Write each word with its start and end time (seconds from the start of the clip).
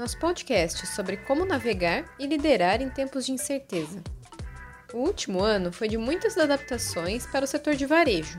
nosso 0.00 0.16
podcast 0.16 0.86
sobre 0.86 1.18
como 1.18 1.44
navegar 1.44 2.06
e 2.18 2.26
liderar 2.26 2.80
em 2.80 2.88
tempos 2.88 3.26
de 3.26 3.32
incerteza. 3.32 4.02
O 4.94 4.96
último 4.96 5.42
ano 5.42 5.70
foi 5.70 5.88
de 5.88 5.98
muitas 5.98 6.38
adaptações 6.38 7.26
para 7.26 7.44
o 7.44 7.46
setor 7.46 7.74
de 7.74 7.84
varejo. 7.84 8.38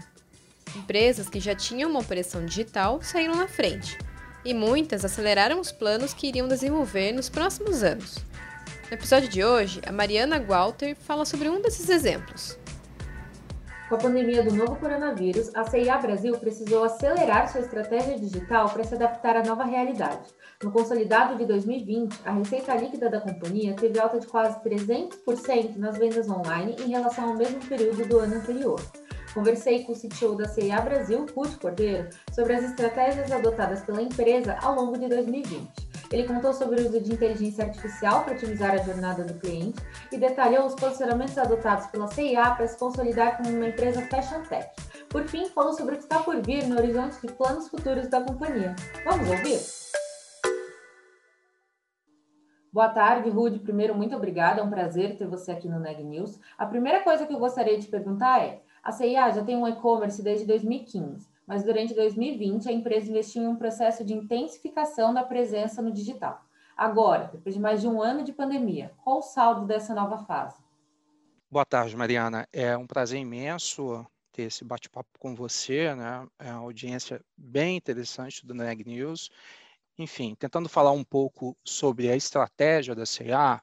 Empresas 0.76 1.30
que 1.30 1.40
já 1.40 1.54
tinham 1.54 1.92
uma 1.92 2.00
operação 2.00 2.44
digital 2.44 3.00
saíram 3.04 3.36
na 3.36 3.48
frente, 3.48 3.96
e 4.44 4.56
muitas 4.56 5.06
aceleraram 5.06 5.60
os 5.60 5.72
planos 5.72 6.16
que 6.16 6.28
iriam 6.28 6.48
desenvolver 6.48 7.12
nos 7.12 7.30
próximos 7.30 7.84
anos. 7.84 8.18
No 8.90 8.96
episódio 8.96 9.30
de 9.30 9.44
hoje, 9.44 9.82
a 9.86 9.92
Mariana 9.92 10.40
Walter 10.40 10.96
fala 10.96 11.26
sobre 11.26 11.48
um 11.48 11.62
desses 11.62 11.90
exemplos. 11.90 12.58
Com 13.88 13.96
a 13.96 14.00
pandemia 14.00 14.42
do 14.42 14.56
novo 14.56 14.78
coronavírus, 14.78 15.54
a 15.54 15.64
CIA 15.66 15.98
Brasil 16.00 16.36
precisou 16.40 16.86
acelerar 16.86 17.52
sua 17.52 17.62
estratégia 17.62 18.18
digital 18.18 18.68
para 18.70 18.84
se 18.84 18.96
adaptar 18.96 19.36
à 19.36 19.44
nova 19.44 19.64
realidade. 19.64 20.41
No 20.64 20.72
consolidado 20.72 21.36
de 21.38 21.46
2020, 21.46 22.20
a 22.24 22.34
receita 22.34 22.76
líquida 22.76 23.10
da 23.10 23.20
companhia 23.20 23.76
teve 23.76 24.00
alta 24.00 24.20
de 24.20 24.28
quase 24.28 24.60
300% 24.62 25.76
nas 25.78 25.98
vendas 25.98 26.30
online 26.30 26.76
em 26.80 26.90
relação 26.90 27.30
ao 27.30 27.36
mesmo 27.36 27.60
período 27.66 28.08
do 28.08 28.20
ano 28.20 28.36
anterior. 28.36 28.80
Conversei 29.34 29.84
com 29.84 29.94
o 29.94 29.96
CTO 29.96 30.36
da 30.36 30.48
CIA 30.48 30.82
Brasil, 30.82 31.26
Ruth 31.36 31.58
Cordeiro, 31.60 32.10
sobre 32.32 32.54
as 32.54 32.64
estratégias 32.64 33.32
adotadas 33.32 33.82
pela 33.82 34.02
empresa 34.02 34.58
ao 34.62 34.76
longo 34.76 35.00
de 35.00 35.08
2020. 35.08 35.92
Ele 36.12 36.28
contou 36.28 36.54
sobre 36.54 36.82
o 36.82 36.88
uso 36.88 37.00
de 37.00 37.14
inteligência 37.14 37.64
artificial 37.64 38.24
para 38.24 38.34
otimizar 38.34 38.72
a 38.72 38.84
jornada 38.84 39.24
do 39.24 39.34
cliente 39.36 39.82
e 40.12 40.18
detalhou 40.18 40.66
os 40.66 40.76
posicionamentos 40.76 41.38
adotados 41.38 41.88
pela 41.88 42.08
CIA 42.08 42.52
para 42.52 42.68
se 42.68 42.78
consolidar 42.78 43.38
como 43.38 43.50
uma 43.50 43.70
empresa 43.70 44.02
fashion 44.02 44.44
tech. 44.44 44.70
Por 45.10 45.26
fim, 45.28 45.48
falou 45.50 45.74
sobre 45.74 45.96
o 45.96 45.98
que 45.98 46.04
está 46.04 46.20
por 46.20 46.42
vir 46.42 46.68
no 46.68 46.78
horizonte 46.78 47.16
de 47.22 47.32
planos 47.34 47.70
futuros 47.70 48.08
da 48.10 48.22
companhia. 48.22 48.76
Vamos 49.06 49.30
ouvir? 49.30 49.60
Boa 52.72 52.90
tarde, 52.90 53.30
Rude. 53.30 53.60
Primeiro, 53.60 53.94
muito 53.94 54.16
obrigada. 54.16 54.62
É 54.62 54.64
um 54.64 54.70
prazer 54.70 55.18
ter 55.18 55.28
você 55.28 55.52
aqui 55.52 55.68
no 55.68 55.80
Neg 55.80 56.04
News. 56.04 56.40
A 56.58 56.66
primeira 56.66 57.04
coisa 57.04 57.26
que 57.26 57.34
eu 57.34 57.40
gostaria 57.40 57.78
de 57.78 57.88
perguntar 57.88 58.42
é: 58.42 58.62
a 58.84 58.92
CIA 58.92 59.30
já 59.32 59.44
tem 59.44 59.58
um 59.58 59.68
e-commerce 59.68 60.22
desde 60.24 60.46
2015 60.46 61.32
mas 61.52 61.64
durante 61.64 61.94
2020 61.94 62.70
a 62.70 62.72
empresa 62.72 63.10
investiu 63.10 63.44
em 63.44 63.48
um 63.48 63.58
processo 63.58 64.06
de 64.06 64.14
intensificação 64.14 65.14
da 65.14 65.22
presença 65.22 65.82
no 65.82 65.92
digital. 65.92 66.46
Agora, 66.78 67.30
depois 67.30 67.54
de 67.54 67.60
mais 67.60 67.82
de 67.82 67.90
um 67.90 68.02
ano 68.02 68.24
de 68.24 68.32
pandemia, 68.32 68.94
qual 69.04 69.20
o 69.20 69.22
saldo 69.22 69.66
dessa 69.66 69.94
nova 69.94 70.20
fase? 70.20 70.64
Boa 71.50 71.66
tarde, 71.66 71.98
Mariana. 71.98 72.48
É 72.54 72.78
um 72.78 72.88
prazer 72.88 73.20
imenso 73.20 74.08
ter 74.32 74.44
esse 74.44 74.64
bate-papo 74.64 75.10
com 75.20 75.36
você, 75.36 75.94
né? 75.94 76.26
É 76.40 76.54
uma 76.54 76.62
audiência 76.62 77.20
bem 77.36 77.76
interessante 77.76 78.46
do 78.46 78.54
Neg 78.54 78.86
News. 78.86 79.30
Enfim, 80.02 80.34
tentando 80.34 80.68
falar 80.68 80.92
um 80.94 81.04
pouco 81.04 81.56
sobre 81.64 82.10
a 82.10 82.16
estratégia 82.16 82.96
da 82.96 83.04
CA, 83.06 83.62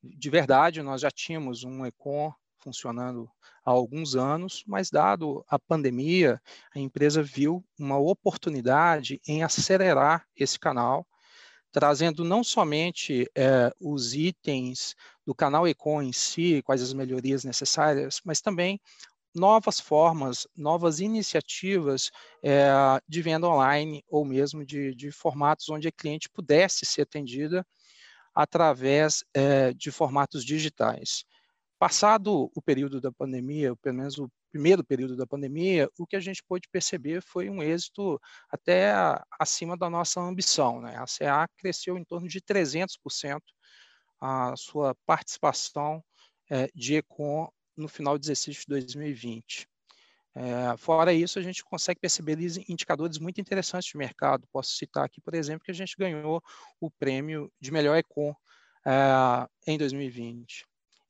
de 0.00 0.30
verdade, 0.30 0.80
nós 0.80 1.00
já 1.00 1.10
tínhamos 1.10 1.64
um 1.64 1.84
Econ 1.84 2.32
funcionando 2.60 3.28
há 3.64 3.72
alguns 3.72 4.14
anos, 4.14 4.62
mas 4.64 4.90
dado 4.90 5.44
a 5.48 5.58
pandemia, 5.58 6.40
a 6.72 6.78
empresa 6.78 7.20
viu 7.20 7.64
uma 7.76 7.98
oportunidade 7.98 9.20
em 9.26 9.42
acelerar 9.42 10.24
esse 10.36 10.56
canal, 10.56 11.04
trazendo 11.72 12.22
não 12.22 12.44
somente 12.44 13.28
é, 13.34 13.72
os 13.80 14.14
itens 14.14 14.94
do 15.26 15.34
canal 15.34 15.66
Econ 15.66 16.00
em 16.00 16.12
si, 16.12 16.62
quais 16.62 16.80
as 16.80 16.92
melhorias 16.92 17.42
necessárias, 17.42 18.20
mas 18.24 18.40
também 18.40 18.80
novas 19.34 19.80
formas, 19.80 20.46
novas 20.56 21.00
iniciativas 21.00 22.10
é, 22.42 22.68
de 23.08 23.22
venda 23.22 23.48
online 23.48 24.04
ou 24.08 24.24
mesmo 24.24 24.64
de, 24.64 24.94
de, 24.94 25.10
formatos 25.10 25.68
onde 25.68 25.88
a 25.88 25.92
cliente 25.92 26.28
pudesse 26.28 26.84
ser 26.84 27.02
atendida 27.02 27.66
através 28.34 29.24
é, 29.34 29.72
de 29.72 29.90
formatos 29.90 30.44
digitais. 30.44 31.24
Passado 31.78 32.50
o 32.54 32.62
período 32.62 33.00
da 33.00 33.10
pandemia, 33.10 33.74
pelo 33.76 33.96
menos 33.96 34.18
o 34.18 34.30
primeiro 34.52 34.84
período 34.84 35.16
da 35.16 35.26
pandemia, 35.26 35.88
o 35.98 36.06
que 36.06 36.14
a 36.14 36.20
gente 36.20 36.42
pôde 36.46 36.68
perceber 36.70 37.22
foi 37.22 37.48
um 37.48 37.62
êxito 37.62 38.20
até 38.50 38.92
acima 39.40 39.76
da 39.76 39.88
nossa 39.88 40.20
ambição. 40.20 40.80
Né? 40.80 40.96
A 40.96 41.06
CA 41.06 41.48
cresceu 41.56 41.96
em 41.96 42.04
torno 42.04 42.28
de 42.28 42.40
300% 42.40 43.40
a 44.20 44.54
sua 44.56 44.94
participação 45.06 46.04
é, 46.48 46.68
de 46.74 46.96
Econ 46.96 47.48
no 47.76 47.88
final 47.88 48.18
de 48.18 48.26
exercício 48.26 48.62
de 48.62 48.68
2020. 48.68 49.66
É, 50.34 50.76
fora 50.78 51.12
isso, 51.12 51.38
a 51.38 51.42
gente 51.42 51.62
consegue 51.62 52.00
perceber 52.00 52.38
indicadores 52.68 53.18
muito 53.18 53.40
interessantes 53.40 53.90
de 53.90 53.96
mercado. 53.96 54.48
Posso 54.50 54.76
citar 54.76 55.04
aqui, 55.04 55.20
por 55.20 55.34
exemplo, 55.34 55.64
que 55.64 55.70
a 55.70 55.74
gente 55.74 55.94
ganhou 55.98 56.42
o 56.80 56.90
prêmio 56.90 57.52
de 57.60 57.70
melhor 57.70 57.96
Econ 57.96 58.34
é, 58.86 59.46
em 59.66 59.76
2020 59.76 60.64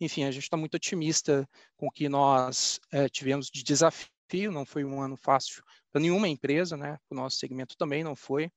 enfim, 0.05 0.25
a 0.25 0.31
gente 0.31 0.43
está 0.43 0.57
muito 0.57 0.75
otimista 0.75 1.49
com 1.77 1.87
o 1.87 1.91
que 1.91 2.09
nós 2.09 2.81
é, 2.91 3.09
tivemos 3.09 3.49
de 3.49 3.63
desafio. 3.63 4.51
Não 4.51 4.65
foi 4.65 4.85
um 4.85 5.01
ano 5.01 5.17
fácil 5.17 5.63
para 5.93 6.01
nenhuma 6.01 6.29
empresa, 6.29 6.77
né? 6.77 6.99
O 7.11 7.15
nosso 7.15 7.37
segmento 7.37 7.77
também 7.77 8.03
não 8.03 8.17
foi, 8.17 8.51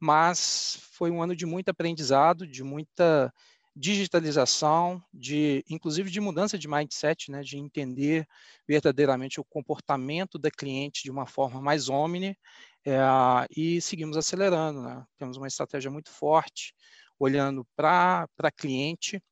mas 0.00 0.78
foi 0.92 1.10
um 1.10 1.22
ano 1.22 1.34
de 1.34 1.44
muito 1.44 1.68
aprendizado, 1.68 2.46
de 2.46 2.62
muita 2.62 3.32
digitalização, 3.78 5.00
de 5.14 5.64
inclusive 5.70 6.10
de 6.10 6.20
mudança 6.20 6.58
de 6.58 6.66
mindset, 6.66 7.30
né, 7.30 7.42
de 7.42 7.56
entender 7.56 8.26
verdadeiramente 8.66 9.40
o 9.40 9.44
comportamento 9.44 10.36
da 10.36 10.50
cliente 10.50 11.04
de 11.04 11.10
uma 11.10 11.26
forma 11.26 11.62
mais 11.62 11.88
omni, 11.88 12.36
é, 12.84 12.98
e 13.56 13.80
seguimos 13.80 14.16
acelerando. 14.16 14.82
Né? 14.82 15.04
Temos 15.16 15.36
uma 15.36 15.46
estratégia 15.46 15.90
muito 15.90 16.10
forte, 16.10 16.74
olhando 17.18 17.64
para 17.76 18.28
cliente, 18.56 19.22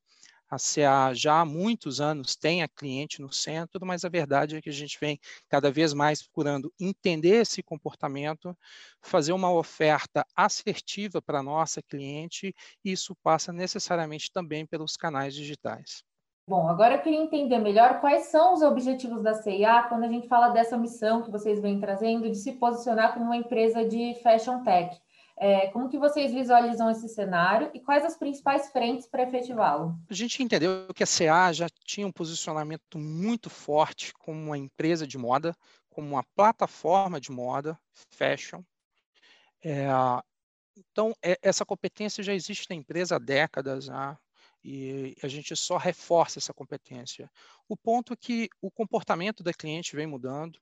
a 0.49 0.59
CA 0.59 1.13
já 1.15 1.41
há 1.41 1.45
muitos 1.45 2.01
anos 2.01 2.37
tem 2.37 2.63
a 2.63 2.69
cliente 2.69 3.21
no 3.21 3.33
centro, 3.33 3.85
mas 3.85 4.05
a 4.05 4.09
verdade 4.09 4.57
é 4.57 4.63
que 4.63 4.69
a 4.69 4.73
gente 4.73 4.99
vem 5.01 5.19
cada 5.49 5.71
vez 5.71 5.93
mais 5.93 6.23
procurando 6.23 6.73
entender 6.79 7.43
esse 7.43 7.63
comportamento, 7.63 8.57
fazer 9.03 9.33
uma 9.33 9.53
oferta 9.53 10.25
assertiva 10.35 11.21
para 11.23 11.41
a 11.41 11.43
nossa 11.43 11.83
cliente, 11.83 12.55
e 12.85 12.93
isso 12.93 13.15
passa 13.23 13.53
necessariamente 13.53 14.31
também 14.33 14.67
pelos 14.67 14.97
canais 14.97 15.35
digitais. 15.35 16.05
Bom, 16.49 16.69
agora 16.69 16.95
eu 16.95 17.03
queria 17.03 17.21
entender 17.21 17.59
melhor 17.59 18.01
quais 18.01 18.27
são 18.27 18.55
os 18.55 18.63
objetivos 18.63 19.21
da 19.21 19.35
CIA 19.35 19.85
quando 19.89 20.05
a 20.05 20.09
gente 20.09 20.29
fala 20.29 20.51
dessa 20.51 20.79
missão 20.79 21.23
que 21.23 21.31
vocês 21.31 21.61
vêm 21.61 21.81
trazendo 21.81 22.31
de 22.31 22.37
se 22.37 22.53
posicionar 22.53 23.15
como 23.15 23.25
uma 23.27 23.37
empresa 23.37 23.85
de 23.85 24.15
fashion 24.23 24.63
tech. 24.63 24.97
É, 25.39 25.69
como 25.69 25.89
que 25.89 25.99
vocês 25.99 26.33
visualizam 26.33 26.91
esse 26.91 27.09
cenário 27.09 27.71
e 27.75 27.81
quais 27.81 28.05
as 28.05 28.17
principais 28.17 28.71
frentes 28.71 29.07
para 29.07 29.23
efetivá-lo? 29.23 29.95
A 30.09 30.15
gente 30.15 30.43
entendeu 30.43 30.89
que 30.95 31.03
a 31.03 31.07
CA 31.07 31.53
já 31.53 31.67
tinha 31.85 32.07
um 32.07 32.13
posicionamento 32.13 32.99
muito 32.99 33.51
forte 33.51 34.15
como 34.15 34.41
uma 34.41 34.57
empresa 34.57 35.07
de 35.07 35.19
moda, 35.19 35.55
como 35.91 36.09
uma 36.09 36.25
plataforma 36.35 37.21
de 37.21 37.31
moda, 37.31 37.79
fashion. 38.11 38.63
É, 39.63 39.89
então, 40.77 41.15
é, 41.23 41.39
essa 41.43 41.67
competência 41.67 42.25
já 42.25 42.33
existe 42.33 42.67
na 42.71 42.77
empresa 42.77 43.17
há 43.17 43.19
décadas 43.19 43.85
já, 43.85 44.19
e 44.65 45.15
a 45.23 45.29
gente 45.29 45.55
só 45.55 45.77
reforça 45.77 46.39
essa 46.39 46.53
competência. 46.53 47.31
O 47.69 47.77
ponto 47.77 48.13
é 48.13 48.17
que 48.17 48.49
o 48.61 48.71
comportamento 48.71 49.43
da 49.43 49.53
cliente 49.53 49.95
vem 49.95 50.07
mudando, 50.07 50.59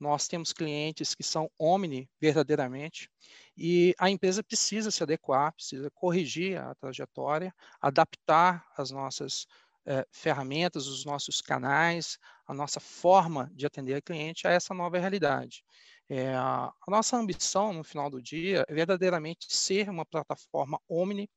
nós 0.00 0.28
temos 0.28 0.52
clientes 0.52 1.14
que 1.14 1.22
são 1.22 1.50
omni 1.58 2.08
verdadeiramente 2.20 3.10
e 3.56 3.94
a 3.98 4.10
empresa 4.10 4.42
precisa 4.42 4.90
se 4.90 5.02
adequar, 5.02 5.52
precisa 5.52 5.90
corrigir 5.90 6.60
a 6.60 6.74
trajetória, 6.74 7.54
adaptar 7.80 8.66
as 8.76 8.90
nossas 8.90 9.46
eh, 9.86 10.06
ferramentas, 10.10 10.86
os 10.86 11.04
nossos 11.04 11.40
canais, 11.40 12.18
a 12.46 12.54
nossa 12.54 12.80
forma 12.80 13.50
de 13.54 13.66
atender 13.66 13.94
a 13.94 14.02
cliente 14.02 14.46
a 14.46 14.50
essa 14.50 14.74
nova 14.74 14.98
realidade. 14.98 15.64
É, 16.08 16.34
a 16.34 16.72
nossa 16.88 17.16
ambição 17.16 17.72
no 17.72 17.82
final 17.82 18.10
do 18.10 18.20
dia 18.20 18.64
é 18.68 18.74
verdadeiramente 18.74 19.46
ser 19.48 19.88
uma 19.88 20.04
plataforma 20.04 20.78
omni 20.86 21.30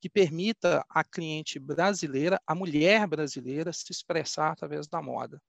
que 0.00 0.08
permita 0.08 0.84
à 0.88 1.04
cliente 1.04 1.58
brasileira, 1.58 2.40
a 2.46 2.54
mulher 2.54 3.06
brasileira, 3.06 3.72
se 3.72 3.90
expressar 3.90 4.52
através 4.52 4.86
da 4.88 5.00
moda. 5.00 5.40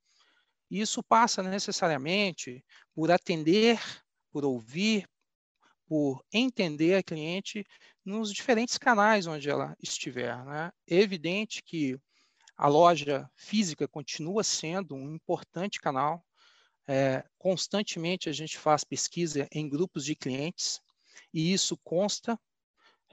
Isso 0.74 1.04
passa 1.04 1.44
necessariamente 1.44 2.66
por 2.96 3.12
atender, 3.12 3.80
por 4.32 4.44
ouvir, 4.44 5.08
por 5.86 6.26
entender 6.34 6.96
a 6.96 7.04
cliente 7.04 7.64
nos 8.04 8.34
diferentes 8.34 8.76
canais 8.80 9.28
onde 9.28 9.48
ela 9.48 9.78
estiver. 9.80 10.36
Né? 10.44 10.72
É 10.90 10.96
evidente 10.96 11.62
que 11.62 11.96
a 12.58 12.68
loja 12.68 13.30
física 13.36 13.88
continua 13.88 14.44
sendo 14.44 14.96
um 14.96 15.14
importante 15.14 15.80
canal. 15.80 16.26
É, 16.88 17.24
constantemente 17.38 18.28
a 18.28 18.34
gente 18.34 18.58
faz 18.58 18.84
pesquisa 18.84 19.48
em 19.52 19.70
grupos 19.70 20.04
de 20.04 20.16
clientes 20.16 20.82
e 21.32 21.54
isso 21.54 21.78
consta 21.84 22.36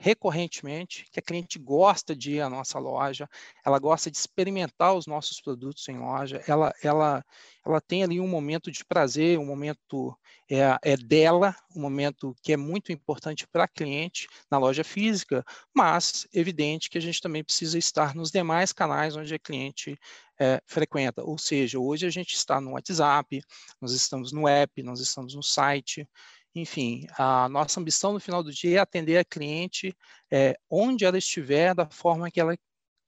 recorrentemente, 0.00 1.04
que 1.12 1.20
a 1.20 1.22
cliente 1.22 1.58
gosta 1.58 2.16
de 2.16 2.32
ir 2.32 2.40
à 2.40 2.48
nossa 2.48 2.78
loja, 2.78 3.28
ela 3.64 3.78
gosta 3.78 4.10
de 4.10 4.16
experimentar 4.16 4.94
os 4.94 5.06
nossos 5.06 5.42
produtos 5.42 5.86
em 5.90 5.98
loja, 5.98 6.42
ela, 6.48 6.72
ela, 6.82 7.22
ela 7.64 7.80
tem 7.82 8.02
ali 8.02 8.18
um 8.18 8.26
momento 8.26 8.70
de 8.70 8.82
prazer, 8.82 9.38
um 9.38 9.44
momento 9.44 10.16
é, 10.50 10.74
é 10.82 10.96
dela, 10.96 11.54
um 11.76 11.82
momento 11.82 12.34
que 12.42 12.54
é 12.54 12.56
muito 12.56 12.90
importante 12.90 13.46
para 13.46 13.64
a 13.64 13.68
cliente 13.68 14.26
na 14.50 14.56
loja 14.56 14.82
física, 14.82 15.44
mas 15.74 16.26
evidente 16.32 16.88
que 16.88 16.96
a 16.96 17.02
gente 17.02 17.20
também 17.20 17.44
precisa 17.44 17.76
estar 17.76 18.14
nos 18.14 18.30
demais 18.30 18.72
canais 18.72 19.16
onde 19.16 19.34
a 19.34 19.38
cliente 19.38 19.98
é, 20.40 20.62
frequenta, 20.64 21.22
ou 21.22 21.36
seja, 21.36 21.78
hoje 21.78 22.06
a 22.06 22.10
gente 22.10 22.34
está 22.34 22.58
no 22.58 22.70
WhatsApp, 22.70 23.42
nós 23.78 23.92
estamos 23.92 24.32
no 24.32 24.48
app, 24.48 24.82
nós 24.82 24.98
estamos 24.98 25.34
no 25.34 25.42
site, 25.42 26.08
enfim, 26.54 27.06
a 27.16 27.48
nossa 27.48 27.80
ambição 27.80 28.12
no 28.12 28.20
final 28.20 28.42
do 28.42 28.52
dia 28.52 28.78
é 28.78 28.80
atender 28.80 29.18
a 29.18 29.24
cliente 29.24 29.96
é, 30.30 30.56
onde 30.68 31.04
ela 31.04 31.18
estiver, 31.18 31.74
da 31.74 31.86
forma 31.86 32.30
que 32.30 32.40
ela 32.40 32.56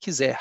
quiser. 0.01 0.39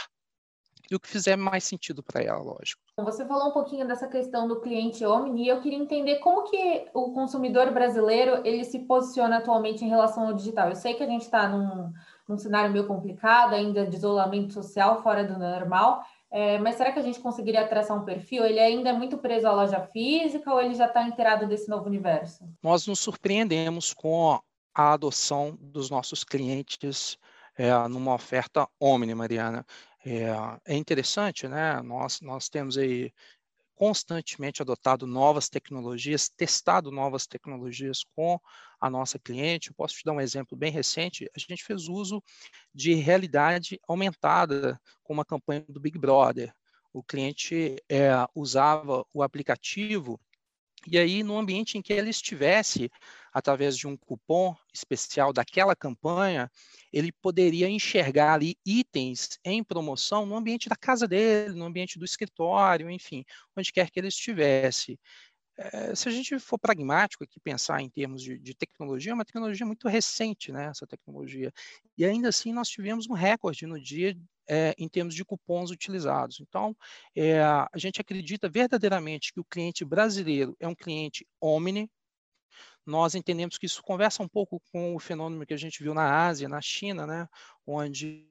E 0.90 0.96
o 0.96 1.00
que 1.00 1.08
fizer 1.08 1.38
mais 1.38 1.64
sentido 1.64 2.04
para 2.04 2.22
ela, 2.22 2.40
lógico. 2.40 2.82
Você 2.98 3.26
falou 3.26 3.48
um 3.48 3.54
pouquinho 3.54 3.88
dessa 3.88 4.10
questão 4.10 4.46
do 4.48 4.60
cliente 4.60 5.06
omni, 5.06 5.46
e 5.46 5.48
eu 5.48 5.62
queria 5.62 5.80
entender 5.80 6.18
como 6.18 6.44
que 6.50 6.90
o 6.94 7.14
consumidor 7.14 7.72
brasileiro 7.72 8.46
ele 8.46 8.66
se 8.66 8.80
posiciona 8.80 9.38
atualmente 9.38 9.86
em 9.86 9.88
relação 9.88 10.28
ao 10.28 10.34
digital. 10.34 10.70
Eu 10.70 10.76
sei 10.76 10.94
que 10.94 11.02
a 11.02 11.08
gente 11.08 11.22
está 11.22 11.48
num, 11.48 11.94
num 12.28 12.38
cenário 12.38 12.72
meio 12.72 12.86
complicado, 12.86 13.54
ainda 13.54 13.88
de 13.88 13.96
isolamento 13.96 14.54
social 14.54 15.02
fora 15.02 15.24
do 15.24 15.40
normal, 15.40 16.04
é, 16.32 16.58
mas 16.60 16.76
será 16.76 16.94
que 16.94 17.00
a 17.00 17.04
gente 17.04 17.20
conseguiria 17.20 17.68
traçar 17.68 17.98
um 17.98 18.06
perfil? 18.06 18.46
Ele 18.46 18.60
ainda 18.60 18.90
é 18.90 18.94
muito 18.94 19.18
preso 19.18 19.48
à 19.48 19.52
loja 19.52 19.82
física 19.82 20.54
ou 20.54 20.62
ele 20.62 20.74
já 20.74 20.86
está 20.86 21.04
inteirado 21.04 21.46
desse 21.46 21.70
novo 21.70 21.88
universo? 21.88 22.48
Nós 22.64 22.88
nos 22.88 23.00
surpreendemos 23.00 23.94
com 23.94 24.40
a 24.74 24.94
adoção 24.94 25.58
dos 25.60 25.90
nossos 25.90 26.24
clientes 26.24 27.18
é, 27.58 27.72
numa 27.90 28.14
oferta 28.14 28.66
Omni, 28.80 29.14
Mariana. 29.14 29.66
É, 30.06 30.28
é, 30.66 30.76
interessante, 30.76 31.48
né? 31.48 31.82
Nós, 31.82 32.22
nós 32.22 32.48
temos 32.48 32.78
aí 32.78 33.12
constantemente 33.82 34.62
adotado 34.62 35.08
novas 35.08 35.50
tecnologias, 35.50 36.30
testado 36.30 36.92
novas 36.92 37.26
tecnologias 37.26 38.04
com 38.16 38.40
a 38.80 38.92
nossa 38.92 39.18
cliente. 39.18 39.70
Eu 39.70 39.74
posso 39.74 39.96
te 39.96 40.06
dar 40.06 40.12
um 40.14 40.22
exemplo 40.22 40.56
bem 40.56 40.72
recente. 40.72 41.28
A 41.36 41.40
gente 41.40 41.64
fez 41.64 41.88
uso 41.88 42.24
de 42.72 42.94
realidade 42.94 43.80
aumentada 43.88 44.80
com 45.02 45.14
uma 45.14 45.26
campanha 45.26 45.66
do 45.68 45.80
Big 45.80 45.98
Brother. 45.98 46.54
O 46.94 47.02
cliente 47.02 47.76
é, 47.90 48.12
usava 48.36 49.04
o 49.12 49.24
aplicativo 49.24 50.22
e 50.88 50.98
aí, 50.98 51.24
no 51.24 51.38
ambiente 51.38 51.78
em 51.78 51.82
que 51.82 51.94
ele 51.94 52.10
estivesse, 52.10 52.90
através 53.32 53.78
de 53.78 53.88
um 53.88 53.96
cupom 53.96 54.56
especial 54.74 55.32
daquela 55.32 55.76
campanha, 55.76 56.50
ele 56.92 57.12
poderia 57.12 57.70
enxergar 57.70 58.34
ali 58.34 58.56
itens 58.66 59.40
em 59.46 59.64
promoção 59.64 60.26
no 60.26 60.36
ambiente 60.36 60.68
da 60.68 60.76
casa 60.76 61.08
dele, 61.08 61.54
no 61.54 61.66
ambiente 61.66 62.00
do 62.00 62.06
escritório, 62.06 62.90
enfim, 62.90 63.24
onde 63.56 63.72
quer 63.72 63.90
que 63.92 64.00
ele 64.00 64.08
estivesse. 64.08 65.00
É, 65.58 65.94
se 65.94 66.10
a 66.10 66.12
gente 66.12 66.40
for 66.40 66.58
pragmático 66.58 67.24
aqui, 67.24 67.40
pensar 67.40 67.82
em 67.82 67.90
termos 67.90 68.24
de, 68.24 68.40
de, 68.40 68.56
tecnologia, 68.56 69.12
é 69.12 69.14
uma 69.14 69.26
tecnologia 69.26 69.66
muito 69.66 69.88
recente, 69.88 70.52
né, 70.52 70.66
essa 70.66 70.88
tecnologia. 70.88 71.52
E 71.98 72.04
ainda 72.04 72.30
assim, 72.30 72.52
nós 72.52 72.68
tivemos 72.70 73.08
um 73.08 73.14
recorde 73.14 73.68
no 73.68 73.80
dia 73.80 74.18
é, 74.52 74.76
em 74.78 74.90
termos 74.90 75.16
de 75.16 75.24
cupons 75.24 75.72
utilizados. 75.72 76.42
Então, 76.42 76.76
é, 77.16 77.42
a 77.42 77.70
gente 77.78 78.02
acredita 78.02 78.50
verdadeiramente 78.50 79.32
que 79.32 79.40
o 79.40 79.46
cliente 79.46 79.86
brasileiro 79.86 80.58
é 80.60 80.68
um 80.68 80.76
cliente 80.76 81.26
omni. 81.40 81.90
Nós 82.86 83.16
entendemos 83.16 83.58
que 83.58 83.66
isso 83.66 83.82
conversa 83.82 84.22
um 84.22 84.28
pouco 84.28 84.62
com 84.72 84.94
o 84.94 85.00
fenômeno 85.00 85.46
que 85.46 85.54
a 85.54 85.58
gente 85.58 85.82
viu 85.82 85.94
na 85.94 86.28
Ásia, 86.28 86.50
na 86.50 86.62
China, 86.62 87.08
né, 87.08 87.28
onde 87.66 88.28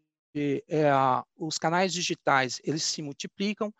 é, 0.68 0.90
os 1.36 1.56
canais 1.56 1.92
digitais 1.92 2.60
eles 2.64 2.82
se 2.82 3.00
multiplicam, 3.00 3.72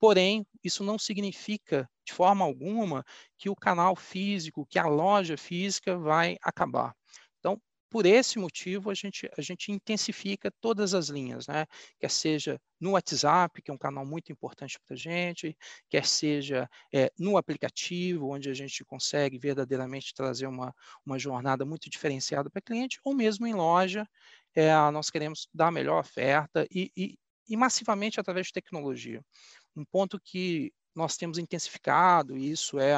Porém, 0.00 0.46
isso 0.62 0.84
não 0.84 0.96
significa 0.98 1.90
de 2.06 2.12
forma 2.12 2.44
alguma 2.44 3.04
que 3.36 3.50
o 3.50 3.56
canal 3.56 3.96
físico, 3.96 4.64
que 4.66 4.78
a 4.78 4.86
loja 4.86 5.36
física 5.36 5.98
vai 5.98 6.36
acabar. 6.40 6.94
Por 7.90 8.04
esse 8.04 8.38
motivo, 8.38 8.90
a 8.90 8.94
gente, 8.94 9.30
a 9.36 9.40
gente 9.40 9.72
intensifica 9.72 10.50
todas 10.60 10.92
as 10.92 11.08
linhas, 11.08 11.46
né? 11.46 11.66
Quer 11.98 12.10
seja 12.10 12.60
no 12.78 12.90
WhatsApp, 12.90 13.62
que 13.62 13.70
é 13.70 13.74
um 13.74 13.78
canal 13.78 14.04
muito 14.04 14.30
importante 14.30 14.78
para 14.86 14.94
a 14.94 14.98
gente, 14.98 15.56
quer 15.88 16.04
seja 16.04 16.68
é, 16.92 17.10
no 17.18 17.38
aplicativo, 17.38 18.28
onde 18.28 18.50
a 18.50 18.54
gente 18.54 18.84
consegue 18.84 19.38
verdadeiramente 19.38 20.12
trazer 20.12 20.46
uma, 20.46 20.74
uma 21.04 21.18
jornada 21.18 21.64
muito 21.64 21.88
diferenciada 21.88 22.50
para 22.50 22.60
cliente, 22.60 23.00
ou 23.02 23.14
mesmo 23.14 23.46
em 23.46 23.54
loja, 23.54 24.06
é, 24.54 24.70
nós 24.90 25.08
queremos 25.08 25.48
dar 25.52 25.68
a 25.68 25.72
melhor 25.72 26.00
oferta 26.00 26.66
e, 26.70 26.92
e, 26.96 27.18
e 27.48 27.56
massivamente 27.56 28.20
através 28.20 28.48
de 28.48 28.52
tecnologia. 28.52 29.24
Um 29.74 29.84
ponto 29.84 30.20
que 30.20 30.72
nós 30.94 31.16
temos 31.16 31.38
intensificado, 31.38 32.36
e 32.36 32.50
isso 32.50 32.78
é 32.78 32.92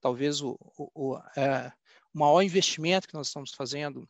talvez 0.00 0.42
o, 0.42 0.58
o, 0.76 1.14
o, 1.14 1.18
é, 1.36 1.72
o 2.12 2.18
maior 2.18 2.42
investimento 2.42 3.08
que 3.08 3.14
nós 3.14 3.28
estamos 3.28 3.52
fazendo 3.52 4.06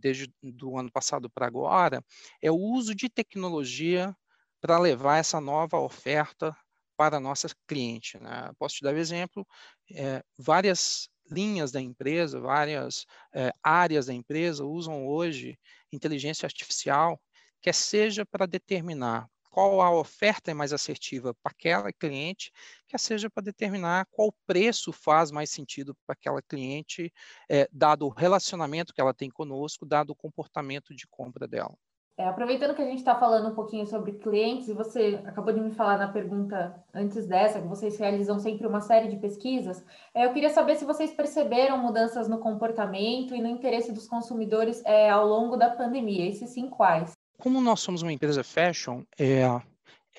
desde 0.00 0.32
do 0.42 0.76
ano 0.78 0.90
passado 0.90 1.30
para 1.30 1.46
agora, 1.46 2.04
é 2.42 2.50
o 2.50 2.56
uso 2.56 2.94
de 2.94 3.08
tecnologia 3.08 4.14
para 4.60 4.78
levar 4.78 5.18
essa 5.18 5.40
nova 5.40 5.78
oferta 5.78 6.56
para 6.96 7.16
a 7.16 7.20
nossa 7.20 7.48
cliente. 7.66 8.18
Né? 8.18 8.50
Posso 8.58 8.76
te 8.76 8.84
dar 8.84 8.94
um 8.94 8.98
exemplo, 8.98 9.46
é, 9.92 10.22
várias 10.38 11.08
linhas 11.30 11.70
da 11.70 11.80
empresa, 11.80 12.40
várias 12.40 13.06
é, 13.34 13.50
áreas 13.62 14.06
da 14.06 14.12
empresa 14.12 14.64
usam 14.64 15.06
hoje 15.06 15.58
inteligência 15.92 16.46
artificial, 16.46 17.20
quer 17.62 17.74
seja 17.74 18.26
para 18.26 18.46
determinar 18.46 19.28
qual 19.50 19.82
a 19.82 19.90
oferta 19.90 20.50
é 20.50 20.54
mais 20.54 20.72
assertiva 20.72 21.34
para 21.42 21.50
aquela 21.50 21.92
cliente, 21.92 22.52
quer 22.88 22.98
seja 22.98 23.28
para 23.28 23.42
determinar 23.42 24.06
qual 24.10 24.32
preço 24.46 24.92
faz 24.92 25.30
mais 25.30 25.50
sentido 25.50 25.94
para 26.06 26.14
aquela 26.14 26.40
cliente, 26.40 27.12
é, 27.50 27.68
dado 27.72 28.06
o 28.06 28.10
relacionamento 28.10 28.94
que 28.94 29.00
ela 29.00 29.12
tem 29.12 29.28
conosco, 29.28 29.84
dado 29.84 30.10
o 30.10 30.16
comportamento 30.16 30.94
de 30.94 31.06
compra 31.08 31.46
dela. 31.46 31.76
É, 32.20 32.28
aproveitando 32.28 32.74
que 32.74 32.82
a 32.82 32.84
gente 32.84 32.98
está 32.98 33.14
falando 33.14 33.48
um 33.50 33.54
pouquinho 33.54 33.86
sobre 33.86 34.12
clientes, 34.12 34.68
e 34.68 34.74
você 34.74 35.22
acabou 35.24 35.54
de 35.54 35.60
me 35.60 35.70
falar 35.70 35.96
na 35.96 36.12
pergunta 36.12 36.84
antes 36.92 37.26
dessa, 37.26 37.62
que 37.62 37.66
vocês 37.66 37.96
realizam 37.98 38.38
sempre 38.38 38.66
uma 38.66 38.82
série 38.82 39.08
de 39.08 39.16
pesquisas, 39.16 39.82
é, 40.14 40.26
eu 40.26 40.32
queria 40.34 40.50
saber 40.50 40.76
se 40.76 40.84
vocês 40.84 41.12
perceberam 41.12 41.78
mudanças 41.78 42.28
no 42.28 42.38
comportamento 42.38 43.34
e 43.34 43.40
no 43.40 43.48
interesse 43.48 43.90
dos 43.90 44.06
consumidores 44.06 44.84
é, 44.84 45.08
ao 45.08 45.26
longo 45.26 45.56
da 45.56 45.70
pandemia, 45.70 46.28
e 46.28 46.34
se 46.34 46.46
sim, 46.46 46.68
quais? 46.68 47.19
Como 47.40 47.60
nós 47.60 47.80
somos 47.80 48.02
uma 48.02 48.12
empresa 48.12 48.44
fashion, 48.44 49.02
é, 49.18 49.42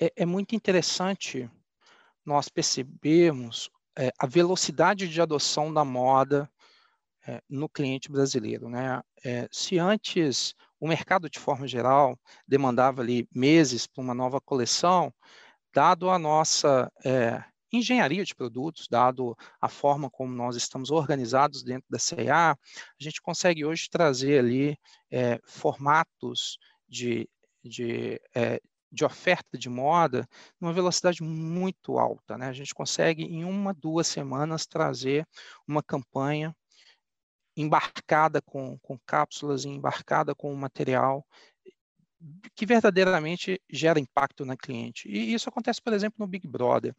é, 0.00 0.12
é 0.16 0.26
muito 0.26 0.54
interessante 0.54 1.48
nós 2.24 2.48
percebermos 2.48 3.70
é, 3.96 4.10
a 4.18 4.26
velocidade 4.26 5.08
de 5.08 5.20
adoção 5.20 5.72
da 5.72 5.84
moda 5.84 6.50
é, 7.26 7.40
no 7.48 7.68
cliente 7.68 8.10
brasileiro. 8.10 8.68
Né? 8.68 9.00
É, 9.24 9.48
se 9.50 9.78
antes 9.78 10.54
o 10.80 10.88
mercado, 10.88 11.30
de 11.30 11.38
forma 11.38 11.66
geral, 11.68 12.18
demandava 12.46 13.02
ali 13.02 13.28
meses 13.32 13.86
para 13.86 14.02
uma 14.02 14.14
nova 14.14 14.40
coleção, 14.40 15.14
dado 15.72 16.10
a 16.10 16.18
nossa 16.18 16.90
é, 17.04 17.42
engenharia 17.72 18.24
de 18.24 18.34
produtos, 18.34 18.86
dado 18.88 19.36
a 19.60 19.68
forma 19.68 20.10
como 20.10 20.34
nós 20.34 20.56
estamos 20.56 20.90
organizados 20.90 21.62
dentro 21.62 21.86
da 21.88 21.98
CA, 21.98 22.52
a 22.52 22.56
gente 23.02 23.22
consegue 23.22 23.64
hoje 23.64 23.88
trazer 23.88 24.40
ali 24.40 24.76
é, 25.10 25.40
formatos 25.44 26.58
de, 26.92 27.26
de, 27.64 28.20
é, 28.34 28.60
de 28.92 29.04
oferta 29.04 29.56
de 29.56 29.70
moda 29.70 30.28
numa 30.60 30.74
velocidade 30.74 31.22
muito 31.22 31.98
alta. 31.98 32.36
Né? 32.36 32.46
A 32.46 32.52
gente 32.52 32.74
consegue, 32.74 33.24
em 33.24 33.44
uma, 33.44 33.72
duas 33.72 34.06
semanas, 34.06 34.66
trazer 34.66 35.26
uma 35.66 35.82
campanha 35.82 36.54
embarcada 37.56 38.42
com, 38.42 38.78
com 38.78 38.98
cápsulas, 39.06 39.64
embarcada 39.64 40.34
com 40.34 40.54
material 40.54 41.26
que 42.54 42.64
verdadeiramente 42.64 43.60
gera 43.68 43.98
impacto 43.98 44.44
na 44.44 44.56
cliente. 44.56 45.08
E 45.08 45.34
isso 45.34 45.48
acontece, 45.48 45.82
por 45.82 45.92
exemplo, 45.92 46.16
no 46.20 46.26
Big 46.26 46.46
Brother. 46.46 46.94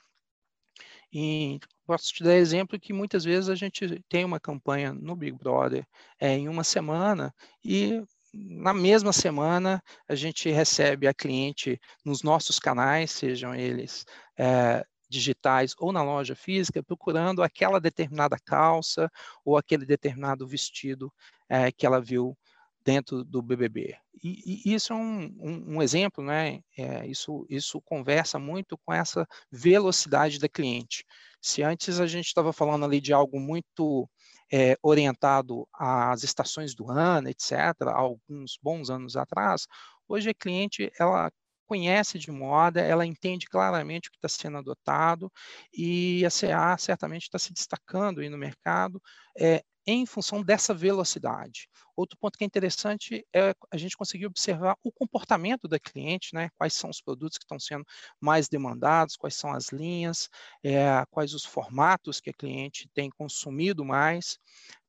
E 1.12 1.60
posso 1.86 2.12
te 2.12 2.24
dar 2.24 2.36
exemplo 2.36 2.80
que 2.80 2.92
muitas 2.92 3.24
vezes 3.24 3.48
a 3.48 3.56
gente 3.56 4.04
tem 4.10 4.26
uma 4.26 4.40
campanha 4.40 4.92
no 4.92 5.16
Big 5.16 5.38
Brother 5.38 5.86
é, 6.20 6.34
em 6.34 6.50
uma 6.50 6.64
semana 6.64 7.34
e 7.64 8.04
na 8.34 8.74
mesma 8.74 9.14
semana, 9.14 9.82
a 10.08 10.16
gente 10.16 10.50
recebe 10.50 11.08
a 11.08 11.14
cliente 11.14 11.80
nos 12.04 12.24
nossos 12.24 12.58
canais, 12.58 13.12
sejam 13.12 13.54
eles 13.54 14.06
é, 14.38 14.84
digitais 15.08 15.76
ou 15.78 15.92
na 15.92 16.02
loja 16.02 16.36
física, 16.36 16.82
procurando 16.82 17.44
aquela 17.44 17.80
determinada 17.80 18.38
calça 18.44 19.10
ou 19.46 19.58
aquele 19.58 19.86
determinado 19.86 20.48
vestido 20.48 21.14
é, 21.48 21.72
que 21.72 21.86
ela 21.86 22.02
viu 22.02 22.36
dentro 22.84 23.24
do 23.24 23.42
BBB. 23.42 23.96
E, 24.22 24.62
e 24.66 24.74
isso 24.74 24.94
é 24.94 24.96
um, 24.96 25.24
um, 25.40 25.76
um 25.76 25.82
exemplo, 25.82 26.24
né? 26.24 26.60
É, 26.78 27.06
isso, 27.08 27.46
isso 27.50 27.82
conversa 27.82 28.38
muito 28.38 28.78
com 28.80 28.94
essa 28.94 29.28
velocidade 29.52 30.40
da 30.40 30.50
cliente. 30.50 31.06
Se 31.42 31.62
antes 31.62 32.00
a 32.00 32.08
gente 32.08 32.26
estava 32.28 32.52
falando 32.52 32.86
ali 32.86 33.00
de 33.00 33.14
algo 33.14 33.40
muito 33.40 34.10
é, 34.54 34.78
orientado 34.84 35.68
às 35.74 36.24
estações 36.24 36.76
do 36.76 36.92
ano, 36.92 37.28
etc., 37.28 37.90
alguns 37.92 38.60
bons 38.62 38.92
anos 38.92 39.18
atrás, 39.18 39.66
hoje 40.08 40.30
a 40.30 40.34
cliente 40.34 40.92
ela 41.00 41.32
conhece 41.66 42.20
de 42.20 42.32
moda, 42.32 42.80
ela 42.80 43.04
entende 43.04 43.48
claramente 43.48 44.10
o 44.10 44.12
que 44.12 44.18
está 44.18 44.30
sendo 44.30 44.60
adotado 44.60 45.32
e 45.74 46.24
a 46.24 46.30
CA 46.30 46.78
certamente 46.78 47.24
está 47.24 47.40
se 47.40 47.52
destacando 47.52 48.22
aí 48.22 48.30
no 48.30 48.38
mercado 48.38 49.02
é, 49.40 49.64
em 49.86 50.06
função 50.06 50.42
dessa 50.42 50.74
velocidade. 50.74 51.68
Outro 51.96 52.18
ponto 52.18 52.38
que 52.38 52.44
é 52.44 52.48
interessante 52.48 53.26
é 53.34 53.54
a 53.72 53.78
gente 53.78 53.98
conseguir 53.98 54.26
observar 54.26 54.76
o 54.84 54.92
comportamento 54.92 55.68
da 55.68 55.80
cliente, 55.80 56.34
né? 56.34 56.50
quais 56.58 56.74
são 56.74 56.90
os 56.90 57.02
produtos 57.02 57.38
que 57.38 57.44
estão 57.44 57.60
sendo 57.60 57.86
mais 58.20 58.48
demandados, 58.48 59.16
quais 59.18 59.36
são 59.36 59.52
as 59.52 59.70
linhas, 59.70 60.30
é, 60.64 61.06
quais 61.12 61.34
os 61.34 61.46
formatos 61.46 62.20
que 62.20 62.30
a 62.30 62.34
cliente 62.34 62.90
tem 62.94 63.10
consumido 63.10 63.84
mais, 63.86 64.40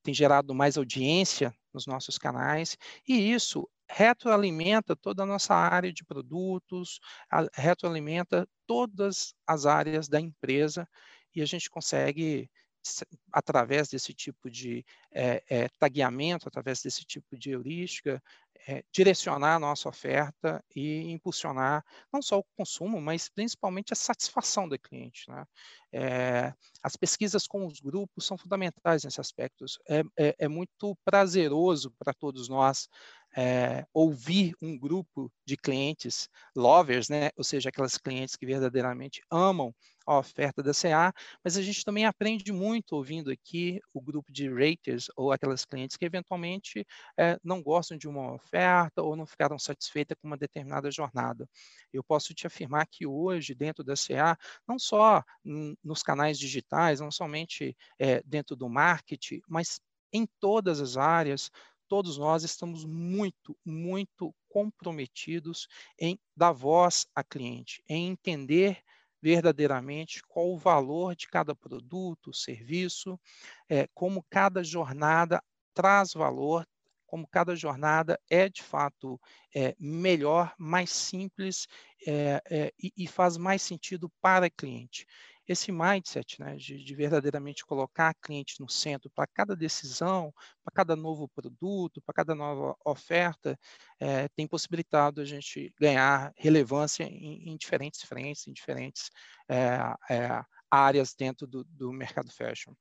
tem 0.03 0.15
gerado 0.15 0.55
mais 0.55 0.77
audiência 0.79 1.53
nos 1.73 1.87
nossos 1.87 2.17
canais, 2.17 2.77
e 3.07 3.33
isso 3.33 3.69
retroalimenta 3.89 4.97
toda 4.97 5.25
a 5.25 5.27
nossa 5.27 5.55
área 5.55 5.93
de 5.93 6.05
produtos, 6.05 6.99
retroalimenta 7.55 8.49
todas 8.67 9.35
as 9.47 9.67
áreas 9.67 10.09
da 10.09 10.21
empresa, 10.21 10.89
e 11.35 11.43
a 11.43 11.47
gente 11.47 11.69
consegue 11.69 12.49
através 13.33 13.89
desse 13.89 14.13
tipo 14.13 14.51
de 14.51 14.85
é, 15.13 15.43
é, 15.49 15.69
tagueamento, 15.79 16.49
através 16.49 16.83
desse 16.83 17.05
tipo 17.05 17.37
de 17.37 17.51
heurística, 17.51 18.23
é, 18.67 18.83
direcionar 18.91 19.57
a 19.57 19.59
nossa 19.59 19.89
oferta 19.89 20.65
e 20.75 21.11
impulsionar 21.11 21.85
não 22.13 22.23
só 22.23 22.39
o 22.39 22.45
consumo, 22.57 23.01
mas 23.01 23.29
principalmente 23.29 23.93
a 23.93 23.97
satisfação 23.97 24.69
do 24.69 24.79
cliente. 24.79 25.29
Né? 25.29 25.45
as 26.83 26.97
pesquisas 26.97 27.47
com 27.47 27.65
os 27.67 27.79
grupos 27.79 28.27
são 28.27 28.37
fundamentais 28.37 29.05
nesse 29.05 29.21
aspecto. 29.21 29.65
É, 29.89 30.03
é 30.39 30.49
muito 30.49 30.97
prazeroso 31.05 31.93
para 31.99 32.13
todos 32.13 32.49
nós 32.49 32.89
é, 33.37 33.85
ouvir 33.93 34.55
um 34.63 34.79
grupo 34.79 35.31
de 35.45 35.57
clientes 35.57 36.29
lovers, 36.57 37.09
né? 37.09 37.31
ou 37.37 37.45
seja, 37.45 37.69
aquelas 37.69 37.99
clientes 37.99 38.37
que 38.37 38.47
verdadeiramente 38.47 39.23
amam 39.31 39.75
a 40.07 40.19
oferta 40.19 40.63
da 40.63 40.73
CA, 40.73 41.13
mas 41.43 41.57
a 41.57 41.63
gente 41.63 41.85
também 41.85 42.05
aprende 42.05 42.53
muito 42.53 42.93
ouvindo 42.93 43.31
aqui 43.31 43.81
o 43.93 44.01
grupo 44.01 44.31
de 44.33 44.49
raters 44.49 45.07
ou 45.17 45.33
aquelas 45.33 45.65
clientes 45.65 45.97
que 45.97 46.05
eventualmente 46.05 46.87
é, 47.19 47.39
não 47.43 47.63
gostam 47.63 47.97
de 47.97 48.09
uma 48.09 48.35
oferta 48.35 49.03
ou 49.03 49.17
não 49.17 49.27
ficaram 49.27 49.59
satisfeitas 49.59 50.17
com 50.21 50.27
uma 50.27 50.37
determinada 50.37 50.91
jornada. 50.91 51.49
Eu 51.93 52.03
posso 52.05 52.35
te 52.35 52.47
afirmar 52.47 52.87
que 52.87 53.07
hoje, 53.07 53.55
dentro 53.55 53.83
da 53.83 53.95
CA, 53.95 54.37
não 54.67 54.79
só 54.79 55.23
nos 55.83 56.03
canais 56.03 56.39
digitais, 56.39 57.01
não 57.01 57.11
somente 57.11 57.77
é, 57.99 58.23
dentro 58.25 58.57
do 58.57 58.69
marketing, 58.69 59.41
mas 59.49 59.81
em 60.13 60.27
todas 60.39 60.81
as 60.81 60.97
áreas, 60.97 61.51
todos 61.89 62.19
nós 62.19 62.45
estamos 62.45 62.85
muito, 62.85 63.57
muito 63.65 64.35
comprometidos 64.49 65.67
em 65.99 66.19
dar 66.37 66.53
voz 66.53 67.07
a 67.15 67.25
cliente, 67.25 67.83
em 67.89 68.09
entender 68.09 68.83
verdadeiramente 69.25 70.23
qual 70.29 70.53
o 70.53 70.59
valor 70.59 71.17
de 71.17 71.27
cada 71.27 71.57
produto, 71.57 72.31
serviço, 72.31 73.19
é, 73.71 73.89
como 73.95 74.23
cada 74.29 74.63
jornada 74.63 75.43
traz 75.73 76.13
valor, 76.13 76.69
como 77.07 77.27
cada 77.27 77.57
jornada 77.57 78.21
é 78.29 78.51
de 78.51 78.63
fato 78.63 79.19
é, 79.57 79.75
melhor, 79.81 80.53
mais 80.59 80.91
simples 80.91 81.67
é, 82.07 82.71
e, 82.79 82.93
e 82.95 83.07
faz 83.07 83.39
mais 83.39 83.63
sentido 83.63 84.13
para 84.21 84.47
o 84.47 84.51
cliente 84.51 85.07
esse 85.47 85.71
mindset 85.71 86.41
né, 86.41 86.57
de, 86.57 86.83
de 86.83 86.95
verdadeiramente 86.95 87.65
colocar 87.65 88.09
a 88.09 88.15
cliente 88.15 88.61
no 88.61 88.69
centro 88.69 89.11
para 89.11 89.27
cada 89.27 89.55
decisão, 89.55 90.33
para 90.65 90.75
cada 90.75 90.97
novo 90.97 91.29
produto, 91.29 92.01
para 92.03 92.15
cada 92.15 92.35
nova 92.35 92.77
oferta, 92.85 93.59
é, 94.01 94.29
tem 94.29 94.47
possibilitado 94.47 95.21
a 95.21 95.25
gente 95.25 95.73
ganhar 95.79 96.33
relevância 96.37 97.05
em, 97.05 97.51
em 97.51 97.57
diferentes 97.57 98.03
frentes, 98.03 98.47
em 98.47 98.53
diferentes 98.53 99.11
é, 99.49 99.79
é, 100.11 100.45
áreas 100.71 101.15
dentro 101.15 101.47
do, 101.47 101.65
do 101.65 101.93
mercado 101.93 102.31
fashion. 102.33 102.73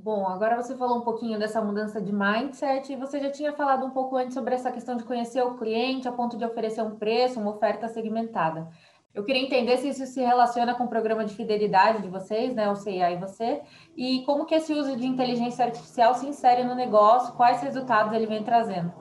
Bom, 0.00 0.28
agora 0.28 0.54
você 0.54 0.76
falou 0.76 0.98
um 0.98 1.00
pouquinho 1.00 1.40
dessa 1.40 1.60
mudança 1.60 2.00
de 2.00 2.12
mindset 2.12 2.92
e 2.92 2.96
você 2.96 3.18
já 3.18 3.32
tinha 3.32 3.52
falado 3.52 3.84
um 3.84 3.90
pouco 3.90 4.16
antes 4.16 4.32
sobre 4.32 4.54
essa 4.54 4.70
questão 4.70 4.96
de 4.96 5.02
conhecer 5.02 5.42
o 5.42 5.58
cliente 5.58 6.06
a 6.06 6.12
ponto 6.12 6.36
de 6.36 6.44
oferecer 6.44 6.82
um 6.82 6.96
preço, 6.96 7.40
uma 7.40 7.50
oferta 7.50 7.88
segmentada. 7.88 8.70
Eu 9.14 9.24
queria 9.24 9.42
entender 9.42 9.76
se 9.78 9.88
isso 9.88 10.06
se 10.06 10.20
relaciona 10.20 10.74
com 10.74 10.84
o 10.84 10.88
programa 10.88 11.24
de 11.24 11.34
fidelidade 11.34 12.02
de 12.02 12.08
vocês, 12.08 12.54
né, 12.54 12.70
o 12.70 12.76
CIA 12.76 13.12
e 13.12 13.16
você, 13.16 13.62
e 13.96 14.22
como 14.24 14.44
que 14.44 14.54
esse 14.54 14.72
uso 14.72 14.96
de 14.96 15.06
inteligência 15.06 15.64
artificial 15.64 16.14
se 16.14 16.26
insere 16.26 16.62
no 16.62 16.74
negócio, 16.74 17.34
quais 17.34 17.62
resultados 17.62 18.12
ele 18.12 18.26
vem 18.26 18.44
trazendo. 18.44 18.92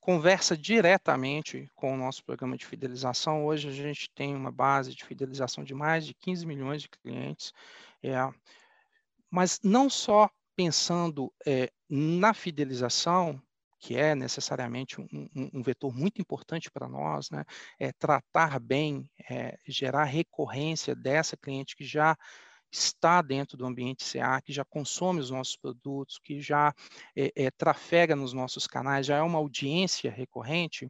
Conversa 0.00 0.56
diretamente 0.56 1.70
com 1.74 1.94
o 1.94 1.96
nosso 1.96 2.24
programa 2.24 2.56
de 2.56 2.64
fidelização. 2.64 3.44
Hoje 3.44 3.68
a 3.68 3.72
gente 3.72 4.10
tem 4.10 4.34
uma 4.34 4.50
base 4.50 4.94
de 4.94 5.04
fidelização 5.04 5.62
de 5.62 5.74
mais 5.74 6.06
de 6.06 6.14
15 6.14 6.46
milhões 6.46 6.82
de 6.82 6.88
clientes, 6.88 7.52
é, 8.02 8.16
mas 9.30 9.60
não 9.62 9.90
só 9.90 10.30
pensando 10.56 11.32
é, 11.46 11.70
na 11.88 12.34
fidelização, 12.34 13.40
que 13.80 13.96
é 13.96 14.14
necessariamente 14.14 15.00
um, 15.00 15.28
um, 15.54 15.62
vetor 15.62 15.92
muito 15.92 16.20
importante 16.20 16.70
para 16.70 16.86
nós, 16.86 17.30
né? 17.30 17.44
é 17.78 17.90
tratar 17.92 18.60
bem, 18.60 19.08
é, 19.28 19.58
gerar 19.66 20.04
recorrência 20.04 20.94
dessa 20.94 21.36
cliente 21.36 21.74
que 21.74 21.84
já 21.84 22.14
está 22.70 23.20
dentro 23.22 23.56
do 23.56 23.66
ambiente 23.66 24.04
CA, 24.04 24.40
que 24.40 24.52
já 24.52 24.64
consome 24.64 25.18
os 25.18 25.30
nossos 25.30 25.56
produtos, 25.56 26.18
que 26.22 26.40
já 26.40 26.72
é, 27.16 27.32
é, 27.34 27.50
trafega 27.50 28.14
nos 28.14 28.32
nossos 28.32 28.66
canais, 28.66 29.06
já 29.06 29.16
é 29.16 29.22
uma 29.22 29.38
audiência 29.38 30.10
recorrente, 30.10 30.86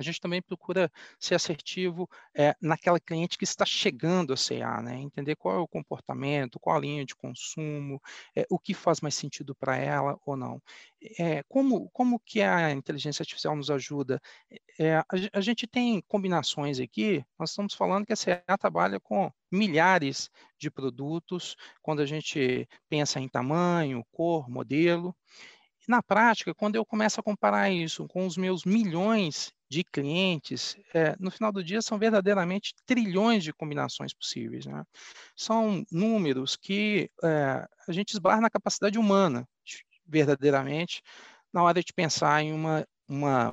a 0.00 0.02
gente 0.02 0.18
também 0.18 0.40
procura 0.40 0.90
ser 1.18 1.34
assertivo 1.34 2.08
é, 2.34 2.56
naquela 2.60 2.98
cliente 2.98 3.36
que 3.36 3.44
está 3.44 3.66
chegando 3.66 4.32
a 4.32 4.36
CA, 4.36 4.80
né? 4.80 4.98
entender 4.98 5.36
qual 5.36 5.56
é 5.56 5.58
o 5.58 5.68
comportamento, 5.68 6.58
qual 6.58 6.76
a 6.76 6.80
linha 6.80 7.04
de 7.04 7.14
consumo, 7.14 8.00
é, 8.34 8.46
o 8.48 8.58
que 8.58 8.72
faz 8.72 9.02
mais 9.02 9.14
sentido 9.14 9.54
para 9.54 9.76
ela 9.76 10.18
ou 10.24 10.38
não. 10.38 10.60
É, 11.18 11.42
como, 11.42 11.90
como 11.90 12.18
que 12.18 12.40
a 12.40 12.70
inteligência 12.70 13.22
artificial 13.22 13.54
nos 13.54 13.70
ajuda? 13.70 14.20
A, 15.06 15.38
a, 15.38 15.40
gente 15.42 15.66
tem 15.66 16.00
combinações 16.08 16.80
aqui, 16.80 17.22
nós 17.38 17.50
estamos 17.50 17.74
falando 17.74 18.06
que 18.06 18.14
a 18.14 18.16
CA 18.16 18.56
trabalha 18.56 18.98
com 18.98 19.30
milhares 19.52 20.30
de 20.58 20.70
produtos, 20.70 21.56
quando 21.82 22.00
a 22.00 22.06
gente 22.06 22.66
pensa 22.88 23.20
em 23.20 23.28
tamanho, 23.28 24.04
cor, 24.10 24.48
modelo, 24.48 25.14
na 25.88 26.02
prática, 26.02 26.54
quando 26.54 26.76
eu 26.76 26.84
começo 26.84 27.20
a 27.20 27.22
comparar 27.22 27.70
isso 27.70 28.06
com 28.08 28.26
os 28.26 28.36
meus 28.36 28.64
milhões 28.64 29.52
de 29.68 29.84
clientes, 29.84 30.76
é, 30.92 31.14
no 31.18 31.30
final 31.30 31.52
do 31.52 31.62
dia 31.62 31.80
são 31.80 31.98
verdadeiramente 31.98 32.74
trilhões 32.84 33.44
de 33.44 33.52
combinações 33.52 34.12
possíveis. 34.12 34.66
Né? 34.66 34.84
São 35.36 35.84
números 35.90 36.56
que 36.56 37.08
é, 37.22 37.66
a 37.88 37.92
gente 37.92 38.10
esbarra 38.10 38.40
na 38.40 38.50
capacidade 38.50 38.98
humana, 38.98 39.48
verdadeiramente, 40.06 41.02
na 41.52 41.62
hora 41.62 41.82
de 41.82 41.92
pensar 41.92 42.42
em 42.42 42.52
uma, 42.52 42.86
uma 43.08 43.52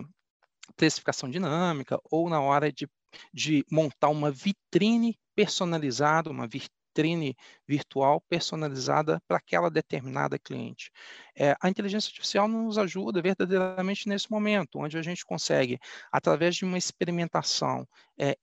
precificação 0.76 1.30
dinâmica 1.30 2.00
ou 2.10 2.30
na 2.30 2.42
hora 2.42 2.72
de, 2.72 2.88
de 3.34 3.64
montar 3.72 4.10
uma 4.10 4.32
vitrine 4.32 5.18
personalizada, 5.36 6.32
uma 6.32 6.48
vitrine 6.98 7.36
virtual 7.68 8.22
personalizada 8.22 9.22
para 9.27 9.38
aquela 9.38 9.70
determinada 9.70 10.39
cliente. 10.39 10.92
É, 11.36 11.56
a 11.62 11.70
inteligência 11.70 12.10
artificial 12.10 12.48
nos 12.48 12.77
ajuda 12.77 13.22
verdadeiramente 13.22 14.10
nesse 14.10 14.32
momento, 14.32 14.80
onde 14.80 14.98
a 14.98 15.01
gente 15.01 15.24
consegue, 15.24 15.80
através 16.12 16.56
de 16.56 16.66
uma 16.66 16.77
experimentação 16.77 17.88
é, 18.18 18.36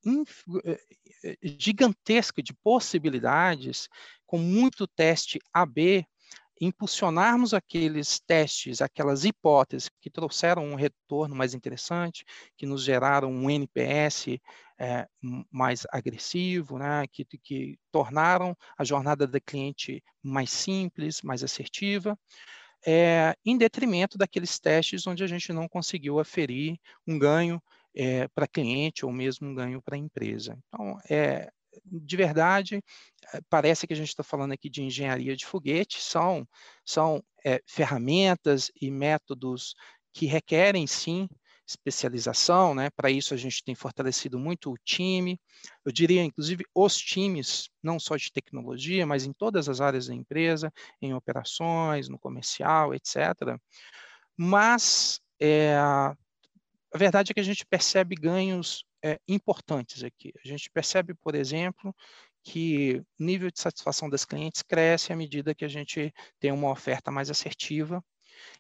é, 0.64 0.80
é 1.24 1.36
gigantesca 1.42 2.42
de 2.42 2.54
possibilidades, 2.54 3.88
com 4.26 4.38
muito 4.38 4.86
teste 4.86 5.40
AB, 5.52 6.06
impulsionarmos 6.60 7.52
aqueles 7.52 8.20
testes, 8.20 8.80
aquelas 8.80 9.24
hipóteses 9.24 9.90
que 10.00 10.10
trouxeram 10.10 10.64
um 10.64 10.74
retorno 10.74 11.34
mais 11.34 11.54
interessante, 11.54 12.24
que 12.56 12.66
nos 12.66 12.84
geraram 12.84 13.30
um 13.30 13.50
NPS 13.50 14.40
é, 14.78 15.06
mais 15.50 15.86
agressivo, 15.90 16.78
né, 16.78 17.06
que, 17.10 17.24
que 17.24 17.78
tornaram 17.90 18.56
a 18.76 18.84
jornada 18.84 19.26
da 19.26 19.40
cliente 19.40 20.02
mais 20.22 20.50
simples, 20.50 21.22
mais 21.22 21.42
assertiva, 21.42 22.18
é, 22.86 23.34
em 23.44 23.56
detrimento 23.56 24.18
daqueles 24.18 24.58
testes 24.58 25.06
onde 25.06 25.24
a 25.24 25.26
gente 25.26 25.52
não 25.52 25.68
conseguiu 25.68 26.20
aferir 26.20 26.78
um 27.06 27.18
ganho 27.18 27.62
é, 27.94 28.28
para 28.28 28.46
cliente 28.46 29.06
ou 29.06 29.12
mesmo 29.12 29.48
um 29.48 29.54
ganho 29.54 29.80
para 29.80 29.94
a 29.94 29.98
empresa. 29.98 30.58
Então, 30.68 30.98
é, 31.08 31.50
de 31.84 32.16
verdade, 32.16 32.82
eh, 33.32 33.40
parece 33.48 33.86
que 33.86 33.92
a 33.92 33.96
gente 33.96 34.08
está 34.08 34.22
falando 34.22 34.52
aqui 34.52 34.68
de 34.68 34.82
engenharia 34.82 35.36
de 35.36 35.46
foguete, 35.46 36.00
são, 36.00 36.46
são 36.84 37.22
é, 37.44 37.60
ferramentas 37.66 38.70
e 38.80 38.90
métodos 38.90 39.74
que 40.12 40.26
requerem, 40.26 40.86
sim, 40.86 41.28
especialização, 41.66 42.74
né? 42.74 42.90
Para 42.90 43.10
isso 43.10 43.32
a 43.32 43.36
gente 43.36 43.64
tem 43.64 43.74
fortalecido 43.74 44.38
muito 44.38 44.70
o 44.70 44.78
time, 44.84 45.40
eu 45.84 45.90
diria 45.90 46.22
inclusive 46.22 46.64
os 46.74 46.96
times, 46.96 47.70
não 47.82 47.98
só 47.98 48.16
de 48.16 48.30
tecnologia, 48.30 49.06
mas 49.06 49.24
em 49.24 49.32
todas 49.32 49.68
as 49.68 49.80
áreas 49.80 50.06
da 50.06 50.14
empresa, 50.14 50.72
em 51.00 51.14
operações, 51.14 52.08
no 52.08 52.18
comercial, 52.18 52.94
etc. 52.94 53.58
Mas 54.36 55.20
é, 55.40 55.74
a 55.76 56.16
verdade 56.98 57.32
é 57.32 57.34
que 57.34 57.40
a 57.40 57.44
gente 57.44 57.66
percebe 57.66 58.14
ganhos 58.14 58.84
é, 59.04 59.20
importantes 59.28 60.02
aqui. 60.02 60.32
A 60.42 60.48
gente 60.48 60.70
percebe, 60.70 61.14
por 61.14 61.34
exemplo, 61.34 61.94
que 62.42 63.02
o 63.20 63.24
nível 63.24 63.50
de 63.50 63.60
satisfação 63.60 64.08
das 64.08 64.24
clientes 64.24 64.62
cresce 64.62 65.12
à 65.12 65.16
medida 65.16 65.54
que 65.54 65.64
a 65.64 65.68
gente 65.68 66.12
tem 66.40 66.50
uma 66.50 66.70
oferta 66.70 67.10
mais 67.10 67.28
assertiva 67.28 68.02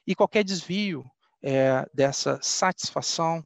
e 0.06 0.14
qualquer 0.14 0.44
desvio 0.44 1.02
é, 1.42 1.88
dessa 1.94 2.38
satisfação, 2.42 3.42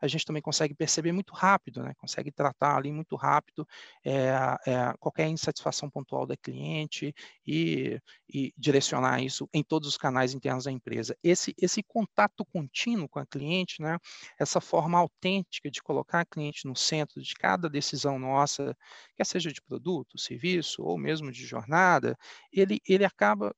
a 0.00 0.08
gente 0.08 0.24
também 0.24 0.42
consegue 0.42 0.74
perceber 0.74 1.12
muito 1.12 1.34
rápido, 1.34 1.82
né? 1.82 1.92
consegue 1.98 2.30
tratar 2.30 2.76
ali 2.76 2.90
muito 2.90 3.16
rápido 3.16 3.66
é, 4.04 4.30
é, 4.66 4.94
qualquer 4.98 5.28
insatisfação 5.28 5.90
pontual 5.90 6.26
da 6.26 6.36
cliente 6.36 7.14
e, 7.46 8.00
e, 8.28 8.52
direcionar 8.56 9.22
isso 9.22 9.48
em 9.52 9.62
todos 9.62 9.88
os 9.88 9.96
canais 9.96 10.32
internos 10.32 10.64
da 10.64 10.72
empresa. 10.72 11.16
Esse, 11.22 11.54
esse 11.58 11.82
contato 11.82 12.44
contínuo 12.46 13.08
com 13.08 13.18
a 13.18 13.26
cliente, 13.26 13.82
né? 13.82 13.98
essa 14.38 14.60
forma 14.60 14.98
autêntica 14.98 15.70
de 15.70 15.82
colocar 15.82 16.20
a 16.20 16.26
cliente 16.26 16.66
no 16.66 16.76
centro 16.76 17.20
de 17.20 17.34
cada 17.34 17.68
decisão 17.68 18.18
nossa, 18.18 18.76
quer 19.16 19.24
seja 19.24 19.52
de 19.52 19.60
produto, 19.60 20.18
serviço 20.18 20.82
ou 20.82 20.96
mesmo 20.98 21.30
de 21.30 21.44
jornada, 21.44 22.16
ele, 22.52 22.80
ele 22.88 23.04
acaba 23.04 23.54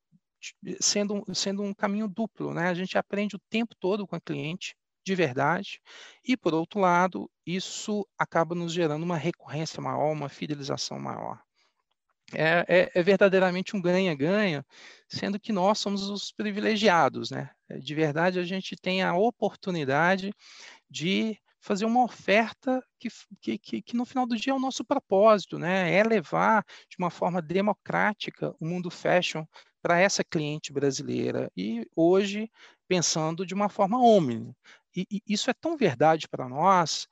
sendo, 0.81 1.23
sendo 1.35 1.63
um 1.63 1.73
caminho 1.73 2.09
duplo, 2.09 2.53
né? 2.53 2.69
A 2.69 2.75
gente 2.75 2.99
aprende 2.99 3.37
o 3.37 3.41
tempo 3.51 3.75
todo 3.79 4.07
com 4.07 4.17
a 4.17 4.21
cliente, 4.21 4.75
de 5.05 5.15
verdade, 5.15 5.81
e 6.25 6.37
por 6.37 6.55
outro 6.55 6.81
lado, 6.81 7.31
isso 7.45 8.07
acaba 8.17 8.55
nos 8.55 8.73
gerando 8.73 9.03
uma 9.03 9.17
recorrência 9.17 9.83
maior, 9.83 10.13
uma 10.13 10.29
fidelização 10.29 10.99
maior. 10.99 11.41
É, 12.35 12.65
é, 12.67 12.91
é 12.95 13.03
verdadeiramente 13.03 13.77
um 13.77 13.83
ganha-ganha, 13.83 14.65
sendo 15.07 15.39
que 15.39 15.53
nós 15.53 15.79
somos 15.79 16.09
os 16.09 16.33
privilegiados, 16.33 17.31
né? 17.31 17.51
É, 17.69 17.79
de 17.79 17.95
verdade, 17.95 18.39
a 18.39 18.45
gente 18.45 18.75
tem 18.77 19.03
a 19.03 19.15
oportunidade 19.15 20.33
de 20.91 21.39
fazer 21.61 21.85
uma 21.85 22.03
oferta 22.03 22.83
que, 22.99 23.09
que, 23.41 23.59
que, 23.59 23.83
que, 23.83 23.97
no 23.97 24.05
final 24.05 24.27
do 24.27 24.37
dia 24.37 24.53
é 24.53 24.57
o 24.57 24.59
nosso 24.59 24.85
propósito, 24.85 25.59
né? 25.59 25.95
É 25.95 26.03
levar 26.03 26.65
de 26.89 26.97
uma 26.99 27.11
forma 27.11 27.43
democrática 27.43 28.55
o 28.59 28.67
mundo 28.67 28.91
fashion 28.91 29.45
para 29.83 30.01
essa 30.01 30.25
cliente 30.25 30.73
brasileira. 30.73 31.51
E 31.57 31.87
hoje, 31.95 32.51
pensando 32.89 33.47
de 33.47 33.55
uma 33.55 33.69
forma 33.69 33.99
omni. 33.99 34.55
E, 34.95 35.07
e 35.11 35.23
isso 35.27 35.51
é 35.51 35.55
tão 35.55 35.77
verdade 35.77 36.29
para 36.29 36.49
nós 36.49 37.09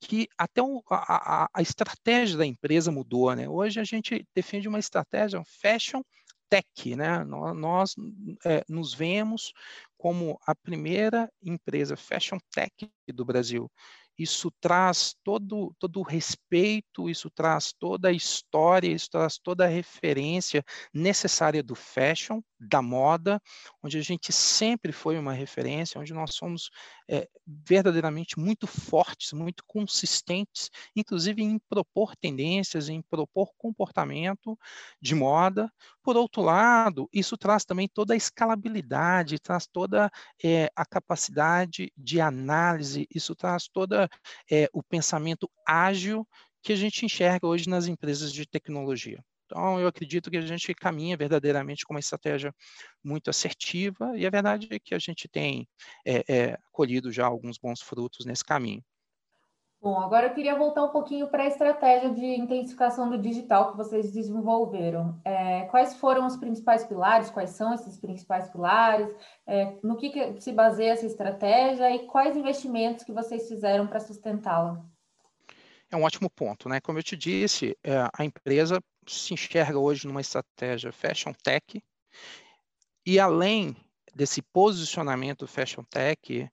que 0.00 0.28
até 0.38 0.62
o, 0.62 0.82
a, 0.90 1.48
a, 1.52 1.62
estratégia 1.62 2.38
da 2.38 2.46
empresa 2.46 2.92
mudou. 2.92 3.34
Né? 3.34 3.48
Hoje 3.48 3.80
a 3.80 3.84
gente 3.84 4.24
defende 4.34 4.68
uma 4.68 4.78
estratégia 4.78 5.42
fashion 5.44 6.02
tech. 6.48 6.96
Né? 6.96 7.24
Nós, 7.24 7.56
nós 7.56 7.94
é, 8.44 8.64
nos 8.68 8.94
vemos 8.94 9.52
como 9.96 10.38
a 10.46 10.54
primeira 10.54 11.30
empresa 11.42 11.96
fashion 11.96 12.38
tech 12.52 12.72
do 13.12 13.24
Brasil 13.24 13.70
isso 14.18 14.50
traz 14.60 15.14
todo, 15.22 15.72
todo 15.78 16.00
o 16.00 16.02
respeito, 16.02 17.08
isso 17.08 17.30
traz 17.30 17.72
toda 17.72 18.08
a 18.08 18.12
história, 18.12 18.88
isso 18.88 19.08
traz 19.08 19.38
toda 19.38 19.64
a 19.64 19.68
referência 19.68 20.64
necessária 20.92 21.62
do 21.62 21.76
fashion, 21.76 22.42
da 22.58 22.82
moda, 22.82 23.40
onde 23.82 23.98
a 23.98 24.02
gente 24.02 24.32
sempre 24.32 24.92
foi 24.92 25.18
uma 25.18 25.32
referência, 25.32 26.00
onde 26.00 26.12
nós 26.12 26.34
somos 26.34 26.70
é, 27.08 27.28
verdadeiramente 27.46 28.38
muito 28.38 28.66
fortes, 28.66 29.32
muito 29.32 29.62
consistentes, 29.66 30.70
inclusive 30.94 31.42
em 31.42 31.58
propor 31.68 32.16
tendências, 32.16 32.88
em 32.88 33.00
propor 33.02 33.52
comportamento 33.56 34.58
de 35.00 35.14
moda. 35.14 35.72
Por 36.02 36.16
outro 36.16 36.42
lado, 36.42 37.08
isso 37.12 37.36
traz 37.36 37.64
também 37.64 37.88
toda 37.88 38.14
a 38.14 38.16
escalabilidade, 38.16 39.38
traz 39.38 39.66
toda 39.66 40.10
é, 40.42 40.70
a 40.74 40.84
capacidade 40.84 41.92
de 41.96 42.20
análise, 42.20 43.06
isso 43.14 43.34
traz 43.34 43.68
toda 43.68 44.08
é, 44.50 44.68
o 44.72 44.82
pensamento 44.82 45.50
ágil 45.66 46.26
que 46.62 46.72
a 46.72 46.76
gente 46.76 47.04
enxerga 47.04 47.46
hoje 47.46 47.68
nas 47.68 47.86
empresas 47.86 48.32
de 48.32 48.46
tecnologia. 48.46 49.22
Então, 49.50 49.80
eu 49.80 49.88
acredito 49.88 50.30
que 50.30 50.36
a 50.36 50.42
gente 50.42 50.74
caminha 50.74 51.16
verdadeiramente 51.16 51.86
com 51.86 51.94
uma 51.94 52.00
estratégia 52.00 52.54
muito 53.02 53.30
assertiva, 53.30 54.12
e 54.14 54.26
a 54.26 54.30
verdade 54.30 54.68
é 54.70 54.78
que 54.78 54.94
a 54.94 54.98
gente 54.98 55.26
tem 55.26 55.66
é, 56.06 56.22
é, 56.28 56.58
colhido 56.70 57.10
já 57.10 57.26
alguns 57.26 57.56
bons 57.56 57.80
frutos 57.80 58.26
nesse 58.26 58.44
caminho. 58.44 58.84
Bom, 59.80 59.96
agora 60.00 60.26
eu 60.26 60.34
queria 60.34 60.58
voltar 60.58 60.82
um 60.84 60.90
pouquinho 60.90 61.28
para 61.28 61.44
a 61.44 61.46
estratégia 61.46 62.10
de 62.10 62.24
intensificação 62.24 63.08
do 63.08 63.16
digital 63.16 63.70
que 63.70 63.76
vocês 63.76 64.12
desenvolveram. 64.12 65.18
É, 65.24 65.66
quais 65.66 65.94
foram 65.94 66.26
os 66.26 66.36
principais 66.36 66.84
pilares? 66.84 67.30
Quais 67.30 67.50
são 67.50 67.72
esses 67.72 67.96
principais 67.96 68.50
pilares? 68.50 69.08
É, 69.46 69.78
no 69.82 69.96
que, 69.96 70.10
que, 70.10 70.40
se 70.40 70.52
baseia 70.52 70.90
essa 70.90 71.06
estratégia 71.06 71.94
e 71.94 72.06
quais 72.06 72.36
investimentos 72.36 73.04
que 73.04 73.12
vocês 73.12 73.48
fizeram 73.48 73.86
para 73.86 74.00
sustentá-la? 74.00 74.84
É 75.90 75.96
um 75.96 76.02
ótimo 76.02 76.28
ponto, 76.28 76.68
né? 76.68 76.80
Como 76.80 76.98
eu 76.98 77.02
te 77.02 77.16
disse, 77.16 77.78
é, 77.84 78.08
a 78.12 78.24
empresa 78.24 78.80
se 79.12 79.34
enxerga 79.34 79.78
hoje 79.78 80.06
numa 80.06 80.20
estratégia 80.20 80.92
fashion 80.92 81.32
tech 81.42 81.82
e 83.06 83.18
além 83.18 83.76
desse 84.14 84.42
posicionamento 84.42 85.46
fashion 85.46 85.84
tech, 85.84 86.50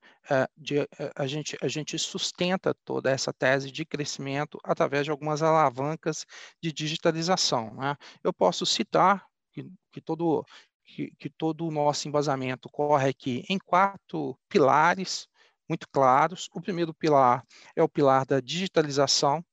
de, 0.56 0.80
uh, 0.80 0.88
a, 1.16 1.26
gente, 1.26 1.58
a 1.62 1.68
gente 1.68 1.98
sustenta 1.98 2.74
toda 2.86 3.10
essa 3.10 3.34
tese 3.34 3.72
de 3.72 3.84
crescimento 3.84 4.60
através 4.64 5.06
de 5.06 5.12
algumas 5.12 5.42
alavancas 5.42 6.26
de 6.62 6.72
digitalização. 6.72 7.74
Né? 7.74 7.98
Eu 8.24 8.32
posso 8.32 8.66
citar 8.66 9.26
que, 9.52 9.70
que 9.92 10.00
todo 10.00 10.46
que, 10.84 11.12
que, 11.18 11.30
todo 11.30 11.68
o 11.68 11.72
nosso 11.72 12.08
embasamento 12.08 12.70
corre 12.70 13.10
aqui 13.10 13.44
em 13.50 13.58
quatro 13.58 14.38
pilares 14.48 15.28
muito 15.68 15.88
claros. 15.90 16.48
O 16.54 16.62
primeiro 16.62 16.94
pilar 16.94 17.44
é 17.76 17.82
o 17.82 17.90
pilar 17.90 18.26
da 18.26 18.40
digitalização, 18.40 19.44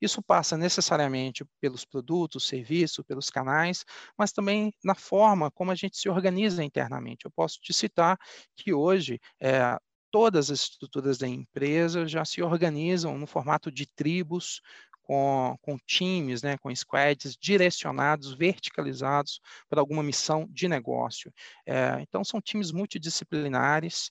isso 0.00 0.22
passa 0.22 0.56
necessariamente 0.56 1.44
pelos 1.60 1.84
produtos, 1.84 2.46
serviços, 2.46 3.04
pelos 3.04 3.30
canais, 3.30 3.84
mas 4.16 4.32
também 4.32 4.72
na 4.84 4.94
forma 4.94 5.50
como 5.50 5.70
a 5.70 5.74
gente 5.74 5.96
se 5.96 6.08
organiza 6.08 6.64
internamente. 6.64 7.24
Eu 7.24 7.30
posso 7.30 7.60
te 7.60 7.72
citar 7.72 8.18
que 8.56 8.72
hoje 8.72 9.20
é, 9.40 9.78
todas 10.10 10.50
as 10.50 10.60
estruturas 10.60 11.18
da 11.18 11.28
empresa 11.28 12.06
já 12.06 12.24
se 12.24 12.42
organizam 12.42 13.18
no 13.18 13.26
formato 13.26 13.70
de 13.70 13.86
tribos, 13.86 14.60
com, 15.08 15.56
com, 15.62 15.78
times, 15.86 16.42
né, 16.42 16.58
com 16.58 16.74
squads 16.74 17.34
direcionados, 17.40 18.34
verticalizados 18.34 19.40
para 19.66 19.80
alguma 19.80 20.02
missão 20.02 20.46
de 20.50 20.68
negócio. 20.68 21.32
É, 21.66 21.98
então, 22.00 22.22
são 22.22 22.42
times 22.42 22.70
multidisciplinares, 22.70 24.10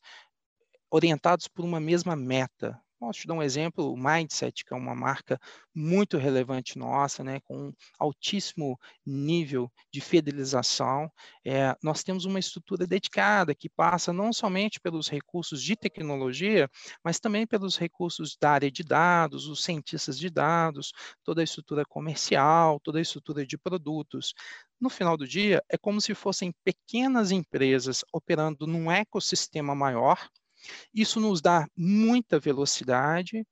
orientados 0.89 1.47
por 1.47 1.63
uma 1.63 1.80
mesma 1.80 2.15
meta, 2.15 2.82
Posso 2.99 3.19
te 3.21 3.27
dar 3.27 3.36
um 3.36 3.43
exemplo, 3.43 3.93
o 3.93 3.95
Mindset, 3.95 4.65
que 4.65 4.73
é 4.73 4.77
uma 4.77 4.95
marca 4.95 5.39
muito 5.73 6.17
relevante 6.17 6.79
nossa, 6.79 7.23
né, 7.23 7.39
com 7.41 7.67
um 7.67 7.73
altíssimo 7.99 8.75
nível 9.05 9.71
de 9.93 10.01
fidelização. 10.01 11.07
É, 11.45 11.75
nós 11.83 12.03
temos 12.03 12.25
uma 12.25 12.39
estrutura 12.39 12.88
dedicada 12.88 13.53
que 13.53 13.69
passa 13.69 14.12
não 14.12 14.33
somente 14.33 14.79
pelos 14.79 15.10
recursos 15.10 15.62
de 15.62 15.75
tecnologia, 15.75 16.67
mas 17.03 17.19
também 17.19 17.45
pelos 17.45 17.77
recursos 17.77 18.36
da 18.41 18.49
área 18.53 18.71
de 18.71 18.81
dados, 18.83 19.47
os 19.47 19.63
cientistas 19.63 20.17
de 20.17 20.31
dados, 20.31 20.91
toda 21.23 21.41
a 21.41 21.43
estrutura 21.43 21.86
comercial, 21.86 22.79
toda 22.79 22.97
a 22.97 23.01
estrutura 23.01 23.45
de 23.45 23.60
produtos. 23.60 24.33
No 24.81 24.89
final 24.89 25.15
do 25.15 25.27
dia, 25.27 25.62
é 25.69 25.77
como 25.77 26.01
se 26.01 26.15
fossem 26.15 26.51
pequenas 26.63 27.29
empresas 27.29 28.03
operando 28.12 28.65
num 28.65 28.91
ecossistema 28.91 29.75
maior, 29.75 30.27
isso 30.93 31.19
nos 31.19 31.41
dá 31.41 31.67
muita 31.75 32.39
velocidade 32.39 33.45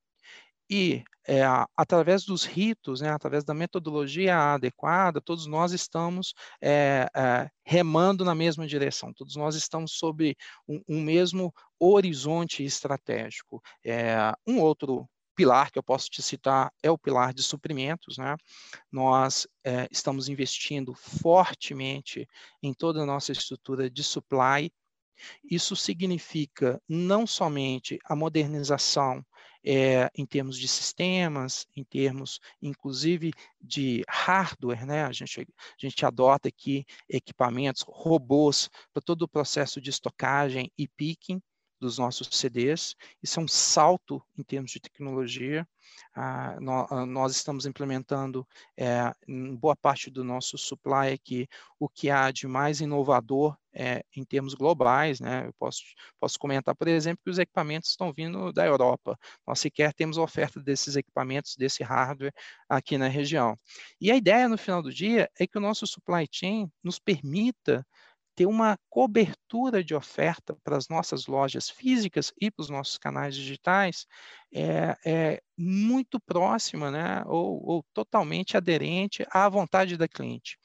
e, 0.69 1.03
é, 1.27 1.43
através 1.77 2.23
dos 2.23 2.43
ritos, 2.43 3.01
né, 3.01 3.09
através 3.09 3.43
da 3.43 3.53
metodologia 3.53 4.35
adequada, 4.53 5.21
todos 5.21 5.45
nós 5.45 5.71
estamos 5.71 6.33
é, 6.61 7.07
é, 7.15 7.49
remando 7.63 8.25
na 8.25 8.33
mesma 8.33 8.65
direção, 8.65 9.13
todos 9.13 9.35
nós 9.35 9.55
estamos 9.55 9.93
sob 9.93 10.35
um, 10.67 10.81
um 10.87 11.01
mesmo 11.01 11.53
horizonte 11.79 12.63
estratégico. 12.63 13.61
um 14.47 14.59
outro 14.59 15.07
pilar 15.35 15.69
que 15.69 15.77
eu 15.77 15.83
posso 15.83 16.09
te 16.09 16.21
citar 16.21 16.71
é 16.81 16.89
o 16.89 16.97
pilar 16.97 17.33
de 17.33 17.43
suprimentos. 17.43 18.17
Né? 18.17 18.35
Nós 18.91 19.45
estamos 19.91 20.29
investindo 20.29 20.95
fortemente 20.95 22.27
em 22.63 22.73
toda 22.73 23.01
a 23.01 23.05
nossa 23.05 23.33
estrutura 23.33 23.89
de 23.89 24.03
supply 24.03 24.71
isso 25.43 25.75
significa 25.75 26.81
não 26.87 27.25
somente 27.25 27.99
a 28.05 28.15
modernização 28.15 29.25
é, 29.65 30.11
em 30.15 30.25
termos 30.25 30.57
de 30.57 30.67
sistemas, 30.67 31.65
em 31.75 31.83
termos, 31.83 32.39
inclusive, 32.61 33.33
de 33.59 34.03
hardware, 34.07 34.85
né? 34.85 35.03
A 35.03 35.11
gente, 35.11 35.41
a 35.41 35.45
gente 35.77 36.05
adota 36.05 36.49
aqui 36.49 36.85
equipamentos, 37.09 37.83
robôs 37.87 38.69
para 38.93 39.01
todo 39.01 39.23
o 39.23 39.27
processo 39.27 39.81
de 39.81 39.89
estocagem 39.89 40.71
e 40.77 40.87
picking 40.87 41.41
dos 41.85 41.97
nossos 41.99 42.27
CDs. 42.31 42.95
Isso 43.21 43.39
é 43.39 43.43
um 43.43 43.47
salto 43.47 44.21
em 44.37 44.43
termos 44.43 44.71
de 44.71 44.79
tecnologia. 44.79 45.67
Nós, 46.59 46.91
ah, 46.91 47.05
nós, 47.05 47.35
estamos 47.35 47.65
implementando 47.65 48.47
é, 48.77 49.13
em 49.27 49.55
boa 49.55 49.75
parte 49.75 50.09
do 50.09 50.23
nosso 50.23 50.57
supply 50.57 51.13
aqui 51.13 51.47
o 51.79 51.87
que 51.87 52.09
há 52.09 52.31
de 52.31 52.47
mais 52.47 52.79
inovador 52.81 53.55
é, 53.73 54.03
em 54.15 54.23
termos 54.23 54.53
globais. 54.53 55.19
Né? 55.19 55.45
Eu 55.45 55.53
posso, 55.59 55.83
posso 56.19 56.39
comentar, 56.39 56.73
por 56.75 56.87
exemplo, 56.87 57.21
que 57.23 57.29
os 57.29 57.37
equipamentos 57.37 57.89
estão 57.89 58.11
vindo 58.11 58.51
da 58.51 58.65
Europa. 58.65 59.17
Nós 59.45 59.59
sequer 59.59 59.93
temos 59.93 60.17
oferta 60.17 60.59
desses 60.59 60.95
equipamentos, 60.95 61.55
desse 61.55 61.83
hardware 61.83 62.33
aqui 62.67 62.97
na 62.97 63.07
região. 63.07 63.57
E 64.01 64.11
a 64.11 64.15
ideia, 64.15 64.49
no 64.49 64.57
final 64.57 64.81
do 64.81 64.93
dia, 64.93 65.29
é 65.39 65.45
que 65.45 65.57
o 65.57 65.61
nosso 65.61 65.85
supply 65.85 66.27
chain 66.31 66.71
nos 66.83 66.97
permita 66.97 67.85
ter 68.35 68.45
uma 68.45 68.77
cobertura 68.89 69.83
de 69.83 69.95
oferta 69.95 70.55
para 70.63 70.75
as 70.75 70.89
nossas 70.89 71.25
lojas 71.25 71.69
físicas 71.69 72.33
e 72.39 72.51
para 72.51 72.63
os 72.63 72.69
nossos 72.69 72.97
canais 72.97 73.33
digitais 73.35 74.05
é, 74.53 74.97
é 75.05 75.41
muito 75.57 76.19
próxima, 76.19 76.91
né, 76.91 77.23
ou, 77.25 77.65
ou, 77.65 77.85
totalmente 77.93 78.57
aderente 78.57 79.25
à 79.31 79.47
vontade 79.47 79.97
da 79.97 80.07
cliente. 80.07 80.59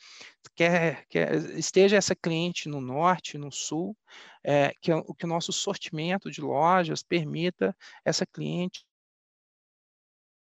Quer, 0.57 1.07
quer 1.09 1.35
esteja 1.57 1.97
essa 1.97 2.15
cliente 2.15 2.69
no 2.69 2.81
norte, 2.81 3.39
no 3.39 3.53
sul, 3.53 3.97
é, 4.43 4.73
que, 4.81 4.91
que 5.17 5.25
o 5.25 5.29
nosso 5.29 5.53
sortimento 5.53 6.31
de 6.31 6.41
lojas 6.41 7.03
permita 7.03 7.77
essa 8.05 8.27
cliente 8.27 8.85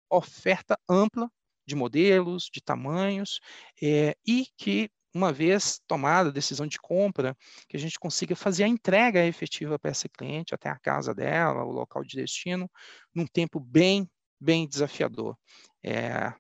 oferta 0.10 0.78
ampla 0.90 1.32
de 1.66 1.76
modelos, 1.76 2.50
de 2.52 2.62
tamanhos, 2.62 3.40
é, 3.82 4.16
e 4.26 4.48
que 4.58 4.90
uma 5.14 5.34
vez 5.34 5.82
tomada 5.88 6.30
a 6.30 6.32
decisão 6.32 6.68
de 6.68 6.80
compra, 6.80 7.36
que 7.68 7.76
a 7.76 7.80
gente 7.80 8.00
consiga 8.00 8.36
fazer 8.36 8.64
a 8.64 8.68
entrega 8.68 9.26
efetiva 9.26 9.80
para 9.80 9.92
essa 9.92 10.08
cliente 10.08 10.54
até 10.54 10.70
a 10.70 10.80
casa 10.80 11.14
dela, 11.14 11.64
o 11.64 11.72
local 11.72 12.04
de 12.04 12.18
destino, 12.18 12.70
num 13.14 13.26
tempo 13.26 13.60
bem, 13.60 14.10
bem 14.40 14.68
desafiador. 14.68 15.38
É, 15.84 16.34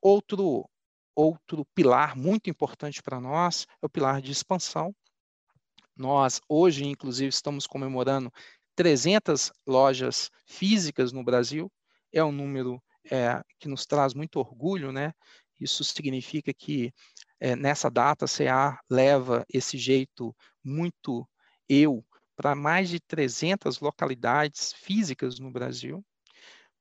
outro, 0.00 0.68
outro 1.14 1.64
pilar 1.74 2.16
muito 2.16 2.50
importante 2.50 3.02
para 3.02 3.20
nós 3.20 3.66
é 3.80 3.86
o 3.86 3.90
pilar 3.90 4.20
de 4.20 4.32
expansão. 4.32 4.94
Nós, 5.96 6.40
hoje, 6.48 6.84
inclusive, 6.84 7.28
estamos 7.28 7.66
comemorando 7.66 8.32
300 8.74 9.52
lojas 9.66 10.30
físicas 10.46 11.12
no 11.12 11.22
Brasil. 11.22 11.70
É 12.12 12.24
um 12.24 12.32
número 12.32 12.82
é, 13.10 13.42
que 13.58 13.68
nos 13.68 13.86
traz 13.86 14.14
muito 14.14 14.38
orgulho, 14.38 14.90
né? 14.90 15.12
Isso 15.60 15.84
significa 15.84 16.52
que 16.52 16.92
é, 17.42 17.56
nessa 17.56 17.90
data, 17.90 18.24
a 18.24 18.28
CA 18.28 18.78
leva 18.88 19.44
esse 19.52 19.76
jeito 19.76 20.32
muito 20.62 21.28
eu 21.68 22.04
para 22.36 22.54
mais 22.54 22.88
de 22.88 23.00
300 23.00 23.80
localidades 23.80 24.72
físicas 24.72 25.40
no 25.40 25.50
Brasil. 25.50 26.04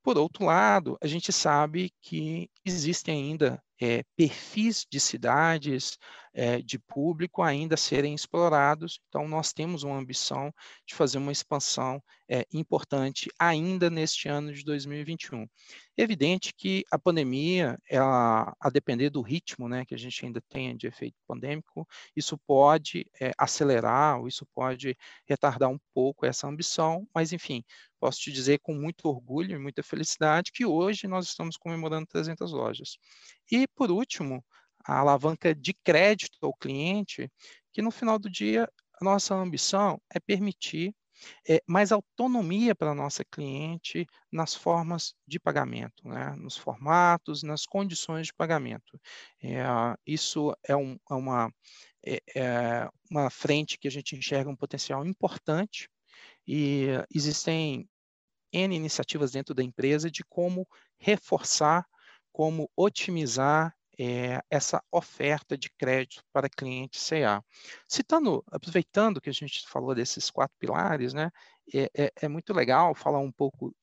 Por 0.04 0.20
outro 0.20 0.46
lado, 0.46 1.00
a 1.02 1.08
gente 1.08 1.34
sabe 1.34 1.92
que 2.00 2.48
existem 2.64 3.32
ainda 3.32 3.64
é, 3.82 4.04
perfis 4.16 4.86
de 4.88 5.00
cidades, 5.00 5.98
é, 6.34 6.62
de 6.62 6.78
público 6.78 7.42
ainda 7.42 7.76
serem 7.76 8.14
explorados. 8.14 9.02
Então, 9.10 9.28
nós 9.28 9.52
temos 9.52 9.84
uma 9.84 9.98
ambição 9.98 10.54
de 10.86 10.94
fazer 10.94 11.18
uma 11.18 11.32
expansão 11.32 12.02
é, 12.30 12.46
importante 12.54 13.30
ainda 13.40 13.90
neste 13.90 14.30
ano 14.30 14.54
de 14.54 14.64
2021. 14.64 15.48
Evidente 15.98 16.54
que 16.56 16.86
a 16.92 16.98
pandemia, 16.98 17.78
ela, 17.90 18.56
a 18.60 18.70
depender 18.70 19.10
do 19.10 19.22
ritmo 19.22 19.68
né, 19.68 19.84
que 19.84 19.96
a 19.96 19.98
gente 19.98 20.24
ainda 20.26 20.42
tem 20.48 20.78
de 20.78 20.88
efeito 20.88 21.18
pandêmico, 21.28 21.86
isso 22.16 22.38
pode 22.48 23.06
acelerar 23.38 24.20
ou 24.20 24.28
isso 24.28 24.46
pode 24.54 24.96
retardar 25.28 25.70
um 25.70 25.80
pouco 25.94 26.26
essa 26.26 26.48
ambição, 26.48 27.06
mas, 27.14 27.34
enfim, 27.34 27.64
posso 28.02 28.20
te 28.20 28.32
dizer 28.32 28.60
com 28.64 28.74
muito 28.74 29.08
orgulho 29.08 29.56
e 29.56 29.60
muita 29.60 29.84
felicidade 29.84 30.52
que 30.52 30.66
hoje 30.66 31.08
nós 31.08 31.28
estamos 31.28 31.56
comemorando 31.56 32.08
300 32.08 32.52
lojas. 32.52 32.98
E, 33.52 33.68
por 33.68 33.92
último, 33.92 34.44
a 34.84 35.00
alavanca 35.00 35.54
de 35.54 35.72
crédito 35.84 36.40
ao 36.42 36.56
cliente, 36.56 37.32
que 37.72 37.82
no 37.82 37.92
final 37.92 38.18
do 38.18 38.28
dia 38.30 38.68
a 39.00 39.06
nossa 39.06 39.36
ambição 39.36 40.02
é 40.12 40.20
permitir 40.20 40.96
é, 41.48 41.62
mais 41.68 41.92
autonomia 41.92 42.74
para 42.74 42.90
a 42.90 42.96
nossa 42.96 43.24
cliente 43.24 44.08
nas 44.32 44.56
formas 44.56 45.14
de 45.28 45.40
pagamento, 45.40 46.08
né? 46.08 46.36
nos 46.36 46.58
formatos, 46.58 47.44
nas 47.44 47.68
condições 47.68 48.28
de 48.28 48.34
pagamento. 48.34 49.00
É, 49.44 49.64
isso 50.08 50.52
é, 50.64 50.76
um, 50.76 50.98
é 51.10 51.14
uma, 51.14 51.54
é, 52.04 52.20
é, 52.36 52.90
uma 53.12 53.30
frente 53.30 53.78
que 53.78 53.88
a 53.88 53.92
gente 53.92 54.16
enxerga 54.16 54.50
um 54.50 54.56
potencial 54.56 55.06
importante 55.06 55.88
e 56.54 56.88
existem 57.16 57.90
N 58.52 58.76
iniciativas 58.76 59.32
dentro 59.32 59.56
da 59.56 59.64
empresa 59.64 60.12
de 60.12 60.22
como 60.26 60.68
reforçar, 61.00 61.88
como 62.30 62.70
otimizar 62.76 63.74
é, 63.98 64.42
essa 64.50 64.84
oferta 64.92 65.58
de 65.58 65.70
crédito 65.70 66.22
para 66.34 66.50
cliente 66.50 67.00
CA. 67.00 67.42
Citando, 67.88 68.44
aproveitando 68.52 69.22
que 69.22 69.30
a 69.30 69.34
gente 69.34 69.66
falou 69.66 69.96
desses 69.96 70.30
quatro 70.30 70.54
pilares, 70.60 71.14
né, 71.14 71.32
é, 71.74 71.90
é, 71.96 72.12
é, 72.24 72.28
muito 72.28 72.52
legal 72.52 72.94
falar 72.94 73.20
um 73.20 73.32
pouco 73.32 73.74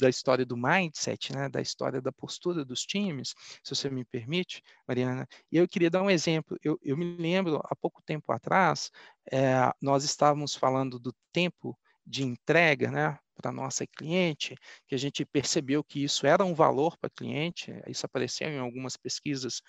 da 0.00 0.08
história 0.08 0.44
do 0.44 0.56
mindset, 0.56 1.32
né, 1.32 1.48
da 1.48 1.60
história 1.60 2.00
da 2.00 2.10
postura 2.10 2.64
dos 2.64 2.82
times, 2.84 3.36
se 3.62 3.72
você 3.72 3.88
me 3.88 4.04
permite, 4.04 4.62
Mariana. 4.88 5.28
E 5.52 5.58
eu 5.58 5.68
queria 5.68 5.90
dar 5.90 6.02
um 6.02 6.10
exemplo. 6.10 6.58
Eu, 6.60 6.76
eu 6.82 6.96
me 6.96 7.16
lembro, 7.16 7.60
há 7.64 7.76
pouco 7.76 8.02
tempo 8.02 8.32
atrás, 8.32 8.90
é, 9.30 9.70
nós 9.80 10.02
estávamos 10.02 10.56
falando 10.56 10.98
do 10.98 11.14
tempo 11.32 11.78
de 12.10 12.24
entrega, 12.24 12.90
né, 12.90 13.18
para 13.34 13.52
nossa 13.52 13.86
cliente, 13.86 14.56
que 14.86 14.94
a 14.94 14.98
gente 14.98 15.24
percebeu 15.24 15.82
que 15.84 16.02
isso 16.02 16.26
era 16.26 16.44
um 16.44 16.52
valor 16.52 16.98
para 16.98 17.08
cliente, 17.08 17.72
isso 17.86 18.04
apareceu 18.04 18.48
em 18.48 18.58
algumas 18.58 18.96
pesquisas 18.96 19.62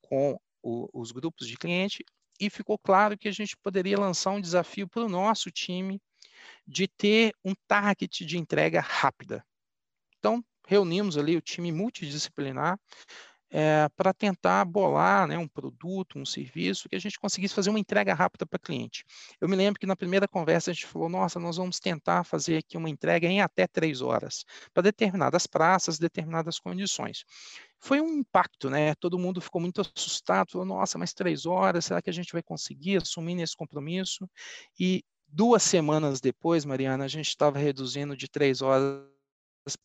com 0.00 0.36
o, 0.62 0.88
os 0.92 1.12
grupos 1.12 1.46
de 1.46 1.56
cliente, 1.56 2.04
e 2.40 2.48
ficou 2.48 2.78
claro 2.78 3.16
que 3.16 3.28
a 3.28 3.32
gente 3.32 3.56
poderia 3.58 3.98
lançar 3.98 4.30
um 4.30 4.40
desafio 4.40 4.88
para 4.88 5.04
o 5.04 5.08
nosso 5.08 5.50
time 5.50 6.00
de 6.66 6.88
ter 6.88 7.32
um 7.44 7.54
target 7.68 8.24
de 8.24 8.38
entrega 8.38 8.80
rápida. 8.80 9.44
Então, 10.18 10.42
reunimos 10.66 11.18
ali 11.18 11.36
o 11.36 11.42
time 11.42 11.70
multidisciplinar 11.70 12.78
é, 13.54 13.86
para 13.94 14.14
tentar 14.14 14.64
bolar 14.64 15.28
né, 15.28 15.36
um 15.36 15.46
produto, 15.46 16.18
um 16.18 16.24
serviço, 16.24 16.88
que 16.88 16.96
a 16.96 16.98
gente 16.98 17.20
conseguisse 17.20 17.54
fazer 17.54 17.68
uma 17.68 17.78
entrega 17.78 18.14
rápida 18.14 18.46
para 18.46 18.58
cliente. 18.58 19.04
Eu 19.38 19.46
me 19.46 19.54
lembro 19.54 19.78
que 19.78 19.86
na 19.86 19.94
primeira 19.94 20.26
conversa 20.26 20.70
a 20.70 20.74
gente 20.74 20.86
falou, 20.86 21.08
nossa, 21.10 21.38
nós 21.38 21.58
vamos 21.58 21.78
tentar 21.78 22.24
fazer 22.24 22.56
aqui 22.56 22.78
uma 22.78 22.88
entrega 22.88 23.28
em 23.28 23.42
até 23.42 23.66
três 23.66 24.00
horas, 24.00 24.46
para 24.72 24.84
determinadas 24.84 25.46
praças, 25.46 25.98
determinadas 25.98 26.58
condições. 26.58 27.26
Foi 27.78 28.00
um 28.00 28.20
impacto, 28.20 28.70
né? 28.70 28.94
Todo 28.94 29.18
mundo 29.18 29.40
ficou 29.40 29.60
muito 29.60 29.82
assustado, 29.82 30.52
falou, 30.52 30.66
nossa, 30.66 30.96
mas 30.96 31.12
três 31.12 31.44
horas, 31.44 31.84
será 31.84 32.00
que 32.00 32.08
a 32.08 32.12
gente 32.12 32.32
vai 32.32 32.42
conseguir 32.42 33.02
assumir 33.02 33.38
esse 33.42 33.56
compromisso? 33.56 34.26
E 34.80 35.04
duas 35.28 35.62
semanas 35.62 36.22
depois, 36.22 36.64
Mariana, 36.64 37.04
a 37.04 37.08
gente 37.08 37.28
estava 37.28 37.58
reduzindo 37.58 38.16
de 38.16 38.28
três 38.28 38.62
horas 38.62 39.12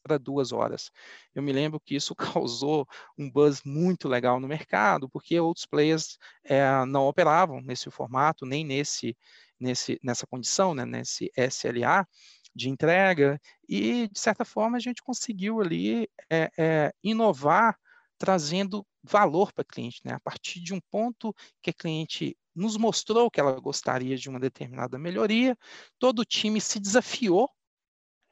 para 0.03 0.17
duas 0.17 0.51
horas. 0.51 0.91
Eu 1.33 1.43
me 1.43 1.51
lembro 1.51 1.79
que 1.79 1.95
isso 1.95 2.15
causou 2.43 2.87
um 3.17 3.29
buzz 3.29 3.61
muito 3.63 4.07
legal 4.07 4.39
no 4.39 4.47
mercado, 4.47 5.09
porque 5.09 5.39
outros 5.39 5.65
players 5.65 6.17
é, 6.43 6.85
não 6.85 7.07
operavam 7.07 7.61
nesse 7.61 7.89
formato, 7.89 8.45
nem 8.45 8.65
nesse, 8.65 9.15
nesse, 9.59 9.99
nessa 10.03 10.25
condição, 10.27 10.73
né, 10.73 10.85
nesse 10.85 11.31
SLA 11.35 12.07
de 12.55 12.69
entrega, 12.69 13.39
e 13.69 14.07
de 14.07 14.19
certa 14.19 14.43
forma 14.43 14.77
a 14.77 14.79
gente 14.79 15.03
conseguiu 15.03 15.61
ali 15.61 16.09
é, 16.29 16.49
é, 16.57 16.93
inovar 17.03 17.77
trazendo 18.17 18.85
valor 19.03 19.53
para 19.53 19.61
a 19.61 19.65
cliente, 19.65 20.01
né? 20.03 20.13
a 20.13 20.19
partir 20.19 20.59
de 20.59 20.73
um 20.73 20.81
ponto 20.89 21.33
que 21.61 21.69
a 21.69 21.73
cliente 21.73 22.35
nos 22.55 22.75
mostrou 22.75 23.29
que 23.29 23.39
ela 23.39 23.59
gostaria 23.59 24.17
de 24.17 24.27
uma 24.27 24.39
determinada 24.39 24.97
melhoria, 24.97 25.55
todo 25.99 26.19
o 26.19 26.25
time 26.25 26.59
se 26.59 26.79
desafiou 26.79 27.49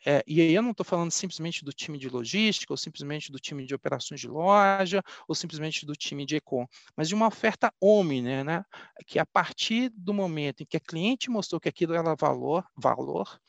é, 0.05 0.23
e 0.27 0.41
aí 0.41 0.53
eu 0.53 0.61
não 0.61 0.71
estou 0.71 0.85
falando 0.85 1.11
simplesmente 1.11 1.63
do 1.65 1.71
time 1.73 1.97
de 1.97 2.09
logística, 2.09 2.71
ou 2.73 2.77
simplesmente 2.77 3.31
do 3.31 3.39
time 3.39 3.65
de 3.65 3.73
operações 3.75 4.19
de 4.21 4.27
loja, 4.27 5.01
ou 5.27 5.35
simplesmente 5.35 5.85
do 5.85 5.93
time 5.93 6.25
de 6.25 6.35
econ, 6.37 6.67
mas 6.95 7.07
de 7.09 7.15
uma 7.15 7.27
oferta 7.27 7.73
omni, 7.81 8.21
né, 8.21 8.63
que 9.07 9.19
a 9.19 9.25
partir 9.25 9.89
do 9.89 10.13
momento 10.13 10.61
em 10.61 10.65
que 10.65 10.77
a 10.77 10.79
cliente 10.79 11.29
mostrou 11.29 11.59
que 11.59 11.69
aquilo 11.69 11.93
era 11.93 12.15
valor, 12.15 12.65
valor 12.75 13.39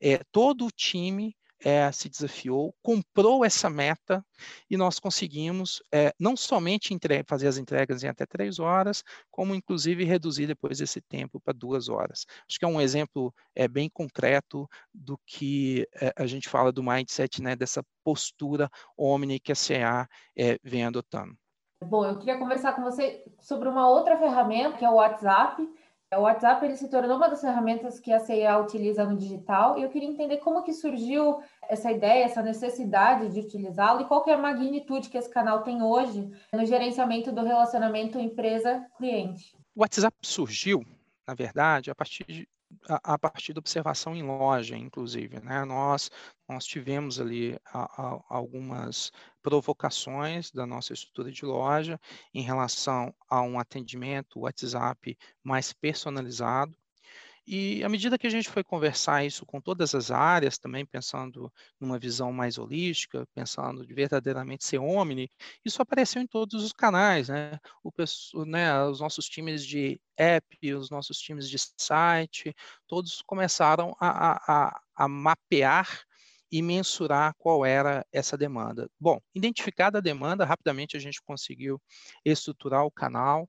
é, 0.00 0.20
todo 0.32 0.66
o 0.66 0.70
time 0.70 1.36
é, 1.62 1.90
se 1.92 2.08
desafiou, 2.08 2.74
comprou 2.82 3.44
essa 3.44 3.68
meta 3.70 4.24
e 4.70 4.76
nós 4.76 4.98
conseguimos 4.98 5.82
é, 5.92 6.12
não 6.18 6.36
somente 6.36 6.96
fazer 7.26 7.48
as 7.48 7.56
entregas 7.56 8.02
em 8.02 8.08
até 8.08 8.26
três 8.26 8.58
horas, 8.58 9.02
como 9.30 9.54
inclusive 9.54 10.04
reduzir 10.04 10.46
depois 10.46 10.80
esse 10.80 11.00
tempo 11.00 11.40
para 11.40 11.52
duas 11.52 11.88
horas. 11.88 12.26
Acho 12.48 12.58
que 12.58 12.64
é 12.64 12.68
um 12.68 12.80
exemplo 12.80 13.34
é, 13.54 13.66
bem 13.68 13.88
concreto 13.88 14.68
do 14.92 15.18
que 15.26 15.86
é, 16.00 16.12
a 16.16 16.26
gente 16.26 16.48
fala 16.48 16.72
do 16.72 16.82
mindset, 16.82 17.42
né, 17.42 17.56
dessa 17.56 17.84
postura 18.02 18.70
omni 18.96 19.40
que 19.40 19.52
a 19.52 19.56
CA 19.56 20.08
é, 20.36 20.58
vem 20.62 20.84
adotando. 20.84 21.36
Bom, 21.82 22.04
eu 22.04 22.18
queria 22.18 22.38
conversar 22.38 22.74
com 22.74 22.82
você 22.82 23.22
sobre 23.40 23.68
uma 23.68 23.88
outra 23.88 24.16
ferramenta, 24.16 24.78
que 24.78 24.84
é 24.84 24.90
o 24.90 24.94
WhatsApp. 24.94 25.62
O 26.16 26.22
WhatsApp 26.22 26.64
ele 26.64 26.76
se 26.76 26.88
tornou 26.88 27.16
uma 27.16 27.28
das 27.28 27.40
ferramentas 27.40 27.98
que 27.98 28.12
a 28.12 28.20
CIA 28.20 28.58
utiliza 28.58 29.04
no 29.04 29.16
digital 29.16 29.78
e 29.78 29.82
eu 29.82 29.88
queria 29.88 30.08
entender 30.08 30.38
como 30.38 30.62
que 30.62 30.72
surgiu 30.72 31.42
essa 31.68 31.90
ideia, 31.90 32.24
essa 32.24 32.42
necessidade 32.42 33.28
de 33.28 33.40
utilizá-lo 33.40 34.02
e 34.02 34.04
qual 34.04 34.24
é 34.28 34.32
a 34.32 34.38
magnitude 34.38 35.08
que 35.08 35.18
esse 35.18 35.30
canal 35.30 35.62
tem 35.62 35.82
hoje 35.82 36.30
no 36.52 36.64
gerenciamento 36.64 37.32
do 37.32 37.42
relacionamento 37.42 38.18
empresa-cliente. 38.18 39.56
O 39.74 39.80
WhatsApp 39.80 40.16
surgiu, 40.22 40.84
na 41.26 41.34
verdade, 41.34 41.90
a 41.90 41.94
partir 41.94 42.24
de 42.24 42.48
a, 42.88 43.18
partir 43.18 43.52
da 43.52 43.58
observação 43.58 44.14
em 44.14 44.22
loja, 44.22 44.76
inclusive. 44.76 45.40
Né? 45.40 45.64
Nós, 45.64 46.10
nós 46.48 46.64
tivemos 46.64 47.20
ali 47.20 47.58
a, 47.66 47.84
a, 47.84 48.20
algumas 48.28 49.10
provocações 49.42 50.50
da 50.50 50.66
nossa 50.66 50.92
estrutura 50.92 51.30
de 51.30 51.44
loja 51.44 52.00
em 52.32 52.42
relação 52.42 53.14
a 53.28 53.42
um 53.42 53.58
atendimento 53.58 54.40
WhatsApp 54.40 55.16
mais 55.42 55.72
personalizado, 55.72 56.76
e 57.46 57.84
à 57.84 57.88
medida 57.88 58.18
que 58.18 58.26
a 58.26 58.30
gente 58.30 58.48
foi 58.48 58.64
conversar 58.64 59.24
isso 59.24 59.44
com 59.44 59.60
todas 59.60 59.94
as 59.94 60.10
áreas, 60.10 60.58
também 60.58 60.86
pensando 60.86 61.52
numa 61.78 61.98
visão 61.98 62.32
mais 62.32 62.58
holística, 62.58 63.26
pensando 63.34 63.86
de 63.86 63.92
verdadeiramente 63.92 64.64
ser 64.64 64.78
omni, 64.78 65.28
isso 65.64 65.82
apareceu 65.82 66.22
em 66.22 66.26
todos 66.26 66.62
os 66.64 66.72
canais, 66.72 67.28
né? 67.28 67.58
O, 67.82 67.92
né, 68.44 68.84
os 68.84 69.00
nossos 69.00 69.26
times 69.26 69.64
de 69.64 70.00
app, 70.16 70.74
os 70.74 70.90
nossos 70.90 71.18
times 71.18 71.48
de 71.48 71.58
site, 71.78 72.54
todos 72.86 73.20
começaram 73.22 73.94
a, 74.00 74.68
a, 74.68 74.80
a 74.96 75.08
mapear 75.08 76.04
e 76.50 76.62
mensurar 76.62 77.34
qual 77.36 77.66
era 77.66 78.06
essa 78.12 78.38
demanda. 78.38 78.88
Bom, 78.98 79.20
identificada 79.34 79.98
a 79.98 80.00
demanda, 80.00 80.44
rapidamente 80.44 80.96
a 80.96 81.00
gente 81.00 81.20
conseguiu 81.22 81.82
estruturar 82.24 82.84
o 82.84 82.92
canal, 82.92 83.48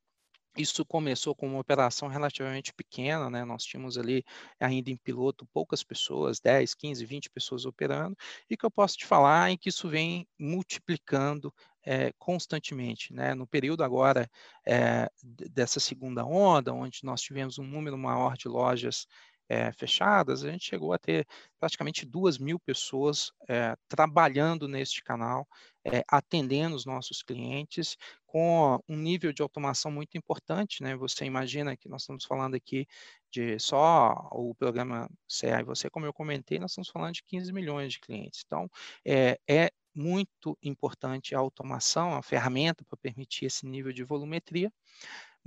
isso 0.57 0.85
começou 0.85 1.35
com 1.35 1.47
uma 1.47 1.59
operação 1.59 2.07
relativamente 2.07 2.73
pequena, 2.73 3.29
né? 3.29 3.43
Nós 3.43 3.63
tínhamos 3.63 3.97
ali 3.97 4.23
ainda 4.59 4.89
em 4.89 4.97
piloto 4.97 5.45
poucas 5.53 5.83
pessoas, 5.83 6.39
10, 6.39 6.73
15, 6.73 7.05
20 7.05 7.29
pessoas 7.29 7.65
operando, 7.65 8.15
e 8.49 8.55
que 8.55 8.65
eu 8.65 8.71
posso 8.71 8.97
te 8.97 9.05
falar 9.05 9.51
em 9.51 9.57
que 9.57 9.69
isso 9.69 9.89
vem 9.89 10.27
multiplicando 10.39 11.53
é, 11.85 12.11
constantemente. 12.17 13.13
Né? 13.13 13.35
No 13.35 13.45
período 13.45 13.83
agora 13.83 14.29
é, 14.65 15.09
dessa 15.23 15.79
segunda 15.79 16.25
onda, 16.25 16.73
onde 16.73 16.99
nós 17.03 17.21
tivemos 17.21 17.59
um 17.59 17.65
número 17.65 17.97
maior 17.97 18.35
de 18.35 18.47
lojas 18.47 19.07
é, 19.47 19.71
fechadas, 19.71 20.43
a 20.43 20.51
gente 20.51 20.65
chegou 20.65 20.93
a 20.93 20.97
ter 20.97 21.27
praticamente 21.59 22.05
duas 22.05 22.37
mil 22.37 22.59
pessoas 22.59 23.31
é, 23.47 23.75
trabalhando 23.87 24.67
neste 24.67 25.03
canal, 25.03 25.47
é, 25.83 26.03
atendendo 26.07 26.75
os 26.75 26.85
nossos 26.85 27.21
clientes, 27.21 27.97
com 28.25 28.79
um 28.87 28.97
nível 28.97 29.31
de 29.31 29.41
automação 29.41 29.91
muito 29.91 30.17
importante. 30.17 30.81
Né? 30.81 30.95
Você 30.95 31.25
imagina 31.25 31.77
que 31.77 31.87
nós 31.87 32.01
estamos 32.01 32.25
falando 32.25 32.55
aqui 32.55 32.87
de 33.31 33.59
só 33.59 34.29
o 34.31 34.53
programa 34.55 35.09
CA 35.27 35.61
e 35.61 35.63
você, 35.63 35.89
como 35.89 36.05
eu 36.05 36.13
comentei, 36.13 36.59
nós 36.59 36.71
estamos 36.71 36.89
falando 36.89 37.13
de 37.13 37.23
15 37.23 37.53
milhões 37.53 37.93
de 37.93 37.99
clientes. 37.99 38.43
Então, 38.45 38.69
é, 39.05 39.39
é 39.47 39.71
muito 39.95 40.57
importante 40.61 41.33
a 41.33 41.39
automação, 41.39 42.13
a 42.13 42.21
ferramenta 42.21 42.83
para 42.83 42.97
permitir 42.97 43.45
esse 43.45 43.65
nível 43.65 43.93
de 43.93 44.03
volumetria, 44.03 44.71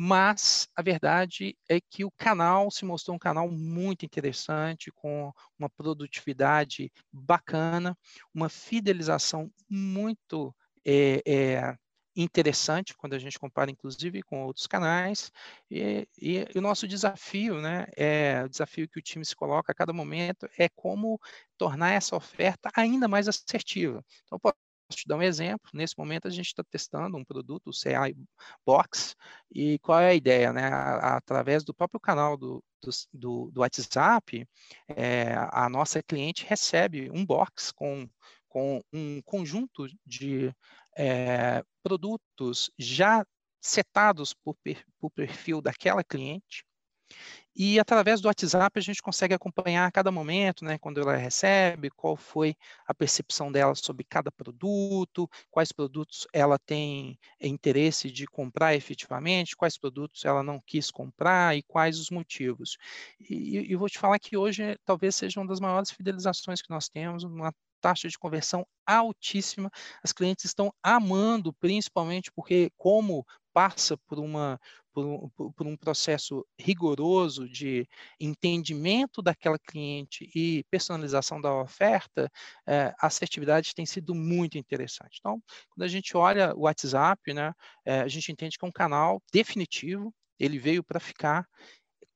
mas 0.00 0.68
a 0.76 0.80
verdade 0.80 1.58
é 1.68 1.80
que 1.80 2.04
o 2.04 2.10
canal 2.12 2.70
se 2.70 2.84
mostrou 2.84 3.16
um 3.16 3.18
canal 3.18 3.50
muito 3.50 4.06
interessante, 4.06 4.92
com 4.92 5.32
uma 5.58 5.68
produtividade 5.68 6.92
bacana, 7.12 7.98
uma 8.32 8.48
fidelização 8.48 9.50
muito 9.68 10.54
é, 10.86 11.20
é, 11.26 11.76
interessante 12.14 12.94
quando 12.96 13.14
a 13.14 13.18
gente 13.18 13.40
compara, 13.40 13.72
inclusive, 13.72 14.22
com 14.22 14.44
outros 14.44 14.68
canais. 14.68 15.32
E, 15.68 16.06
e, 16.16 16.46
e, 16.54 16.58
o 16.58 16.62
nosso 16.62 16.86
desafio, 16.86 17.60
né, 17.60 17.86
é 17.96 18.44
o 18.44 18.48
desafio 18.48 18.88
que 18.88 19.00
o 19.00 19.02
time 19.02 19.24
se 19.24 19.34
coloca 19.34 19.72
a 19.72 19.74
cada 19.74 19.92
momento 19.92 20.48
é 20.56 20.68
como 20.68 21.20
tornar 21.56 21.90
essa 21.90 22.14
oferta 22.14 22.70
ainda 22.72 23.08
mais 23.08 23.26
assertiva. 23.26 24.04
Então, 24.26 24.38
te 24.96 25.06
dar 25.06 25.16
um 25.16 25.22
exemplo. 25.22 25.70
Nesse 25.72 25.96
momento, 25.96 26.26
a 26.26 26.30
gente 26.30 26.46
está 26.46 26.64
testando 26.64 27.16
um 27.16 27.24
produto, 27.24 27.68
o 27.68 27.72
CI 27.72 28.16
Box, 28.64 29.14
e 29.52 29.78
qual 29.80 30.00
é 30.00 30.08
a 30.08 30.14
ideia? 30.14 30.52
Né? 30.52 30.68
Através 30.68 31.64
do 31.64 31.74
próprio 31.74 32.00
canal 32.00 32.36
do, 32.36 32.62
do, 33.12 33.50
do 33.50 33.60
WhatsApp, 33.60 34.46
é, 34.88 35.34
a 35.50 35.68
nossa 35.68 36.02
cliente 36.02 36.44
recebe 36.46 37.10
um 37.10 37.24
box 37.24 37.72
com, 37.72 38.08
com 38.48 38.80
um 38.92 39.20
conjunto 39.22 39.86
de 40.06 40.54
é, 40.96 41.62
produtos 41.82 42.70
já 42.78 43.24
setados 43.60 44.32
por, 44.32 44.56
por 44.98 45.10
perfil 45.10 45.60
daquela 45.60 46.02
cliente, 46.02 46.64
e 47.58 47.80
através 47.80 48.20
do 48.20 48.28
WhatsApp 48.28 48.78
a 48.78 48.82
gente 48.82 49.02
consegue 49.02 49.34
acompanhar 49.34 49.84
a 49.86 49.90
cada 49.90 50.12
momento, 50.12 50.64
né, 50.64 50.78
quando 50.78 51.00
ela 51.00 51.16
recebe, 51.16 51.90
qual 51.90 52.16
foi 52.16 52.54
a 52.86 52.94
percepção 52.94 53.50
dela 53.50 53.74
sobre 53.74 54.04
cada 54.04 54.30
produto, 54.30 55.28
quais 55.50 55.72
produtos 55.72 56.24
ela 56.32 56.56
tem 56.56 57.18
interesse 57.40 58.12
de 58.12 58.26
comprar 58.26 58.76
efetivamente, 58.76 59.56
quais 59.56 59.76
produtos 59.76 60.24
ela 60.24 60.42
não 60.42 60.60
quis 60.64 60.88
comprar 60.92 61.56
e 61.56 61.62
quais 61.64 61.98
os 61.98 62.10
motivos. 62.10 62.78
E, 63.28 63.72
e 63.72 63.76
vou 63.76 63.88
te 63.88 63.98
falar 63.98 64.20
que 64.20 64.36
hoje 64.36 64.78
talvez 64.84 65.16
seja 65.16 65.40
uma 65.40 65.48
das 65.48 65.58
maiores 65.58 65.90
fidelizações 65.90 66.62
que 66.62 66.70
nós 66.70 66.88
temos, 66.88 67.24
uma 67.24 67.52
taxa 67.80 68.08
de 68.08 68.18
conversão 68.18 68.66
altíssima. 68.86 69.70
As 70.02 70.12
clientes 70.12 70.44
estão 70.44 70.72
amando, 70.82 71.52
principalmente 71.54 72.30
porque, 72.32 72.70
como 72.76 73.24
passa 73.52 73.96
por 74.06 74.18
uma 74.18 74.58
por 74.92 75.04
um, 75.04 75.52
por 75.52 75.66
um, 75.66 75.76
processo 75.76 76.44
rigoroso 76.58 77.48
de 77.48 77.88
entendimento 78.18 79.22
daquela 79.22 79.58
cliente 79.58 80.28
e 80.34 80.64
personalização 80.70 81.40
da 81.40 81.54
oferta, 81.54 82.30
é, 82.66 82.92
a 83.00 83.06
assertividade 83.06 83.74
tem 83.74 83.86
sido 83.86 84.14
muito 84.14 84.58
interessante. 84.58 85.18
Então, 85.20 85.40
quando 85.70 85.84
a 85.84 85.88
gente 85.88 86.16
olha 86.16 86.52
o 86.54 86.62
WhatsApp, 86.62 87.32
né, 87.32 87.52
é, 87.84 88.00
a 88.00 88.08
gente 88.08 88.32
entende 88.32 88.58
que 88.58 88.64
é 88.64 88.68
um 88.68 88.72
canal 88.72 89.22
definitivo, 89.32 90.12
ele 90.38 90.58
veio 90.58 90.82
para 90.82 90.98
ficar, 90.98 91.46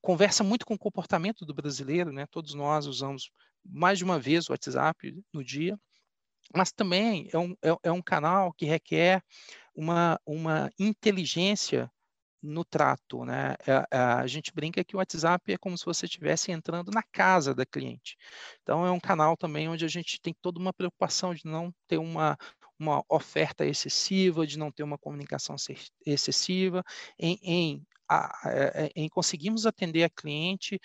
conversa 0.01 0.43
muito 0.43 0.65
com 0.65 0.73
o 0.73 0.79
comportamento 0.79 1.45
do 1.45 1.53
brasileiro, 1.53 2.11
né, 2.11 2.25
todos 2.29 2.53
nós 2.53 2.85
usamos 2.85 3.31
mais 3.65 3.97
de 3.97 4.03
uma 4.03 4.19
vez 4.19 4.49
o 4.49 4.53
WhatsApp 4.53 5.15
no 5.33 5.43
dia, 5.43 5.77
mas 6.55 6.71
também 6.71 7.29
é 7.31 7.37
um, 7.37 7.55
é, 7.63 7.75
é 7.83 7.91
um 7.91 8.01
canal 8.01 8.53
que 8.53 8.65
requer 8.65 9.23
uma, 9.75 10.19
uma 10.25 10.71
inteligência 10.77 11.91
no 12.43 12.65
trato, 12.65 13.23
né? 13.23 13.55
A, 13.65 13.71
é, 13.71 13.97
a, 13.97 14.19
a, 14.19 14.27
gente 14.27 14.53
brinca 14.53 14.83
que 14.83 14.95
o 14.95 14.99
WhatsApp 14.99 15.53
é 15.53 15.57
como 15.57 15.77
se 15.77 15.85
você 15.85 16.05
estivesse 16.05 16.51
entrando 16.51 16.91
na 16.91 17.01
casa 17.01 17.55
da 17.55 17.65
cliente. 17.65 18.17
Então 18.61 18.85
é 18.85 18.91
um 18.91 18.99
canal 18.99 19.37
também 19.37 19.69
onde 19.69 19.85
a 19.85 19.87
gente 19.87 20.19
tem 20.21 20.35
toda 20.41 20.59
uma 20.59 20.73
preocupação 20.73 21.33
de 21.33 21.45
não 21.45 21.73
ter 21.87 21.97
uma, 21.97 22.37
uma 22.77 23.01
oferta 23.09 23.65
excessiva, 23.65 24.45
de 24.45 24.59
não 24.59 24.71
ter 24.71 24.83
uma 24.83 24.97
comunicação 24.97 25.55
excessiva, 26.05 26.83
em, 27.17 27.39
em, 27.41 27.87
a, 28.09 28.41
é, 28.45 28.91
em 28.93 29.07
conseguirmos 29.07 29.65
atender 29.65 30.03
a 30.03 30.09
cliente 30.09 30.79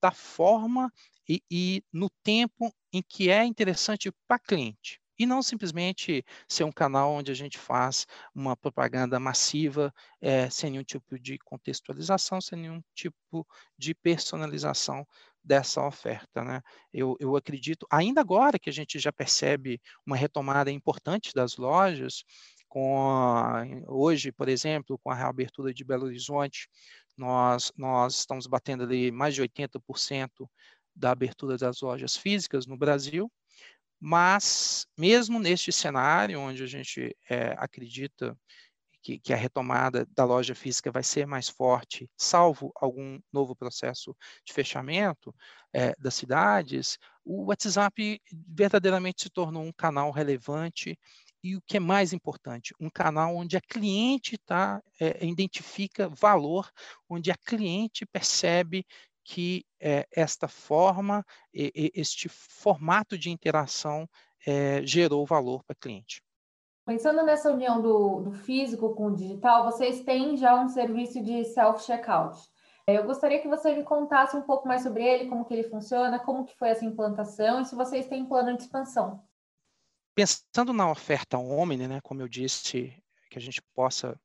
da 0.00 0.12
forma 0.12 0.92
e, 1.30 1.42
e 1.48 1.84
no 1.92 2.10
tempo 2.24 2.74
em 2.92 3.00
que 3.00 3.30
é 3.30 3.44
interessante 3.44 4.10
para 4.26 4.36
cliente 4.36 5.00
e 5.16 5.24
não 5.24 5.42
simplesmente 5.42 6.24
ser 6.48 6.64
um 6.64 6.72
canal 6.72 7.12
onde 7.12 7.30
a 7.30 7.34
gente 7.34 7.56
faz 7.56 8.04
uma 8.34 8.56
propaganda 8.56 9.20
massiva 9.20 9.94
é, 10.20 10.50
sem 10.50 10.70
nenhum 10.70 10.82
tipo 10.82 11.18
de 11.20 11.38
contextualização, 11.38 12.40
sem 12.40 12.58
nenhum 12.58 12.82
tipo 12.94 13.46
de 13.78 13.94
personalização 13.94 15.06
dessa 15.44 15.86
oferta. 15.86 16.42
Né? 16.42 16.60
Eu, 16.92 17.16
eu 17.20 17.36
acredito, 17.36 17.86
ainda 17.92 18.22
agora 18.22 18.58
que 18.58 18.70
a 18.70 18.72
gente 18.72 18.98
já 18.98 19.12
percebe 19.12 19.80
uma 20.04 20.16
retomada 20.16 20.70
importante 20.70 21.32
das 21.32 21.56
lojas, 21.56 22.24
com 22.66 23.84
hoje, 23.88 24.32
por 24.32 24.48
exemplo, 24.48 24.98
com 24.98 25.10
a 25.10 25.14
reabertura 25.14 25.74
de 25.74 25.84
Belo 25.84 26.06
Horizonte, 26.06 26.68
nós, 27.16 27.70
nós 27.76 28.20
estamos 28.20 28.46
batendo 28.46 28.84
ali 28.84 29.10
mais 29.12 29.34
de 29.34 29.42
80% 29.42 30.48
da 30.94 31.10
abertura 31.10 31.56
das 31.56 31.80
lojas 31.80 32.16
físicas 32.16 32.66
no 32.66 32.76
Brasil, 32.76 33.30
mas, 34.00 34.86
mesmo 34.96 35.38
neste 35.38 35.70
cenário, 35.70 36.40
onde 36.40 36.62
a 36.62 36.66
gente 36.66 37.14
é, 37.28 37.54
acredita 37.58 38.36
que, 39.02 39.18
que, 39.18 39.32
a 39.32 39.36
retomada 39.36 40.06
da 40.14 40.24
loja 40.24 40.54
física 40.54 40.90
vai 40.90 41.02
ser 41.02 41.26
mais 41.26 41.48
forte, 41.48 42.08
salvo 42.16 42.72
algum 42.76 43.18
novo 43.32 43.54
processo 43.54 44.16
de 44.44 44.52
fechamento 44.52 45.34
é, 45.72 45.94
das 45.98 46.14
cidades, 46.14 46.98
o 47.24 47.46
WhatsApp 47.46 48.20
verdadeiramente 48.48 49.22
se 49.22 49.30
tornou 49.30 49.62
um 49.62 49.72
canal 49.72 50.10
relevante 50.10 50.98
e 51.42 51.56
o 51.56 51.62
que 51.62 51.78
é 51.78 51.80
mais 51.80 52.12
importante, 52.12 52.74
um 52.78 52.90
canal 52.90 53.34
onde 53.34 53.56
a 53.56 53.60
cliente 53.60 54.36
tá, 54.38 54.82
é, 55.00 55.26
identifica 55.26 56.08
valor, 56.08 56.70
onde 57.08 57.30
a 57.30 57.36
cliente 57.36 58.04
percebe 58.04 58.84
que 59.30 59.64
é, 59.78 60.08
esta 60.10 60.48
forma, 60.48 61.24
e, 61.54 61.70
e, 61.72 62.00
este 62.00 62.28
formato 62.28 63.16
de 63.16 63.30
interação 63.30 64.08
é, 64.44 64.84
gerou 64.84 65.24
valor 65.24 65.62
para 65.62 65.72
a 65.72 65.80
cliente. 65.80 66.20
Pensando 66.84 67.22
nessa 67.22 67.52
união 67.52 67.80
do, 67.80 68.22
do, 68.22 68.32
físico 68.32 68.92
com 68.92 69.06
o 69.06 69.14
digital, 69.14 69.70
vocês 69.70 70.02
têm 70.02 70.36
já 70.36 70.60
um 70.60 70.68
serviço 70.68 71.22
de 71.22 71.44
self-checkout. 71.44 72.40
Eu 72.88 73.04
gostaria 73.04 73.40
que 73.40 73.46
você 73.46 73.72
me 73.72 73.84
contasse 73.84 74.36
um 74.36 74.42
pouco 74.42 74.66
mais 74.66 74.82
sobre 74.82 75.04
ele, 75.04 75.28
como 75.28 75.44
que 75.44 75.54
ele 75.54 75.68
funciona, 75.70 76.18
como 76.18 76.44
que 76.44 76.56
foi 76.58 76.70
essa 76.70 76.84
implantação 76.84 77.60
e 77.60 77.64
se 77.64 77.76
vocês 77.76 78.08
têm 78.08 78.26
plano 78.26 78.56
de 78.56 78.64
expansão. 78.64 79.22
Pensando 80.12 80.72
na 80.72 80.90
oferta 80.90 81.38
Omni, 81.38 81.86
né, 81.86 82.00
como 82.02 82.20
eu 82.20 82.26
disse, 82.26 83.00
que 83.30 83.38
a 83.38 83.40
gente 83.40 83.62
possa 83.74 84.20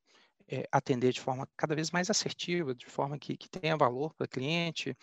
é, 0.47 0.67
atender 0.71 1.11
de 1.13 1.21
forma 1.21 1.47
cada 1.57 1.75
vez 1.75 1.91
mais 1.91 2.09
assertiva, 2.09 2.75
de 2.75 2.85
forma 2.85 3.17
que, 3.17 3.37
que 3.37 3.49
tenha 3.49 3.77
valor 3.77 4.13
para 4.13 4.25
o 4.25 4.29
cliente, 4.29 4.95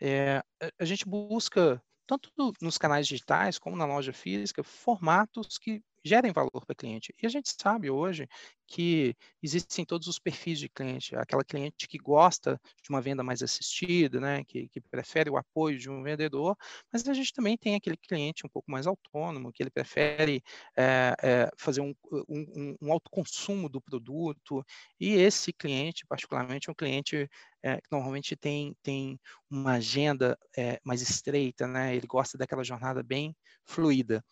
é, 0.00 0.42
a 0.78 0.84
gente 0.84 1.06
busca, 1.06 1.82
tanto 2.06 2.30
nos 2.60 2.78
canais 2.78 3.06
digitais 3.06 3.58
como 3.58 3.76
na 3.76 3.86
loja 3.86 4.12
física, 4.12 4.62
formatos 4.62 5.58
que 5.58 5.82
gerem 6.04 6.32
valor 6.32 6.64
para 6.66 6.74
cliente. 6.74 7.14
E 7.22 7.26
a 7.26 7.28
gente 7.28 7.54
sabe 7.60 7.90
hoje 7.90 8.28
que 8.66 9.16
existem 9.42 9.84
todos 9.84 10.06
os 10.06 10.18
perfis 10.18 10.58
de 10.58 10.68
cliente, 10.68 11.16
aquela 11.16 11.42
cliente 11.42 11.88
que 11.88 11.96
gosta 11.96 12.60
de 12.82 12.90
uma 12.90 13.00
venda 13.00 13.22
mais 13.22 13.42
assistida, 13.42 14.20
né, 14.20 14.44
que, 14.44 14.68
que 14.68 14.80
prefere 14.80 15.30
o 15.30 15.38
apoio 15.38 15.78
de 15.78 15.88
um 15.88 16.02
vendedor, 16.02 16.54
mas 16.92 17.08
a 17.08 17.14
gente 17.14 17.32
também 17.32 17.56
tem 17.56 17.74
aquele 17.74 17.96
cliente 17.96 18.46
um 18.46 18.48
pouco 18.48 18.70
mais 18.70 18.86
autônomo, 18.86 19.50
que 19.50 19.62
ele 19.62 19.70
prefere 19.70 20.42
é, 20.76 21.14
é, 21.22 21.50
fazer 21.56 21.80
um, 21.80 21.94
um, 22.28 22.76
um 22.82 22.92
autoconsumo 22.92 23.70
do 23.70 23.80
produto, 23.80 24.62
e 25.00 25.14
esse 25.14 25.50
cliente, 25.50 26.06
particularmente, 26.06 26.68
é 26.68 26.72
um 26.72 26.74
cliente 26.74 27.28
é, 27.62 27.76
que 27.76 27.88
normalmente 27.90 28.36
tem, 28.36 28.76
tem 28.82 29.18
uma 29.50 29.74
agenda 29.74 30.38
é, 30.56 30.78
mais 30.84 31.00
estreita, 31.00 31.66
né? 31.66 31.96
ele 31.96 32.06
gosta 32.06 32.36
daquela 32.36 32.62
jornada 32.62 33.02
bem 33.02 33.34
fluida. 33.64 34.22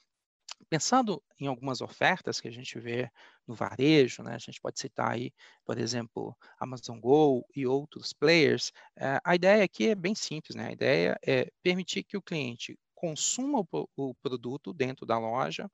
Pensando 0.69 1.23
em 1.41 1.47
algumas 1.47 1.81
ofertas 1.81 2.41
que 2.41 2.49
a 2.49 2.51
gente 2.53 2.79
vê 2.81 3.11
no 3.47 3.55
varejo, 3.55 4.23
né, 4.23 4.35
a 4.35 4.39
gente 4.39 4.61
pode 4.61 4.81
citar 4.81 5.13
aí, 5.13 5.33
por 5.65 5.79
exemplo, 5.79 6.37
Amazon 6.59 6.99
Go 7.01 7.47
e 7.55 7.67
outros 7.67 8.13
players, 8.13 8.73
eh, 8.97 9.19
a 9.25 9.35
ideia 9.35 9.65
aqui 9.65 9.89
é 9.89 9.95
bem 9.95 10.15
simples, 10.15 10.57
né? 10.57 10.69
A 10.69 10.73
ideia 10.73 11.19
é 11.27 11.51
permitir 11.63 12.03
que 12.05 12.17
o 12.17 12.23
cliente 12.23 12.79
consuma 13.07 13.61
o, 13.61 13.89
o 13.97 14.15
produto 14.17 14.73
dentro 14.73 15.07
da 15.07 15.17
loja 15.17 15.71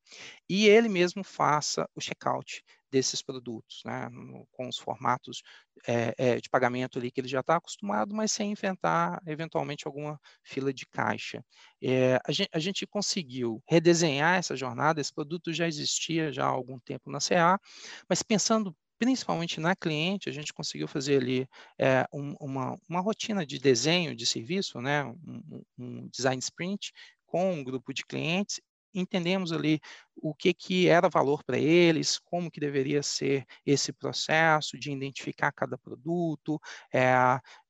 e 0.47 0.69
ele 0.69 0.87
mesmo 0.87 1.25
faça 1.25 1.89
o 1.95 2.01
checkout 2.01 2.63
desses 2.91 3.23
produtos, 3.23 3.81
né, 3.87 4.11
com 4.51 4.69
os 4.69 4.77
formatos 4.77 5.43
é, 5.89 6.15
é, 6.19 6.37
de 6.39 6.51
pagamento 6.51 6.99
ali 6.99 7.11
que 7.11 7.23
ele 7.23 7.29
já 7.29 7.41
está 7.41 7.57
acostumado, 7.57 8.15
mas 8.15 8.31
sem 8.33 8.53
inventar 8.53 9.19
eventualmente 9.27 9.87
alguma 9.87 10.21
fila 10.45 10.75
de 10.75 10.85
caixa. 10.85 11.43
É, 11.83 12.21
a, 12.23 12.31
gente, 12.31 12.51
a, 12.53 12.59
gente, 12.59 12.87
conseguiu 12.87 13.63
redesenhar 13.67 14.39
essa 14.39 14.55
jornada, 14.55 15.01
esse 15.01 15.13
produto 15.13 15.55
já 15.55 15.67
existia 15.67 16.31
já 16.31 16.45
há 16.45 16.49
algum 16.49 16.79
tempo 16.79 17.11
na 17.11 17.19
CA, 17.19 17.59
mas 18.07 18.23
pensando 18.23 18.77
principalmente 19.03 19.59
na 19.59 19.75
cliente, 19.75 20.29
a 20.29 20.33
gente 20.33 20.53
conseguiu 20.53 20.87
fazer 20.87 21.17
ali 21.17 21.49
é, 21.77 22.07
um, 22.13 22.37
uma, 22.39 22.79
uma 22.89 23.01
rotina 23.01 23.45
de 23.45 23.59
desenho 23.59 24.15
de 24.15 24.25
serviço, 24.25 24.81
né, 24.81 25.03
um, 25.03 25.65
um 25.77 26.09
design 26.09 26.39
sprint 26.39 26.93
com 27.33 27.55
um 27.55 27.65
grupo 27.65 27.95
de 27.95 28.05
clientes 28.05 28.61
entendemos 28.95 29.53
ali 29.53 29.81
o 30.15 30.35
que, 30.35 30.53
que 30.53 30.89
era 30.89 31.09
valor 31.09 31.43
para 31.43 31.59
eles, 31.59 32.19
como 32.19 32.51
que 32.51 32.61
deveria 32.61 33.03
ser 33.03 33.47
esse 33.65 33.93
processo 33.93 34.79
de 34.79 34.93
identificar 34.93 35.51
cada 35.53 35.79
produto, 35.79 36.61
é, 36.93 37.15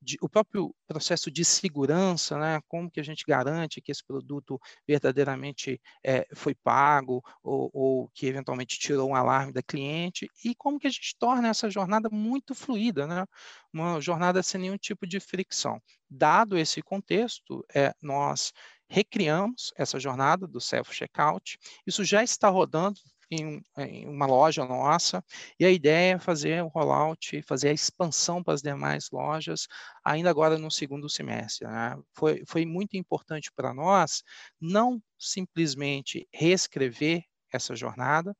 de, 0.00 0.18
o 0.20 0.28
próprio 0.28 0.74
processo 0.86 1.30
de 1.30 1.44
segurança, 1.44 2.36
né, 2.36 2.60
como 2.66 2.90
que 2.90 3.00
a 3.00 3.02
gente 3.02 3.24
garante 3.26 3.80
que 3.80 3.92
esse 3.92 4.04
produto 4.04 4.60
verdadeiramente 4.86 5.80
é, 6.04 6.26
foi 6.34 6.54
pago 6.54 7.22
ou, 7.42 7.70
ou, 7.72 8.08
que 8.12 8.26
eventualmente 8.26 8.78
tirou 8.78 9.10
um 9.10 9.14
alarme 9.14 9.52
da 9.52 9.62
cliente 9.62 10.28
e 10.44 10.54
como 10.54 10.78
que 10.78 10.88
a 10.88 10.90
gente 10.90 11.16
torna 11.18 11.48
essa 11.48 11.70
jornada 11.70 12.08
muito 12.10 12.54
fluida, 12.54 13.06
né, 13.06 13.24
uma 13.72 14.00
jornada 14.00 14.42
sem 14.42 14.60
nenhum 14.60 14.76
tipo 14.76 15.06
de 15.06 15.20
fricção. 15.20 15.80
Dado 16.10 16.58
esse 16.58 16.82
contexto, 16.82 17.64
é, 17.74 17.94
nós 18.02 18.52
recriamos 18.92 19.72
essa 19.74 19.98
jornada 19.98 20.46
do 20.46 20.60
self-checkout. 20.60 21.58
Isso 21.86 22.04
já 22.04 22.22
está 22.22 22.50
rodando 22.50 23.00
em, 23.30 23.62
em, 23.78 24.06
uma 24.06 24.26
loja 24.26 24.66
nossa, 24.66 25.24
e 25.58 25.64
a 25.64 25.70
ideia 25.70 26.16
é 26.16 26.18
fazer 26.18 26.62
o 26.62 26.68
rollout, 26.68 27.40
fazer 27.42 27.70
a 27.70 27.72
expansão 27.72 28.42
para 28.42 28.52
as 28.52 28.60
demais 28.60 29.08
lojas, 29.10 29.66
ainda 30.04 30.28
agora 30.28 30.58
no 30.58 30.70
segundo 30.70 31.08
semestre. 31.08 31.66
Né? 31.66 31.96
Foi, 32.14 32.42
foi 32.46 32.66
muito 32.66 32.94
importante 32.94 33.50
para 33.56 33.72
nós 33.72 34.22
não 34.60 35.02
simplesmente 35.18 36.28
reescrever 36.30 37.24
essa 37.50 37.74
jornada, 37.74 38.36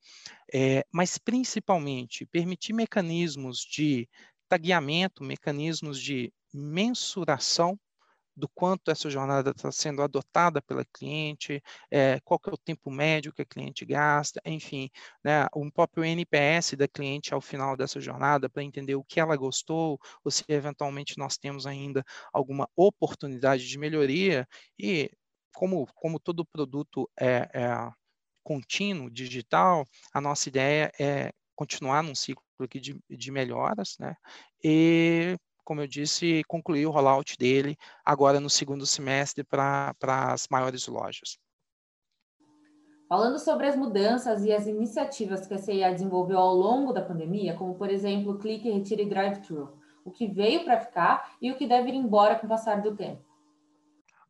é, 0.53 0.85
mas 0.91 1.17
principalmente 1.17 2.27
permitir 2.27 2.73
mecanismos 2.73 3.59
de 3.59 4.07
tagueamento, 4.47 5.23
mecanismos 5.23 5.99
de 5.99 6.31
mensuração 6.53 7.79
do 8.35 8.47
quanto 8.49 8.89
essa 8.91 9.09
jornada 9.09 9.51
está 9.51 9.71
sendo 9.71 10.01
adotada 10.01 10.61
pela 10.61 10.83
cliente, 10.85 11.61
é, 11.91 12.19
qual 12.21 12.39
que 12.39 12.49
é 12.49 12.53
o 12.53 12.57
tempo 12.57 12.89
médio 12.91 13.33
que 13.33 13.41
a 13.41 13.45
cliente 13.45 13.85
gasta, 13.85 14.41
enfim, 14.45 14.89
né, 15.23 15.47
um 15.55 15.69
próprio 15.69 16.03
NPS 16.03 16.75
da 16.75 16.87
cliente 16.87 17.33
ao 17.33 17.41
final 17.41 17.77
dessa 17.77 17.99
jornada 17.99 18.49
para 18.49 18.63
entender 18.63 18.95
o 18.95 19.03
que 19.03 19.19
ela 19.19 19.35
gostou, 19.35 19.99
ou 20.23 20.31
se 20.31 20.43
eventualmente 20.47 21.17
nós 21.17 21.37
temos 21.37 21.67
ainda 21.67 22.03
alguma 22.31 22.67
oportunidade 22.75 23.67
de 23.67 23.77
melhoria 23.77 24.47
e 24.79 25.11
como, 25.53 25.87
como 25.95 26.19
todo 26.19 26.45
produto 26.45 27.09
é, 27.19 27.49
é 27.53 27.91
contínuo, 28.43 29.09
digital, 29.09 29.87
a 30.13 30.19
nossa 30.19 30.49
ideia 30.49 30.91
é 30.99 31.31
continuar 31.55 32.03
num 32.03 32.15
ciclo 32.15 32.43
aqui 32.59 32.79
de, 32.79 32.99
de 33.09 33.31
melhoras, 33.31 33.95
né? 33.99 34.15
E 34.63 35.37
como 35.63 35.81
eu 35.81 35.87
disse, 35.87 36.43
concluir 36.47 36.85
o 36.85 36.91
rollout 36.91 37.37
dele 37.37 37.77
agora 38.05 38.39
no 38.39 38.49
segundo 38.49 38.85
semestre 38.85 39.43
para 39.43 39.93
as 40.01 40.47
maiores 40.49 40.87
lojas. 40.87 41.37
Falando 43.07 43.37
sobre 43.37 43.67
as 43.67 43.75
mudanças 43.75 44.43
e 44.43 44.51
as 44.51 44.65
iniciativas 44.65 45.45
que 45.45 45.53
a 45.53 45.57
CIA 45.57 45.91
desenvolveu 45.91 46.39
ao 46.39 46.55
longo 46.55 46.91
da 46.91 47.01
pandemia, 47.01 47.55
como 47.55 47.75
por 47.75 47.89
exemplo 47.89 48.39
clique, 48.39 48.71
retire 48.71 49.03
e 49.03 49.09
drive-thru, 49.09 49.77
o 50.03 50.11
que 50.11 50.27
veio 50.27 50.63
para 50.63 50.79
ficar 50.79 51.35
e 51.41 51.51
o 51.51 51.55
que 51.55 51.67
deve 51.67 51.89
ir 51.89 51.95
embora 51.95 52.35
com 52.35 52.45
o 52.45 52.49
passar 52.49 52.81
do 52.81 52.95
tempo. 52.95 53.32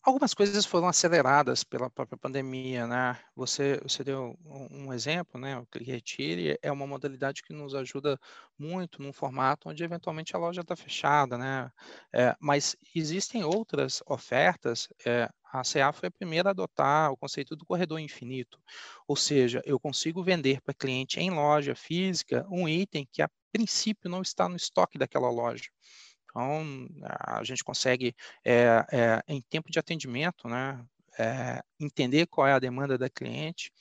Algumas 0.06 0.34
coisas 0.34 0.66
foram 0.66 0.90
aceleradas 0.90 1.64
pela 1.64 1.90
própria 1.90 2.18
pandemia, 2.18 2.86
né? 2.86 3.18
Você, 3.34 3.80
você 3.82 4.04
deu 4.04 4.38
um, 4.46 4.92
exemplo, 4.94 5.40
né? 5.40 5.58
O 5.58 5.66
Click 5.66 5.90
Retire 5.90 6.60
é 6.62 6.70
uma 6.70 6.86
modalidade 6.86 7.42
que 7.42 7.54
nos 7.54 7.74
ajuda 7.74 8.20
muito 8.60 9.02
num 9.02 9.14
formato 9.14 9.70
onde 9.70 9.82
eventualmente 9.82 10.36
a 10.36 10.40
loja 10.40 10.60
está 10.60 10.76
fechada, 10.76 11.38
né? 11.38 11.72
É, 12.12 12.36
mas 12.38 12.76
existem 12.94 13.46
outras 13.46 14.04
ofertas. 14.06 14.90
É, 15.06 15.30
a 15.54 15.64
CA 15.64 15.94
foi 15.94 16.08
a 16.10 16.12
primeira 16.12 16.50
a 16.50 16.52
adotar 16.52 17.10
o 17.10 17.18
conceito 17.18 17.56
do 17.56 17.66
corredor 17.66 17.98
infinito, 18.00 18.60
ou 19.08 19.16
seja, 19.16 19.62
eu 19.66 19.80
consigo 19.80 20.22
vender 20.22 20.60
para 20.62 20.74
cliente 20.74 21.20
em 21.20 21.30
loja 21.30 21.76
física 21.76 22.46
um 22.50 22.68
item 22.68 23.08
que 23.10 23.22
a 23.22 23.30
princípio 23.54 24.10
não 24.10 24.22
está 24.22 24.50
no 24.50 24.56
estoque 24.58 24.98
daquela 24.98 25.30
loja. 25.30 25.70
Então, 26.34 26.88
a 27.20 27.44
gente 27.44 27.64
consegue, 27.64 28.16
é, 28.44 28.84
é, 28.92 29.24
em 29.28 29.40
tempo 29.40 29.72
de 29.72 29.78
atendimento, 29.78 30.48
né, 30.48 30.84
é, 31.20 31.62
entender 31.80 32.26
qual 32.26 32.48
é 32.48 32.54
a 32.54 32.60
demanda 32.60 32.98
da 32.98 33.08
cliente, 33.08 33.72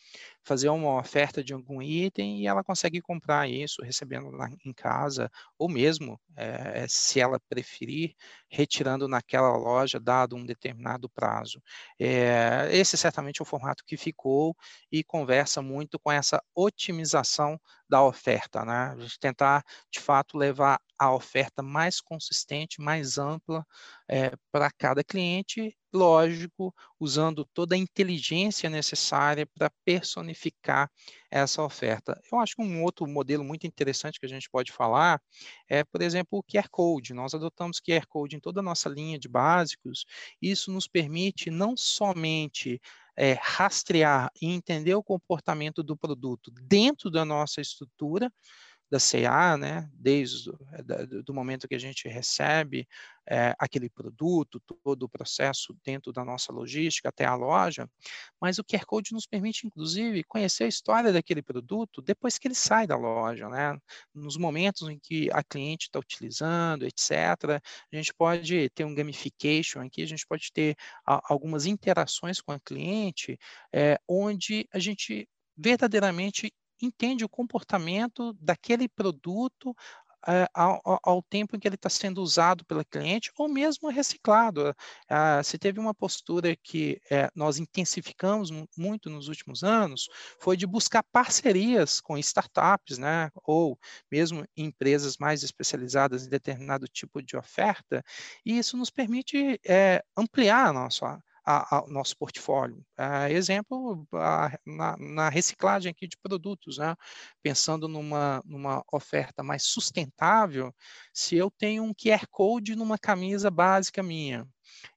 fazer 0.45 0.69
uma 0.69 0.99
oferta 0.99 1.43
de 1.43 1.53
algum 1.53 1.81
item 1.81 2.41
e 2.41 2.47
ela 2.47 2.65
consegue 2.65 3.01
comprar 3.01 3.49
isso 3.49 3.83
recebendo 3.83 4.31
na, 4.33 4.49
em 4.65 4.73
casa, 4.73 5.31
ou 5.59 5.69
mesmo, 5.69 6.21
é, 6.37 6.87
se 6.89 7.21
ela 7.21 7.39
preferir, 7.49 8.15
retirando 8.51 9.07
naquela 9.07 9.57
loja, 9.57 10.01
dado 10.01 10.37
um 10.37 10.45
determinado 10.45 11.09
prazo. 11.09 11.63
É, 11.99 12.69
esse 12.73 12.97
certamente 12.97 13.41
é 13.41 13.43
o 13.43 13.47
formato 13.47 13.85
que 13.87 13.97
ficou 13.97 14.57
e 14.91 15.05
conversa 15.05 15.63
muito 15.63 15.99
com 15.99 16.11
essa 16.11 16.43
otimização 16.55 17.59
da 17.89 18.03
oferta, 18.03 18.65
né? 18.65 18.97
Tentar, 19.21 19.63
de 19.91 20.01
fato, 20.01 20.39
levar 20.39 20.81
a 20.99 21.13
oferta 21.15 21.63
mais 21.63 22.01
consistente, 22.01 22.81
mais 22.81 23.19
ampla 23.19 23.67
é, 24.09 24.33
para 24.51 24.71
cada 24.71 25.05
cliente, 25.05 25.77
lógico, 25.93 26.75
usando 26.99 27.45
toda 27.53 27.75
a 27.75 27.79
inteligência 27.79 28.71
necessária 28.71 29.47
para 29.47 29.71
personalizar 29.85 30.32
planificar 30.33 30.91
essa 31.31 31.63
oferta. 31.63 32.21
Eu 32.31 32.39
acho 32.39 32.57
que 32.57 32.63
um 32.63 32.83
outro 32.83 33.07
modelo 33.07 33.45
muito 33.45 33.67
interessante 33.67 34.19
que 34.19 34.27
a 34.27 34.29
gente 34.29 34.51
pode 34.51 34.73
falar 34.73 35.21
é, 35.69 35.85
por 35.85 36.03
exemplo, 36.03 36.39
o 36.39 36.43
QR 36.43 36.69
Code. 36.71 37.15
Nós 37.15 37.35
adotamos 37.35 37.81
QR 37.81 38.07
Code 38.09 38.37
em 38.37 38.41
toda 38.41 38.61
a 38.61 38.63
nossa 38.63 38.89
linha 38.89 39.19
de 39.19 39.29
básicos. 39.29 40.05
Isso 40.41 40.73
nos 40.73 40.89
permite 40.89 41.51
não 41.51 41.77
somente 41.77 42.81
é, 43.17 43.37
rastrear 43.41 44.31
e 44.41 44.47
entender 44.47 44.95
o 44.95 45.03
comportamento 45.03 45.83
do 45.83 45.97
produto 45.97 46.51
dentro 46.63 47.11
da 47.11 47.25
nossa 47.25 47.61
estrutura, 47.61 48.33
da 48.93 48.99
CA, 49.01 49.57
né, 49.57 49.89
desde 49.95 50.51
o 50.51 50.59
eh, 50.71 51.23
do 51.25 51.33
momento 51.33 51.67
que 51.67 51.75
a 51.75 51.79
gente 51.79 52.07
recebe 52.09 52.87
é, 53.27 53.55
aquele 53.59 53.89
produto, 53.89 54.61
todo 54.85 55.05
o 55.05 55.09
processo 55.09 55.75
dentro 55.83 56.13
da 56.13 56.23
nossa 56.23 56.53
logística 56.53 57.09
até 57.09 57.25
a 57.25 57.35
loja, 57.35 57.89
mas 58.39 58.59
o 58.59 58.65
QR 58.65 58.85
Code 58.85 59.15
nos 59.15 59.27
permite, 59.27 59.67
inclusive, 59.67 60.23
conhecer 60.25 60.65
a 60.65 60.69
história 60.69 61.11
daquele 61.11 61.41
produto 61.41 62.03
depois 62.03 62.37
que 62.37 62.47
ele 62.47 62.55
sai 62.55 62.87
da 62.87 62.95
loja, 62.95 63.49
né, 63.49 63.79
nos 64.15 64.37
momentos 64.37 64.87
em 64.87 64.99
que 64.99 65.31
a 65.33 65.43
cliente 65.43 65.87
está 65.87 65.99
utilizando, 65.99 66.85
etc. 66.85 67.63
A 67.91 67.97
gente 67.97 68.13
pode 68.13 68.69
ter 68.75 68.85
um 68.85 68.95
gamification 68.95 69.81
aqui, 69.81 70.03
a 70.03 70.07
gente 70.07 70.27
pode 70.27 70.53
ter 70.53 70.77
a, 71.07 71.33
algumas 71.33 71.65
interações 71.65 72.43
com 72.43 72.53
a 72.53 72.61
cliente, 72.61 73.39
é, 73.73 73.99
onde 74.07 74.69
a 74.71 74.79
gente 74.79 75.27
verdadeiramente 75.57 76.53
entende 76.83 77.25
o 77.25 77.29
comportamento 77.29 78.33
daquele 78.35 78.89
produto 78.89 79.75
é, 80.27 80.47
ao, 80.55 80.81
ao, 81.03 81.23
tempo 81.23 81.57
em 81.57 81.59
que 81.59 81.67
ele 81.67 81.75
está 81.75 81.89
sendo 81.89 82.23
usado 82.23 82.65
pela 82.65 82.85
cliente, 82.85 83.33
ou 83.37 83.49
mesmo 83.49 83.89
reciclado. 83.89 84.75
Ah, 85.09 85.43
se 85.43 85.59
teve 85.59 85.81
uma 85.81 85.95
postura 85.95 86.55
que 86.57 87.01
é, 87.11 87.29
nós 87.35 87.59
intensificamos 87.59 88.51
muito 88.77 89.11
nos 89.11 89.29
últimos 89.29 89.65
anos, 89.65 90.09
foi 90.39 90.57
de 90.57 90.67
buscar 90.67 91.03
parcerias 91.03 92.01
com 92.01 92.17
startups, 92.19 92.99
né, 92.99 93.31
ou 93.45 93.79
mesmo 94.11 94.45
empresas 94.57 95.17
mais 95.19 95.43
especializadas 95.43 96.27
em 96.27 96.31
determinado 96.31 96.87
tipo 96.87 97.21
de 97.23 97.37
oferta, 97.37 98.05
e 98.45 98.59
isso 98.59 98.77
nos 98.77 98.91
permite 98.91 99.61
é, 99.67 100.05
ampliar 100.17 100.69
a 100.69 100.73
nossa 100.73 101.21
ao 101.45 101.89
nosso 101.89 102.17
portfólio. 102.17 102.85
É, 102.97 103.33
exemplo, 103.33 104.07
a, 104.13 104.57
na, 104.65 104.97
na, 104.97 105.29
reciclagem 105.29 105.91
aqui 105.91 106.07
de 106.07 106.17
produtos, 106.17 106.79
né? 106.79 106.95
pensando 107.43 107.89
numa, 107.89 108.43
numa 108.45 108.85
oferta 108.93 109.43
mais 109.43 109.65
sustentável, 109.65 110.75
se 111.13 111.37
eu 111.37 111.51
tenho 111.51 111.83
um 111.83 111.93
QR 111.93 112.27
Code 112.31 112.77
numa 112.77 112.99
camisa 112.99 113.51
básica 113.51 114.03
minha, 114.03 114.47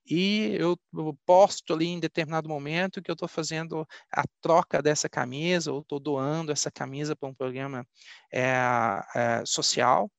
e 0.08 0.56
eu, 0.58 0.78
eu 0.94 1.18
posto 1.26 1.74
ali 1.74 1.86
em 1.86 2.00
determinado 2.00 2.48
momento 2.48 3.02
que 3.02 3.10
eu 3.10 3.14
estou 3.14 3.28
fazendo 3.28 3.86
a 4.10 4.22
troca 4.40 4.80
dessa 4.80 5.08
camisa 5.08 5.72
ou 5.72 5.80
estou 5.80 5.98
doando 5.98 6.52
essa 6.52 6.70
camisa 6.70 7.16
para 7.16 7.28
um 7.28 7.34
programa 7.34 7.86
é, 8.32 8.54
é, 9.14 9.42
social 9.44 10.10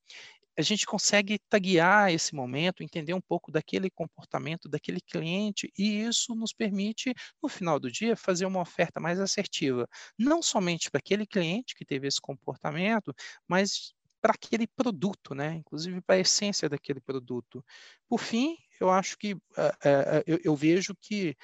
a 0.57 0.61
gente 0.61 0.85
consegue 0.85 1.39
taguear 1.49 2.11
esse 2.11 2.33
momento, 2.33 2.83
entender 2.83 3.13
um 3.13 3.21
pouco 3.21 3.51
daquele 3.51 3.89
comportamento 3.89 4.67
daquele 4.67 4.99
cliente, 4.99 5.71
e 5.77 6.01
isso 6.01 6.33
nos 6.33 6.51
permite, 6.51 7.13
no 7.41 7.47
final 7.47 7.79
do 7.79 7.91
dia, 7.91 8.15
fazer 8.15 8.45
uma 8.45 8.61
oferta 8.61 8.99
mais 8.99 9.19
assertiva, 9.19 9.87
não 10.17 10.41
somente 10.41 10.89
para 10.89 10.99
aquele 10.99 11.27
cliente 11.27 11.75
que 11.75 11.85
teve 11.85 12.07
esse 12.07 12.19
comportamento, 12.19 13.13
mas 13.47 13.93
para 14.19 14.33
aquele 14.33 14.67
produto, 14.67 15.35
né? 15.35 15.53
inclusive 15.53 16.01
para 16.01 16.15
a 16.15 16.19
essência 16.19 16.67
daquele 16.67 16.99
produto. 16.99 17.63
Por 18.09 18.19
fim, 18.19 18.57
eu 18.79 18.89
acho 18.89 19.15
que 19.17 19.33
uh, 19.33 19.37
uh, 19.37 20.23
eu, 20.25 20.39
eu 20.43 20.55
vejo 20.55 20.95
que 20.99 21.35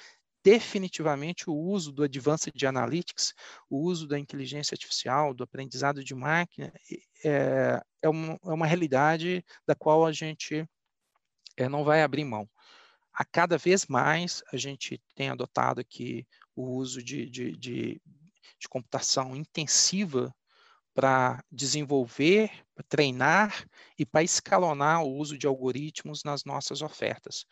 definitivamente 0.44 1.48
o 1.48 1.54
uso 1.54 1.90
do 1.90 2.02
Advanced 2.02 2.62
Analytics, 2.62 3.32
o 3.70 3.78
uso 3.78 4.06
da 4.06 4.18
inteligência 4.18 4.74
artificial, 4.74 5.32
do 5.32 5.42
aprendizado 5.42 6.04
de 6.04 6.14
máquina, 6.14 6.70
é, 7.24 7.80
é, 8.02 8.08
uma, 8.08 8.38
é 8.44 8.52
uma 8.52 8.66
realidade 8.66 9.42
da 9.66 9.74
qual 9.74 10.04
a 10.04 10.12
gente 10.12 10.68
é, 11.56 11.66
não 11.66 11.82
vai 11.82 12.02
abrir 12.02 12.24
mão. 12.24 12.46
A 13.14 13.24
cada 13.24 13.56
vez 13.56 13.86
mais 13.86 14.42
a 14.52 14.58
gente 14.58 15.00
tem 15.14 15.30
adotado 15.30 15.80
aqui 15.80 16.26
o 16.54 16.76
uso 16.76 17.02
de, 17.02 17.28
de, 17.30 17.56
de, 17.56 18.02
de 18.58 18.68
computação 18.68 19.34
intensiva 19.34 20.34
para 20.92 21.42
desenvolver, 21.50 22.50
para 22.74 22.84
treinar 22.88 23.66
e 23.98 24.04
para 24.04 24.22
escalonar 24.22 25.02
o 25.04 25.14
uso 25.16 25.38
de 25.38 25.46
algoritmos 25.46 26.24
nas 26.24 26.44
nossas 26.44 26.82
ofertas. 26.82 27.44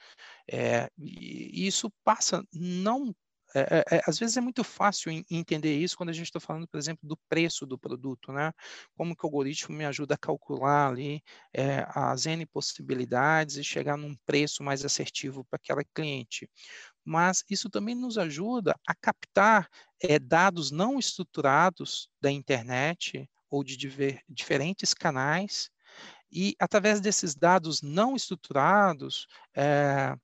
É, 0.50 0.90
e 0.98 1.66
isso 1.66 1.90
passa 2.04 2.44
não 2.52 3.14
é, 3.54 3.60
é, 3.60 3.96
é, 3.96 4.02
às 4.06 4.18
vezes 4.18 4.36
é 4.36 4.40
muito 4.40 4.64
fácil 4.64 5.12
entender 5.30 5.76
isso 5.76 5.96
quando 5.96 6.08
a 6.08 6.12
gente 6.12 6.26
está 6.26 6.40
falando, 6.40 6.66
por 6.66 6.78
exemplo, 6.78 7.06
do 7.06 7.16
preço 7.28 7.66
do 7.66 7.78
produto, 7.78 8.32
né? 8.32 8.52
Como 8.96 9.14
que 9.14 9.24
o 9.24 9.28
algoritmo 9.28 9.76
me 9.76 9.84
ajuda 9.84 10.14
a 10.14 10.18
calcular 10.18 10.88
ali 10.88 11.22
é, 11.52 11.84
as 11.88 12.24
N 12.24 12.46
possibilidades 12.46 13.56
e 13.56 13.64
chegar 13.64 13.96
num 13.98 14.16
preço 14.24 14.62
mais 14.62 14.84
assertivo 14.84 15.44
para 15.44 15.58
aquela 15.58 15.84
cliente. 15.94 16.48
Mas 17.04 17.44
isso 17.50 17.68
também 17.68 17.94
nos 17.94 18.16
ajuda 18.16 18.74
a 18.86 18.94
captar 18.94 19.68
é, 20.02 20.18
dados 20.18 20.70
não 20.70 20.98
estruturados 20.98 22.08
da 22.20 22.30
internet 22.30 23.28
ou 23.52 23.62
de 23.62 23.76
diver, 23.76 24.22
diferentes 24.28 24.94
canais 24.94 25.70
e 26.32 26.56
através 26.58 27.00
desses 27.00 27.34
dados 27.34 27.82
não 27.82 28.16
estruturados, 28.16 29.26
é, 29.54 30.16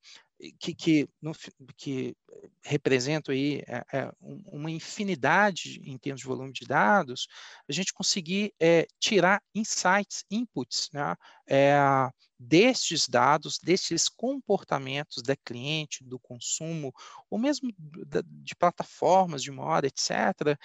que, 0.58 0.72
que, 0.72 1.08
no, 1.20 1.32
que 1.76 2.16
representam 2.62 3.34
aí 3.34 3.62
é, 3.66 3.84
é, 3.92 4.12
uma 4.20 4.70
infinidade 4.70 5.80
em 5.84 5.98
termos 5.98 6.20
de 6.22 6.26
volume 6.26 6.52
de 6.52 6.64
dados, 6.64 7.26
a 7.68 7.72
gente 7.72 7.92
conseguir 7.92 8.54
é, 8.58 8.86
tirar 8.98 9.42
insights, 9.54 10.24
inputs, 10.30 10.88
né, 10.92 11.14
destes 12.38 13.08
dados, 13.08 13.58
destes 13.58 14.08
comportamentos 14.08 15.22
da 15.22 15.36
cliente, 15.36 16.04
do 16.04 16.18
consumo, 16.18 16.94
ou 17.28 17.36
mesmo 17.36 17.70
de 18.24 18.54
plataformas 18.54 19.42
de 19.42 19.50
moda, 19.50 19.88
etc., 19.88 20.56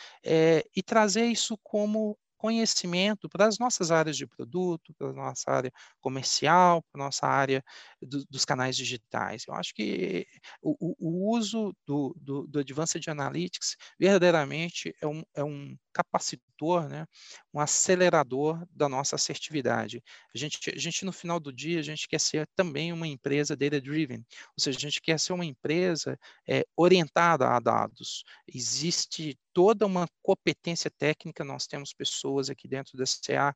e 0.75 0.83
trazer 0.83 1.25
isso 1.25 1.57
como 1.63 2.15
conhecimento 2.43 3.29
para 3.29 3.47
as 3.47 3.57
nossas 3.57 3.89
áreas 3.89 4.17
de 4.17 4.27
produto, 4.27 4.93
para 4.95 5.07
a 5.07 5.13
nossa 5.13 5.49
área 5.49 5.71
comercial, 6.01 6.83
para 6.91 7.01
a 7.01 7.05
nossa 7.05 7.25
área 7.25 7.63
do, 8.01 8.25
dos 8.29 8.43
canais 8.43 8.75
digitais. 8.75 9.45
Eu 9.47 9.53
acho 9.53 9.73
que 9.73 10.27
o, 10.61 10.93
o 10.99 11.33
uso 11.33 11.73
do, 11.87 12.13
do, 12.19 12.45
do 12.45 12.59
Advanced 12.59 13.07
Analytics 13.07 13.77
verdadeiramente 13.97 14.93
é 15.01 15.07
um, 15.07 15.23
é 15.33 15.41
um 15.41 15.73
capacitor, 15.93 16.89
né, 16.89 17.05
um 17.53 17.61
acelerador 17.61 18.67
da 18.71 18.89
nossa 18.89 19.15
assertividade. 19.15 20.03
A 20.35 20.37
gente, 20.37 20.69
a 20.69 20.77
gente, 20.77 21.05
no 21.05 21.13
final 21.13 21.39
do 21.39 21.53
dia, 21.53 21.79
a 21.79 21.83
gente 21.83 22.09
quer 22.09 22.19
ser 22.19 22.45
também 22.57 22.91
uma 22.91 23.07
empresa 23.07 23.55
data-driven, 23.55 24.17
ou 24.17 24.59
seja, 24.59 24.77
a 24.77 24.81
gente 24.81 25.01
quer 25.01 25.17
ser 25.17 25.31
uma 25.31 25.45
empresa 25.45 26.19
é, 26.45 26.65
orientada 26.75 27.47
a 27.47 27.59
dados. 27.59 28.25
Existe 28.53 29.39
toda 29.53 29.85
uma 29.85 30.07
competência 30.21 30.89
técnica, 30.89 31.43
nós 31.43 31.67
temos 31.67 31.93
pessoas 31.93 32.49
aqui 32.49 32.67
dentro 32.67 32.97
da 32.97 33.05
CA 33.05 33.55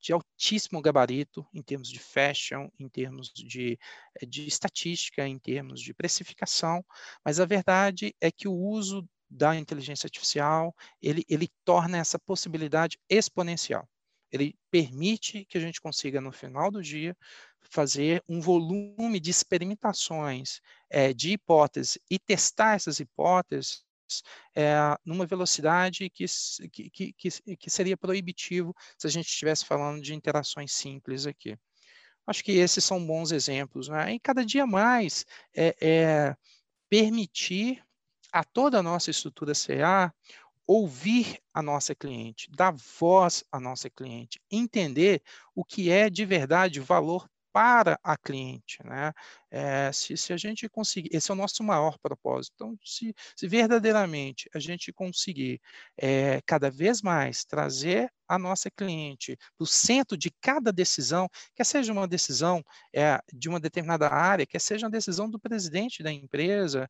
de 0.00 0.12
altíssimo 0.12 0.80
gabarito 0.82 1.46
em 1.52 1.62
termos 1.62 1.88
de 1.88 1.98
fashion, 1.98 2.68
em 2.78 2.88
termos 2.88 3.32
de, 3.32 3.78
eh, 4.20 4.26
de 4.26 4.46
estatística, 4.46 5.26
em 5.26 5.38
termos 5.38 5.80
de 5.80 5.94
precificação, 5.94 6.84
mas 7.24 7.40
a 7.40 7.46
verdade 7.46 8.14
é 8.20 8.30
que 8.30 8.46
o 8.46 8.54
uso 8.54 9.08
da 9.30 9.56
inteligência 9.56 10.06
artificial, 10.06 10.74
ele, 11.02 11.24
ele 11.28 11.48
torna 11.64 11.98
essa 11.98 12.18
possibilidade 12.18 12.98
exponencial. 13.08 13.88
Ele 14.30 14.54
permite 14.70 15.44
que 15.46 15.56
a 15.56 15.60
gente 15.60 15.80
consiga, 15.80 16.20
no 16.20 16.32
final 16.32 16.70
do 16.70 16.82
dia, 16.82 17.16
fazer 17.70 18.22
um 18.28 18.40
volume 18.40 19.20
de 19.20 19.30
experimentações, 19.30 20.60
é, 20.90 21.12
de 21.12 21.32
hipóteses 21.32 21.98
e 22.10 22.18
testar 22.18 22.74
essas 22.74 23.00
hipóteses 23.00 23.84
é, 24.54 24.76
numa 25.04 25.26
velocidade 25.26 26.10
que, 26.10 26.26
que, 26.70 27.12
que, 27.12 27.56
que 27.56 27.70
seria 27.70 27.96
proibitivo 27.96 28.74
se 28.96 29.06
a 29.06 29.10
gente 29.10 29.28
estivesse 29.28 29.64
falando 29.64 30.00
de 30.02 30.14
interações 30.14 30.72
simples 30.72 31.26
aqui. 31.26 31.56
Acho 32.26 32.44
que 32.44 32.52
esses 32.52 32.84
são 32.84 33.04
bons 33.04 33.32
exemplos. 33.32 33.88
Né? 33.88 34.14
E 34.14 34.20
cada 34.20 34.44
dia 34.44 34.66
mais 34.66 35.24
é, 35.56 35.76
é 35.80 36.36
permitir 36.88 37.82
a 38.32 38.44
toda 38.44 38.78
a 38.78 38.82
nossa 38.82 39.10
estrutura 39.10 39.52
CA 39.54 40.12
ouvir 40.68 41.40
a 41.54 41.62
nossa 41.62 41.94
cliente, 41.94 42.50
dar 42.50 42.72
voz 42.72 43.42
à 43.50 43.58
nossa 43.58 43.88
cliente, 43.88 44.38
entender 44.50 45.22
o 45.54 45.64
que 45.64 45.90
é 45.90 46.10
de 46.10 46.26
verdade 46.26 46.78
valor 46.78 47.26
para 47.58 47.98
a 48.04 48.16
cliente, 48.16 48.78
né? 48.84 49.12
É, 49.50 49.90
se, 49.90 50.16
se 50.16 50.32
a 50.32 50.36
gente 50.36 50.68
conseguir, 50.68 51.08
esse 51.12 51.28
é 51.28 51.34
o 51.34 51.36
nosso 51.36 51.64
maior 51.64 51.98
propósito. 51.98 52.52
Então, 52.54 52.78
se, 52.84 53.12
se 53.34 53.48
verdadeiramente 53.48 54.48
a 54.54 54.60
gente 54.60 54.92
conseguir 54.92 55.60
é, 56.00 56.40
cada 56.46 56.70
vez 56.70 57.02
mais 57.02 57.44
trazer 57.44 58.12
a 58.28 58.38
nossa 58.38 58.70
cliente 58.70 59.36
para 59.56 59.64
o 59.64 59.66
centro 59.66 60.16
de 60.16 60.30
cada 60.40 60.70
decisão, 60.70 61.28
quer 61.52 61.64
seja 61.64 61.92
uma 61.92 62.06
decisão 62.06 62.62
é, 62.94 63.20
de 63.32 63.48
uma 63.48 63.58
determinada 63.58 64.08
área, 64.08 64.46
quer 64.46 64.60
seja 64.60 64.86
uma 64.86 64.92
decisão 64.92 65.28
do 65.28 65.40
presidente 65.40 66.00
da 66.00 66.12
empresa, 66.12 66.88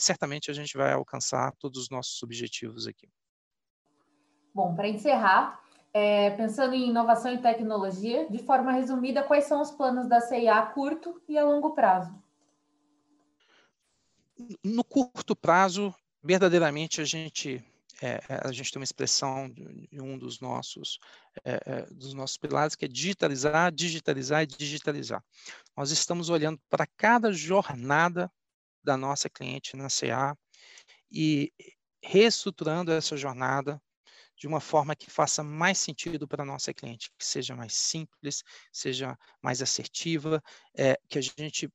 certamente 0.00 0.50
a 0.50 0.54
gente 0.54 0.74
vai 0.74 0.92
alcançar 0.92 1.52
todos 1.58 1.82
os 1.82 1.90
nossos 1.90 2.22
objetivos 2.22 2.86
aqui. 2.86 3.10
Bom, 4.54 4.74
para 4.74 4.88
encerrar, 4.88 5.60
é, 5.98 6.28
pensando 6.32 6.74
em 6.74 6.90
inovação 6.90 7.32
e 7.32 7.40
tecnologia, 7.40 8.28
de 8.28 8.36
forma 8.36 8.70
resumida, 8.70 9.22
quais 9.22 9.44
são 9.44 9.62
os 9.62 9.70
planos 9.70 10.06
da 10.06 10.20
CIA 10.20 10.56
a 10.56 10.66
curto 10.66 11.22
e 11.26 11.38
a 11.38 11.42
longo 11.42 11.70
prazo? 11.70 12.14
No 14.62 14.84
curto 14.84 15.34
prazo, 15.34 15.94
verdadeiramente 16.22 17.00
a 17.00 17.04
gente 17.04 17.64
é, 18.02 18.20
a 18.28 18.52
gente 18.52 18.70
tem 18.70 18.78
uma 18.78 18.84
expressão 18.84 19.48
de 19.48 19.98
um 19.98 20.18
dos 20.18 20.38
nossos 20.38 20.98
é, 21.42 21.60
é, 21.64 21.86
dos 21.86 22.12
nossos 22.12 22.36
pilares 22.36 22.74
que 22.74 22.84
é 22.84 22.88
digitalizar, 22.88 23.72
digitalizar 23.72 24.42
e 24.42 24.46
digitalizar. 24.46 25.24
Nós 25.74 25.90
estamos 25.90 26.28
olhando 26.28 26.60
para 26.68 26.86
cada 26.86 27.32
jornada 27.32 28.30
da 28.84 28.98
nossa 28.98 29.30
cliente 29.30 29.74
na 29.78 29.88
CA 29.88 30.36
e 31.10 31.50
reestruturando 32.02 32.92
essa 32.92 33.16
jornada 33.16 33.80
de 34.36 34.46
uma 34.46 34.60
forma 34.60 34.94
que 34.94 35.10
faça 35.10 35.42
mais 35.42 35.78
sentido 35.78 36.28
para 36.28 36.42
a 36.42 36.46
nossa 36.46 36.72
cliente, 36.74 37.10
que 37.18 37.24
seja 37.24 37.54
mais 37.56 37.74
simples, 37.74 38.42
seja 38.72 39.16
mais 39.42 39.62
assertiva, 39.62 40.42
é, 40.76 40.98
que 41.08 41.18
a 41.18 41.22
gente 41.22 41.68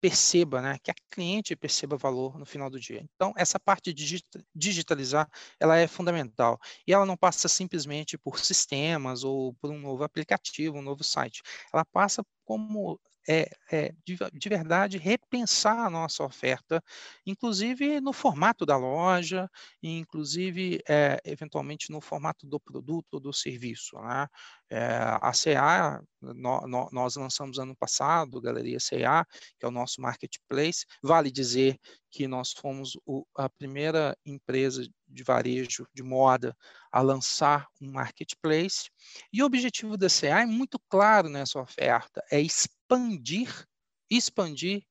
perceba, 0.00 0.62
né, 0.62 0.78
que 0.82 0.90
a 0.90 0.94
cliente 1.10 1.56
perceba 1.56 1.96
valor 1.96 2.38
no 2.38 2.46
final 2.46 2.70
do 2.70 2.78
dia. 2.78 3.04
Então, 3.14 3.32
essa 3.36 3.58
parte 3.58 3.92
de 3.92 4.22
digitalizar, 4.54 5.28
ela 5.58 5.76
é 5.76 5.86
fundamental. 5.88 6.58
E 6.86 6.92
ela 6.92 7.04
não 7.04 7.16
passa 7.16 7.48
simplesmente 7.48 8.16
por 8.16 8.38
sistemas 8.38 9.24
ou 9.24 9.54
por 9.54 9.70
um 9.70 9.78
novo 9.78 10.04
aplicativo, 10.04 10.78
um 10.78 10.82
novo 10.82 11.02
site. 11.02 11.42
Ela 11.72 11.84
passa 11.84 12.24
como 12.44 13.00
é, 13.28 13.50
é 13.70 13.92
de, 14.04 14.16
de, 14.32 14.48
verdade 14.48 14.96
repensar 14.96 15.78
a 15.78 15.90
nossa 15.90 16.24
oferta, 16.24 16.82
inclusive 17.26 18.00
no 18.00 18.12
formato 18.12 18.64
da 18.64 18.76
loja, 18.76 19.50
inclusive 19.82 20.80
é, 20.88 21.20
eventualmente 21.24 21.92
no 21.92 22.00
formato 22.00 22.46
do 22.46 22.58
produto 22.58 23.14
ou 23.14 23.20
do 23.20 23.32
serviço. 23.32 23.96
Né? 24.00 24.26
É, 24.70 24.86
a 25.20 25.32
CA, 25.32 26.02
no, 26.20 26.60
no, 26.66 26.88
nós 26.92 27.16
lançamos 27.16 27.58
ano 27.58 27.74
passado, 27.74 28.40
Galeria 28.40 28.78
CA, 28.78 29.26
que 29.58 29.64
é 29.64 29.68
o 29.68 29.70
nosso 29.70 30.00
marketplace. 30.00 30.84
Vale 31.02 31.30
dizer 31.30 31.78
que 32.10 32.28
nós 32.28 32.52
fomos 32.52 32.98
o, 33.06 33.26
a 33.34 33.48
primeira 33.48 34.16
empresa 34.24 34.86
de 35.06 35.22
varejo 35.22 35.86
de 35.94 36.02
moda 36.02 36.54
a 36.92 37.00
lançar 37.00 37.66
um 37.80 37.90
marketplace. 37.92 38.90
E 39.32 39.42
o 39.42 39.46
objetivo 39.46 39.96
da 39.96 40.08
CA 40.08 40.42
é 40.42 40.46
muito 40.46 40.78
claro 40.88 41.28
nessa 41.28 41.58
oferta, 41.58 42.22
é 42.30 42.40
expandir, 42.40 43.64
expandir 44.10 44.82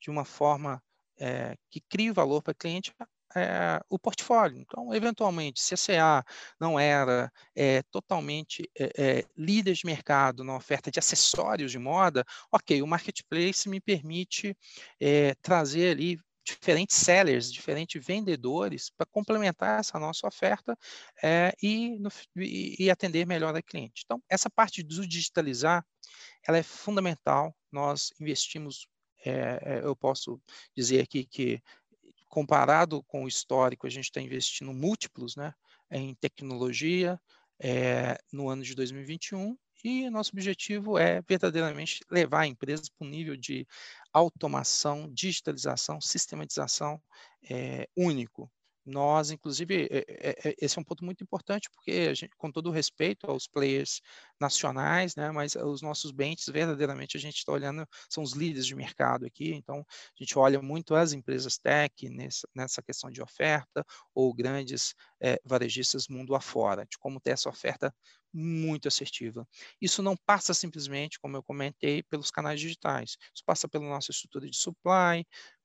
de 0.00 0.10
uma 0.10 0.24
forma 0.24 0.82
é, 1.18 1.56
que 1.70 1.80
crie 1.80 2.12
valor 2.12 2.42
para 2.42 2.52
o 2.52 2.56
cliente 2.56 2.92
é, 3.36 3.80
o 3.88 3.98
portfólio. 3.98 4.58
Então, 4.58 4.94
eventualmente, 4.94 5.60
se 5.60 5.74
a 5.74 5.76
CA 5.76 6.24
não 6.60 6.78
era 6.78 7.30
é, 7.54 7.82
totalmente 7.90 8.68
é, 8.78 9.24
líder 9.36 9.74
de 9.74 9.86
mercado 9.86 10.44
na 10.44 10.56
oferta 10.56 10.90
de 10.90 10.98
acessórios 10.98 11.70
de 11.72 11.78
moda, 11.78 12.24
ok, 12.52 12.82
o 12.82 12.86
marketplace 12.86 13.68
me 13.68 13.80
permite 13.80 14.56
trazer 15.42 15.92
ali 15.92 16.18
diferentes 16.44 16.96
sellers, 16.96 17.50
diferentes 17.50 18.04
vendedores 18.04 18.90
para 18.90 19.06
complementar 19.06 19.80
essa 19.80 19.98
nossa 19.98 20.26
oferta 20.26 20.76
é, 21.22 21.54
e, 21.62 21.98
no, 21.98 22.10
e, 22.36 22.90
atender 22.90 23.26
melhor 23.26 23.56
a 23.56 23.62
cliente. 23.62 24.02
Então, 24.04 24.22
essa 24.28 24.50
parte 24.50 24.82
do 24.82 25.06
digitalizar, 25.06 25.84
ela 26.46 26.58
é 26.58 26.62
fundamental. 26.62 27.56
Nós 27.72 28.12
investimos, 28.20 28.86
é, 29.24 29.80
eu 29.82 29.96
posso 29.96 30.40
dizer 30.76 31.02
aqui 31.02 31.24
que 31.24 31.62
comparado 32.34 33.00
com 33.04 33.22
o 33.22 33.28
histórico, 33.28 33.86
a 33.86 33.90
gente 33.90 34.06
está 34.06 34.20
investindo 34.20 34.74
múltiplos 34.74 35.36
né, 35.36 35.54
em 35.88 36.16
tecnologia 36.16 37.16
é, 37.60 38.18
no 38.32 38.48
ano 38.48 38.64
de 38.64 38.74
2021 38.74 39.56
e 39.84 40.10
nosso 40.10 40.32
objetivo 40.32 40.98
é 40.98 41.22
verdadeiramente 41.22 42.00
levar 42.10 42.40
a 42.40 42.46
empresa 42.48 42.82
para 42.98 43.06
um 43.06 43.10
nível 43.10 43.36
de 43.36 43.64
automação, 44.12 45.08
digitalização, 45.12 46.00
sistematização 46.00 47.00
é, 47.48 47.86
único. 47.96 48.50
Nós, 48.86 49.30
inclusive, 49.30 49.88
é, 49.90 50.48
é, 50.48 50.54
esse 50.60 50.78
é 50.78 50.80
um 50.80 50.84
ponto 50.84 51.04
muito 51.04 51.22
importante, 51.24 51.70
porque, 51.70 52.14
gente, 52.14 52.36
com 52.36 52.50
todo 52.50 52.68
o 52.68 52.72
respeito 52.72 53.26
aos 53.30 53.46
players 53.46 54.00
nacionais, 54.40 55.16
né, 55.16 55.30
mas 55.30 55.54
os 55.54 55.80
nossos 55.80 56.10
bens, 56.10 56.44
verdadeiramente, 56.48 57.16
a 57.16 57.20
gente 57.20 57.36
está 57.36 57.52
olhando, 57.52 57.86
são 58.10 58.22
os 58.22 58.32
líderes 58.32 58.66
de 58.66 58.74
mercado 58.74 59.24
aqui, 59.24 59.52
então, 59.54 59.78
a 59.78 60.22
gente 60.22 60.38
olha 60.38 60.60
muito 60.60 60.94
as 60.94 61.12
empresas 61.12 61.58
tech 61.58 62.08
nessa, 62.10 62.46
nessa 62.54 62.82
questão 62.82 63.10
de 63.10 63.22
oferta, 63.22 63.84
ou 64.14 64.34
grandes 64.34 64.94
é, 65.20 65.38
varejistas 65.44 66.08
mundo 66.08 66.34
afora, 66.34 66.84
de 66.84 66.98
como 66.98 67.20
ter 67.20 67.30
essa 67.30 67.48
oferta 67.48 67.94
muito 68.34 68.88
assertiva. 68.88 69.46
Isso 69.80 70.02
não 70.02 70.16
passa 70.26 70.52
simplesmente, 70.52 71.20
como 71.20 71.36
eu 71.36 71.42
comentei, 71.42 72.02
pelos 72.02 72.30
canais 72.32 72.60
digitais. 72.60 73.16
Isso 73.32 73.44
passa 73.46 73.68
pela 73.68 73.84
nossa 73.88 74.10
estrutura 74.10 74.50
de 74.50 74.56
supply, 74.56 75.24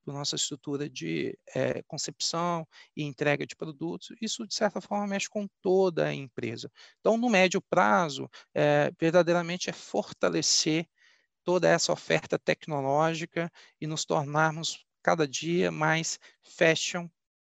pela 0.09 0.17
nossa 0.17 0.35
estrutura 0.35 0.89
de 0.89 1.37
é, 1.55 1.83
concepção 1.83 2.67
e 2.95 3.03
entrega 3.03 3.45
de 3.45 3.55
produtos. 3.55 4.09
Isso, 4.19 4.47
de 4.47 4.55
certa 4.55 4.81
forma, 4.81 5.05
mexe 5.05 5.29
com 5.29 5.47
toda 5.61 6.07
a 6.07 6.13
empresa. 6.13 6.71
Então, 6.99 7.15
no 7.15 7.29
médio 7.29 7.61
prazo, 7.61 8.27
é, 8.53 8.91
verdadeiramente 8.99 9.69
é 9.69 9.73
fortalecer 9.73 10.87
toda 11.43 11.69
essa 11.69 11.93
oferta 11.93 12.39
tecnológica 12.39 13.51
e 13.79 13.85
nos 13.85 14.03
tornarmos 14.03 14.83
cada 15.03 15.27
dia 15.27 15.71
mais 15.71 16.19
fashion 16.43 17.07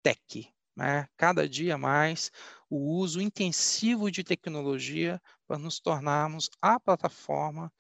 tech. 0.03 0.46
Né? 0.76 1.09
Cada 1.16 1.48
dia 1.48 1.78
mais 1.78 2.30
o 2.68 2.98
uso 2.98 3.20
intensivo 3.20 4.11
de 4.11 4.22
tecnologia 4.22 5.20
para 5.46 5.59
nos 5.59 5.80
tornarmos 5.80 6.50
a 6.61 6.78
plataforma 6.78 7.72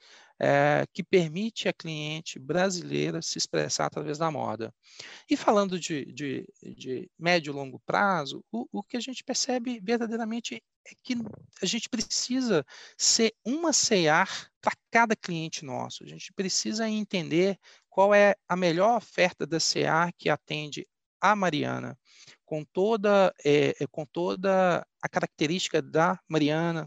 é, 0.44 0.84
que 0.92 1.04
permite 1.04 1.68
à 1.68 1.72
cliente 1.72 2.36
brasileira 2.36 3.22
se 3.22 3.38
expressar 3.38 3.86
através 3.86 4.18
da 4.18 4.28
moda. 4.28 4.74
E 5.30 5.36
falando 5.36 5.78
de, 5.78 6.04
de, 6.06 6.44
de 6.76 7.08
médio 7.16 7.52
e 7.52 7.54
longo 7.54 7.78
prazo, 7.86 8.44
o, 8.50 8.66
o 8.72 8.82
que 8.82 8.96
a 8.96 9.00
gente 9.00 9.22
percebe 9.22 9.78
verdadeiramente 9.80 10.56
é 10.84 10.90
que 11.00 11.14
a 11.62 11.66
gente 11.66 11.88
precisa 11.88 12.66
ser 12.98 13.32
uma 13.44 13.72
CEAR 13.72 14.50
para 14.60 14.72
cada 14.90 15.14
cliente 15.14 15.64
nosso. 15.64 16.02
A 16.02 16.08
gente 16.08 16.32
precisa 16.32 16.88
entender 16.88 17.56
qual 17.88 18.12
é 18.12 18.34
a 18.48 18.56
melhor 18.56 18.96
oferta 18.96 19.46
da 19.46 19.60
CEAR 19.60 20.12
que 20.18 20.28
atende 20.28 20.88
a 21.20 21.36
Mariana, 21.36 21.96
com 22.52 22.66
toda, 22.66 23.34
é, 23.46 23.72
com 23.90 24.04
toda 24.04 24.86
a 25.00 25.08
característica 25.08 25.80
da 25.80 26.20
Mariana, 26.28 26.86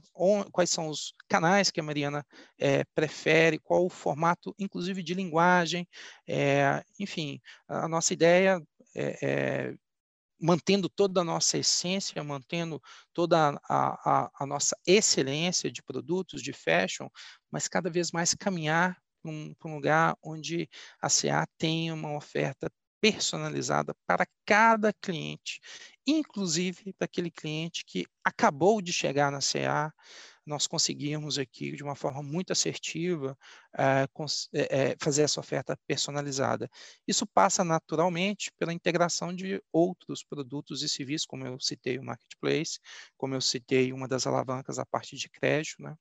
quais 0.51 0.69
são 0.69 0.89
os 0.89 1.11
canais 1.27 1.71
que 1.71 1.79
a 1.79 1.83
Mariana 1.83 2.23
é, 2.59 2.83
prefere, 2.93 3.57
qual 3.57 3.83
o 3.83 3.89
formato, 3.89 4.53
inclusive 4.59 5.01
de 5.01 5.15
linguagem, 5.15 5.87
é, 6.27 6.83
enfim, 6.99 7.41
a 7.67 7.87
nossa 7.87 8.13
ideia 8.13 8.61
é, 8.95 9.73
mantendo 10.39 10.87
toda 10.87 11.21
a 11.21 11.23
nossa 11.23 11.57
essência, 11.57 12.23
mantendo 12.23 12.79
toda 13.11 13.59
a, 13.67 14.27
a, 14.27 14.31
a, 14.39 14.45
nossa 14.45 14.77
excelência 14.85 15.71
de 15.71 15.81
produtos, 15.81 16.43
de 16.43 16.53
fashion, 16.53 17.07
mas 17.49 17.67
cada 17.67 17.89
vez 17.89 18.11
mais 18.11 18.35
caminhar 18.35 18.95
para 19.19 19.31
um, 19.31 19.55
um, 19.65 19.73
lugar 19.73 20.15
onde 20.23 20.69
a 21.01 21.09
CA 21.09 21.47
tem 21.57 21.91
uma 21.91 22.15
oferta 22.15 22.69
personalizada 23.11 23.95
para 24.07 24.25
cada 24.43 24.91
cliente, 24.91 25.61
inclusive 26.07 26.91
para 26.93 27.05
aquele 27.05 27.29
cliente 27.29 27.85
que 27.85 28.03
acabou 28.23 28.81
de 28.81 28.91
chegar 28.91 29.31
na 29.31 29.41
CA. 29.41 29.93
Nós 30.43 30.65
conseguimos 30.65 31.37
aqui, 31.37 31.75
de 31.75 31.83
uma 31.83 31.95
forma 31.95 32.23
muito 32.23 32.51
assertiva, 32.51 33.37
uh, 33.75 34.23
uh, 34.23 34.25
fazer 34.99 35.21
essa 35.21 35.39
oferta 35.39 35.77
personalizada. 35.85 36.67
Isso 37.07 37.27
passa 37.27 37.63
naturalmente 37.63 38.51
pela 38.57 38.73
integração 38.73 39.35
de 39.35 39.61
outros 39.71 40.23
produtos 40.23 40.81
e 40.81 40.89
serviços, 40.89 41.27
como 41.27 41.45
eu 41.45 41.59
citei 41.59 41.99
o 41.99 42.03
Marketplace, 42.03 42.79
como 43.15 43.35
eu 43.35 43.41
citei 43.41 43.93
uma 43.93 44.07
das 44.07 44.25
alavancas, 44.25 44.79
a 44.79 44.85
parte 44.85 45.15
de 45.15 45.29
crédito, 45.29 45.83
né? 45.83 45.95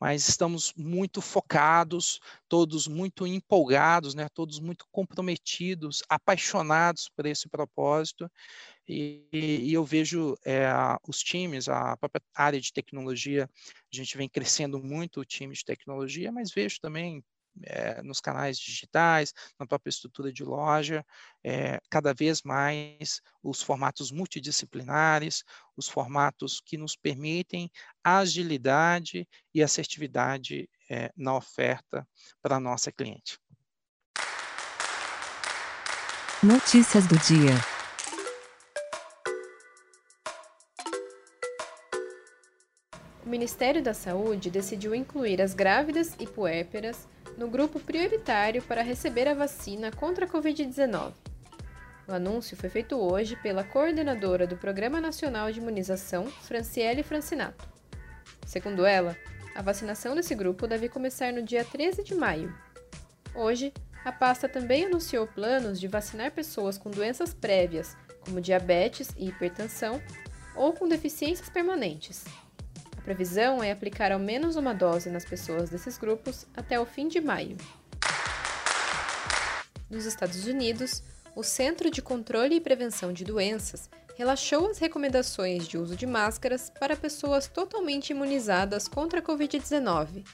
Mas 0.00 0.28
estamos 0.28 0.72
muito 0.76 1.20
focados, 1.20 2.20
todos 2.48 2.86
muito 2.86 3.26
empolgados, 3.26 4.14
né? 4.14 4.28
todos 4.34 4.60
muito 4.60 4.86
comprometidos, 4.92 6.02
apaixonados 6.08 7.08
por 7.08 7.26
esse 7.26 7.48
propósito. 7.48 8.30
E, 8.88 9.26
e 9.32 9.72
eu 9.72 9.84
vejo 9.84 10.36
é, 10.44 10.68
os 11.08 11.18
times, 11.20 11.68
a 11.68 11.96
própria 11.96 12.22
área 12.34 12.60
de 12.60 12.72
tecnologia, 12.72 13.48
a 13.92 13.96
gente 13.96 14.16
vem 14.16 14.28
crescendo 14.28 14.78
muito 14.82 15.20
o 15.20 15.24
time 15.24 15.54
de 15.54 15.64
tecnologia, 15.64 16.30
mas 16.30 16.52
vejo 16.52 16.78
também 16.80 17.24
é, 17.62 18.02
nos 18.02 18.20
canais 18.20 18.58
digitais, 18.58 19.32
na 19.58 19.66
própria 19.66 19.90
estrutura 19.90 20.32
de 20.32 20.44
loja, 20.44 21.04
é, 21.44 21.80
cada 21.90 22.12
vez 22.12 22.42
mais 22.42 23.20
os 23.42 23.62
formatos 23.62 24.10
multidisciplinares, 24.10 25.44
os 25.76 25.88
formatos 25.88 26.60
que 26.64 26.76
nos 26.76 26.96
permitem 26.96 27.70
agilidade 28.02 29.28
e 29.54 29.62
assertividade 29.62 30.68
é, 30.90 31.10
na 31.16 31.36
oferta 31.36 32.06
para 32.42 32.56
a 32.56 32.60
nossa 32.60 32.92
cliente. 32.92 33.38
Notícias 36.42 37.06
do 37.06 37.18
dia. 37.18 37.54
o 43.26 43.28
Ministério 43.28 43.82
da 43.82 43.92
Saúde 43.92 44.48
decidiu 44.48 44.94
incluir 44.94 45.42
as 45.42 45.52
grávidas 45.52 46.14
e 46.20 46.26
puérperas 46.28 47.08
no 47.36 47.48
grupo 47.48 47.78
prioritário 47.78 48.62
para 48.62 48.82
receber 48.82 49.28
a 49.28 49.34
vacina 49.34 49.90
contra 49.90 50.24
a 50.24 50.28
Covid-19. 50.28 51.12
O 52.08 52.12
anúncio 52.12 52.56
foi 52.56 52.70
feito 52.70 52.96
hoje 52.96 53.36
pela 53.36 53.64
coordenadora 53.64 54.46
do 54.46 54.56
Programa 54.56 55.00
Nacional 55.00 55.50
de 55.50 55.58
Imunização, 55.58 56.26
Franciele 56.26 57.02
Francinato. 57.02 57.68
Segundo 58.46 58.86
ela, 58.86 59.16
a 59.54 59.60
vacinação 59.60 60.14
desse 60.14 60.34
grupo 60.34 60.66
deve 60.66 60.88
começar 60.88 61.32
no 61.32 61.42
dia 61.42 61.64
13 61.64 62.04
de 62.04 62.14
maio. 62.14 62.54
Hoje, 63.34 63.72
a 64.04 64.12
pasta 64.12 64.48
também 64.48 64.86
anunciou 64.86 65.26
planos 65.26 65.80
de 65.80 65.88
vacinar 65.88 66.30
pessoas 66.30 66.78
com 66.78 66.90
doenças 66.90 67.34
prévias, 67.34 67.96
como 68.20 68.40
diabetes 68.40 69.10
e 69.16 69.28
hipertensão, 69.28 70.00
ou 70.54 70.72
com 70.72 70.88
deficiências 70.88 71.48
permanentes. 71.48 72.24
Previsão 73.06 73.62
é 73.62 73.70
aplicar 73.70 74.10
ao 74.10 74.18
menos 74.18 74.56
uma 74.56 74.74
dose 74.74 75.08
nas 75.10 75.24
pessoas 75.24 75.70
desses 75.70 75.96
grupos 75.96 76.44
até 76.56 76.80
o 76.80 76.84
fim 76.84 77.06
de 77.06 77.20
maio. 77.20 77.56
Nos 79.88 80.04
Estados 80.04 80.44
Unidos, 80.44 81.04
o 81.36 81.44
Centro 81.44 81.88
de 81.88 82.02
Controle 82.02 82.56
e 82.56 82.60
Prevenção 82.60 83.12
de 83.12 83.24
Doenças 83.24 83.88
relaxou 84.16 84.68
as 84.68 84.78
recomendações 84.78 85.68
de 85.68 85.78
uso 85.78 85.94
de 85.94 86.04
máscaras 86.04 86.68
para 86.80 86.96
pessoas 86.96 87.46
totalmente 87.46 88.10
imunizadas 88.10 88.88
contra 88.88 89.20
a 89.20 89.22
Covid-19. 89.22 90.26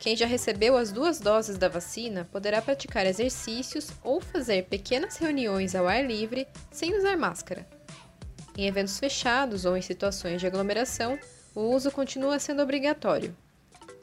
Quem 0.00 0.16
já 0.16 0.26
recebeu 0.26 0.76
as 0.76 0.90
duas 0.90 1.20
doses 1.20 1.56
da 1.56 1.68
vacina 1.68 2.28
poderá 2.32 2.60
praticar 2.60 3.06
exercícios 3.06 3.90
ou 4.02 4.20
fazer 4.20 4.64
pequenas 4.64 5.18
reuniões 5.18 5.76
ao 5.76 5.86
ar 5.86 6.04
livre 6.04 6.48
sem 6.68 6.98
usar 6.98 7.16
máscara. 7.16 7.64
Em 8.58 8.66
eventos 8.66 8.98
fechados 8.98 9.64
ou 9.64 9.76
em 9.76 9.82
situações 9.82 10.40
de 10.40 10.48
aglomeração, 10.48 11.16
o 11.54 11.60
uso 11.60 11.90
continua 11.90 12.38
sendo 12.38 12.62
obrigatório. 12.62 13.36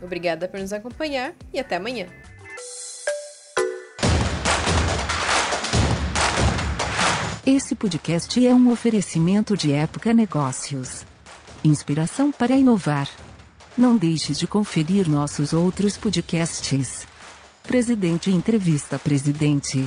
Obrigada 0.01 0.49
por 0.49 0.59
nos 0.59 0.73
acompanhar 0.73 1.35
e 1.53 1.61
até 1.61 1.77
amanhã. 1.77 2.07
Esse 7.45 7.75
podcast 7.75 8.47
é 8.47 8.55
um 8.55 8.71
oferecimento 8.71 9.57
de 9.57 9.73
Época 9.73 10.15
Negócios. 10.15 11.05
Inspiração 11.63 12.33
para 12.33 12.55
inovar. 12.55 13.09
Não 13.77 13.97
deixe 13.97 14.33
de 14.33 14.47
conferir 14.47 15.09
nossos 15.09 15.53
outros 15.53 15.97
podcasts. 15.97 17.07
Presidente 17.63 18.31
Entrevista 18.31 18.99
Presidente. 18.99 19.87